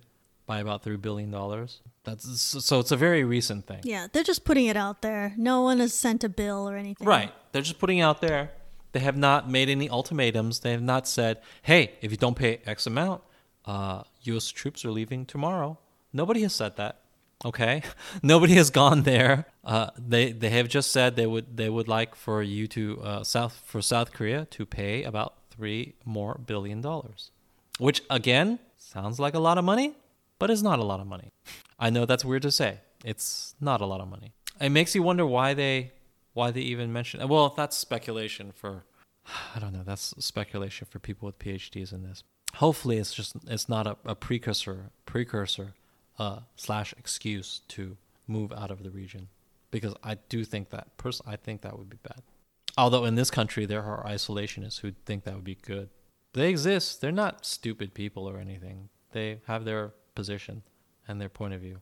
by 0.49 0.59
about 0.59 0.81
three 0.81 0.97
billion 0.97 1.29
dollars. 1.29 1.79
That's 2.03 2.25
so. 2.41 2.79
It's 2.79 2.91
a 2.91 2.97
very 2.97 3.23
recent 3.23 3.67
thing. 3.67 3.81
Yeah, 3.83 4.07
they're 4.11 4.23
just 4.23 4.45
putting 4.45 4.65
it 4.65 4.75
out 4.75 5.03
there. 5.03 5.35
No 5.37 5.61
one 5.61 5.77
has 5.79 5.93
sent 5.93 6.23
a 6.23 6.29
bill 6.29 6.67
or 6.67 6.75
anything. 6.75 7.07
Right. 7.07 7.31
They're 7.51 7.61
just 7.61 7.77
putting 7.77 7.99
it 7.99 8.01
out 8.01 8.19
there. 8.19 8.49
They 8.91 8.99
have 9.01 9.15
not 9.15 9.47
made 9.47 9.69
any 9.69 9.87
ultimatums. 9.87 10.61
They 10.61 10.71
have 10.71 10.81
not 10.81 11.07
said, 11.07 11.37
"Hey, 11.61 11.91
if 12.01 12.09
you 12.09 12.17
don't 12.17 12.35
pay 12.35 12.61
X 12.65 12.87
amount, 12.87 13.21
uh, 13.65 14.01
U.S. 14.23 14.49
troops 14.49 14.83
are 14.83 14.91
leaving 14.91 15.27
tomorrow." 15.27 15.77
Nobody 16.11 16.41
has 16.41 16.55
said 16.55 16.77
that. 16.77 16.95
Okay, 17.45 17.83
nobody 18.23 18.55
has 18.55 18.71
gone 18.71 19.03
there. 19.03 19.45
Uh, 19.63 19.91
they 19.99 20.31
they 20.31 20.49
have 20.49 20.67
just 20.67 20.91
said 20.91 21.15
they 21.15 21.27
would 21.27 21.57
they 21.57 21.69
would 21.69 21.87
like 21.87 22.15
for 22.15 22.41
you 22.41 22.65
to 22.69 22.99
uh, 23.03 23.23
South 23.23 23.61
for 23.67 23.83
South 23.83 24.11
Korea 24.13 24.45
to 24.45 24.65
pay 24.65 25.03
about 25.03 25.35
three 25.51 25.93
more 26.05 26.41
billion 26.43 26.81
dollars, 26.81 27.29
which 27.77 28.01
again 28.09 28.57
sounds 28.77 29.19
like 29.19 29.35
a 29.35 29.39
lot 29.39 29.59
of 29.59 29.63
money, 29.63 29.93
but 30.39 30.49
it's 30.49 30.61
not 30.61 30.79
a 30.79 30.83
lot 30.83 30.99
of 30.99 31.07
money. 31.07 31.31
I 31.77 31.89
know 31.89 32.05
that's 32.05 32.25
weird 32.25 32.41
to 32.43 32.51
say. 32.51 32.79
It's 33.05 33.55
not 33.61 33.81
a 33.81 33.85
lot 33.85 34.01
of 34.01 34.07
money. 34.07 34.33
It 34.59 34.69
makes 34.69 34.95
you 34.95 35.03
wonder 35.03 35.25
why 35.25 35.53
they 35.53 35.91
why 36.33 36.51
they 36.51 36.61
even 36.61 36.91
mention. 36.91 37.25
Well, 37.27 37.53
that's 37.55 37.77
speculation 37.77 38.51
for 38.53 38.85
I 39.55 39.59
don't 39.59 39.73
know. 39.73 39.83
That's 39.85 40.13
speculation 40.19 40.87
for 40.89 40.99
people 40.99 41.25
with 41.25 41.39
PhDs 41.39 41.93
in 41.93 42.03
this. 42.03 42.23
Hopefully, 42.55 42.97
it's 42.97 43.13
just 43.13 43.35
it's 43.47 43.69
not 43.69 43.87
a, 43.87 43.97
a 44.05 44.15
precursor 44.15 44.91
precursor 45.05 45.73
uh, 46.17 46.39
slash 46.55 46.93
excuse 46.97 47.61
to 47.69 47.97
move 48.27 48.51
out 48.51 48.71
of 48.71 48.83
the 48.83 48.89
region 48.89 49.27
because 49.71 49.93
I 50.03 50.15
do 50.29 50.43
think 50.43 50.69
that 50.69 50.97
person 50.97 51.25
I 51.27 51.35
think 51.35 51.61
that 51.61 51.77
would 51.77 51.89
be 51.89 51.99
bad. 52.03 52.21
Although 52.77 53.05
in 53.05 53.15
this 53.15 53.31
country 53.31 53.65
there 53.65 53.83
are 53.83 54.03
isolationists 54.05 54.79
who 54.81 54.91
think 55.05 55.23
that 55.23 55.35
would 55.35 55.43
be 55.43 55.55
good. 55.55 55.89
They 56.33 56.49
exist. 56.49 57.01
They're 57.01 57.11
not 57.11 57.45
stupid 57.45 57.93
people 57.93 58.29
or 58.29 58.37
anything. 58.37 58.89
They 59.11 59.41
have 59.47 59.65
their 59.65 59.93
position 60.19 60.63
and 61.07 61.19
their 61.21 61.29
point 61.29 61.53
of 61.53 61.61
view. 61.61 61.77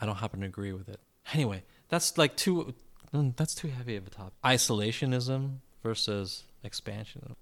I 0.00 0.06
don't 0.06 0.16
happen 0.16 0.40
to 0.40 0.46
agree 0.46 0.72
with 0.72 0.88
it. 0.88 1.00
Anyway, 1.34 1.62
that's 1.88 2.16
like 2.18 2.36
too 2.36 2.74
mm, 3.14 3.36
that's 3.36 3.54
too 3.54 3.68
heavy 3.68 3.96
of 3.96 4.06
a 4.06 4.10
topic. 4.10 4.34
Isolationism 4.44 5.58
versus 5.82 6.44
expansion. 6.64 7.36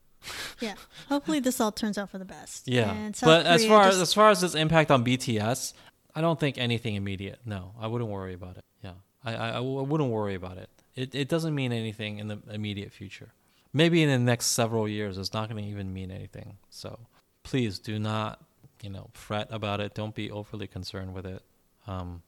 Yeah. 0.60 0.74
Hopefully 1.08 1.40
this 1.40 1.60
all 1.60 1.72
turns 1.72 1.96
out 1.96 2.10
for 2.10 2.18
the 2.18 2.26
best. 2.26 2.68
Yeah, 2.68 3.10
but 3.22 3.46
as 3.46 3.64
far 3.64 3.84
just- 3.86 4.00
as 4.00 4.12
far 4.12 4.28
as 4.30 4.42
its 4.42 4.54
impact 4.54 4.90
on 4.90 5.04
BTS, 5.04 5.72
I 6.14 6.20
don't 6.20 6.38
think 6.38 6.58
anything 6.58 6.94
immediate. 6.96 7.38
No, 7.46 7.72
I 7.80 7.86
wouldn't 7.86 8.10
worry 8.10 8.34
about 8.34 8.56
it. 8.58 8.64
Yeah, 8.82 8.94
I 9.24 9.32
I 9.34 9.60
wouldn't 9.60 10.10
worry 10.10 10.34
about 10.34 10.58
it. 10.58 10.68
It 10.94 11.14
it 11.14 11.28
doesn't 11.28 11.54
mean 11.54 11.72
anything 11.72 12.18
in 12.18 12.28
the 12.28 12.38
immediate 12.50 12.92
future. 12.92 13.30
Maybe 13.72 14.02
in 14.02 14.10
the 14.10 14.18
next 14.18 14.46
several 14.46 14.86
years, 14.88 15.16
it's 15.16 15.32
not 15.32 15.48
going 15.48 15.62
to 15.64 15.70
even 15.70 15.94
mean 15.94 16.10
anything. 16.10 16.58
So 16.70 16.98
please 17.44 17.78
do 17.78 17.98
not 17.98 18.42
you 18.82 18.90
know 18.90 19.10
fret 19.12 19.48
about 19.50 19.80
it. 19.80 19.94
Don't 19.94 20.14
be 20.14 20.30
overly 20.30 20.66
concerned 20.66 21.14
with 21.14 21.26
it. 21.26 21.42
Um, 21.86 22.22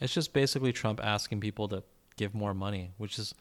it's 0.00 0.12
just 0.12 0.32
basically 0.32 0.72
Trump 0.72 1.00
asking 1.02 1.40
people 1.40 1.68
to 1.68 1.82
give 2.16 2.34
more 2.34 2.54
money, 2.54 2.92
which 2.98 3.18
is 3.18 3.34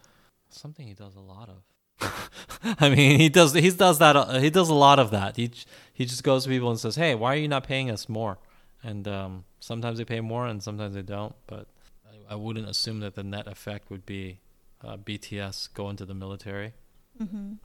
something 0.50 0.88
he 0.88 0.94
does 0.94 1.16
a 1.16 1.20
lot 1.20 1.50
of. 1.50 1.64
I 2.80 2.90
mean, 2.90 3.20
he 3.20 3.30
does 3.30 3.54
he 3.54 3.70
does 3.72 4.00
that 4.00 4.16
uh, 4.16 4.40
he 4.40 4.50
does 4.50 4.70
a 4.70 4.74
lot 4.74 5.00
of 5.00 5.12
that. 5.12 5.36
He 5.38 5.52
he 5.94 6.06
just 6.06 6.24
goes 6.24 6.44
to 6.44 6.50
people 6.50 6.70
and 6.70 6.80
says, 6.80 6.96
"Hey, 6.96 7.16
why 7.16 7.34
are 7.34 7.38
you 7.38 7.48
not 7.48 7.64
paying 7.66 7.90
us 7.90 8.08
more?" 8.10 8.38
And 8.84 9.08
um, 9.08 9.46
sometimes 9.60 9.98
they 9.98 10.06
pay 10.06 10.20
more, 10.22 10.46
and 10.48 10.62
sometimes 10.62 10.96
they 10.96 11.02
don't. 11.02 11.36
But 11.48 11.68
I, 12.06 12.34
I 12.34 12.36
wouldn't 12.36 12.68
assume 12.68 13.00
that 13.02 13.16
the 13.16 13.24
net 13.24 13.48
effect 13.48 13.90
would 13.90 14.06
be 14.06 14.40
uh, 14.84 14.98
BTS 14.98 15.74
go 15.74 15.90
into 15.90 16.06
the 16.06 16.14
military. 16.14 16.74
Mhm. 17.22 17.58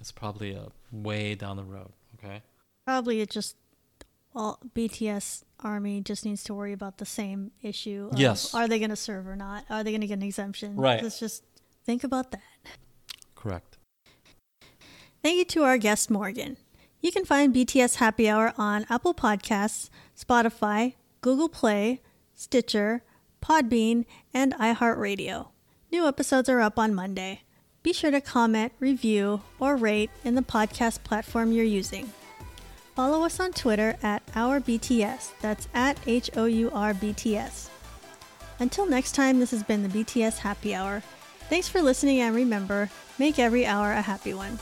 It's 0.00 0.12
probably 0.12 0.54
a 0.54 0.68
way 0.92 1.34
down 1.34 1.56
the 1.56 1.64
road. 1.64 1.92
Okay. 2.16 2.42
Probably 2.86 3.20
it 3.20 3.30
just 3.30 3.56
all 4.34 4.58
BTS 4.74 5.44
army 5.60 6.00
just 6.00 6.24
needs 6.24 6.44
to 6.44 6.54
worry 6.54 6.72
about 6.72 6.98
the 6.98 7.06
same 7.06 7.50
issue. 7.62 8.08
Of 8.12 8.18
Yes. 8.18 8.54
Are 8.54 8.68
they 8.68 8.78
going 8.78 8.90
to 8.90 8.96
serve 8.96 9.26
or 9.26 9.36
not? 9.36 9.64
Are 9.70 9.82
they 9.82 9.90
going 9.90 10.00
to 10.00 10.06
get 10.06 10.18
an 10.18 10.22
exemption? 10.22 10.76
Right. 10.76 11.02
Let's 11.02 11.18
just 11.18 11.44
think 11.84 12.04
about 12.04 12.30
that. 12.32 12.42
Correct. 13.34 13.78
Thank 15.22 15.36
you 15.36 15.44
to 15.46 15.64
our 15.64 15.78
guest, 15.78 16.10
Morgan. 16.10 16.56
You 17.00 17.12
can 17.12 17.24
find 17.24 17.54
BTS 17.54 17.96
Happy 17.96 18.28
Hour 18.28 18.52
on 18.56 18.86
Apple 18.88 19.14
Podcasts, 19.14 19.90
Spotify, 20.18 20.94
Google 21.20 21.48
Play, 21.48 22.00
Stitcher, 22.34 23.02
Podbean, 23.42 24.04
and 24.32 24.54
iHeartRadio. 24.54 25.48
New 25.90 26.06
episodes 26.06 26.48
are 26.48 26.60
up 26.60 26.78
on 26.78 26.94
Monday. 26.94 27.42
Be 27.82 27.92
sure 27.92 28.10
to 28.10 28.20
comment, 28.20 28.72
review, 28.78 29.42
or 29.58 29.76
rate 29.76 30.10
in 30.24 30.34
the 30.34 30.42
podcast 30.42 31.02
platform 31.02 31.52
you're 31.52 31.64
using. 31.64 32.12
Follow 33.00 33.24
us 33.24 33.40
on 33.40 33.50
Twitter 33.52 33.96
at 34.02 34.26
HourBTS. 34.34 35.30
That's 35.40 35.68
at 35.72 35.98
H 36.06 36.30
O 36.36 36.44
U 36.44 36.70
R 36.70 36.92
B 36.92 37.14
T 37.14 37.34
S. 37.34 37.70
Until 38.58 38.84
next 38.84 39.12
time, 39.12 39.38
this 39.38 39.52
has 39.52 39.62
been 39.62 39.82
the 39.82 39.88
BTS 39.88 40.36
Happy 40.36 40.74
Hour. 40.74 41.02
Thanks 41.48 41.66
for 41.66 41.80
listening, 41.80 42.20
and 42.20 42.36
remember, 42.36 42.90
make 43.18 43.38
every 43.38 43.64
hour 43.64 43.92
a 43.92 44.02
happy 44.02 44.34
one. 44.34 44.58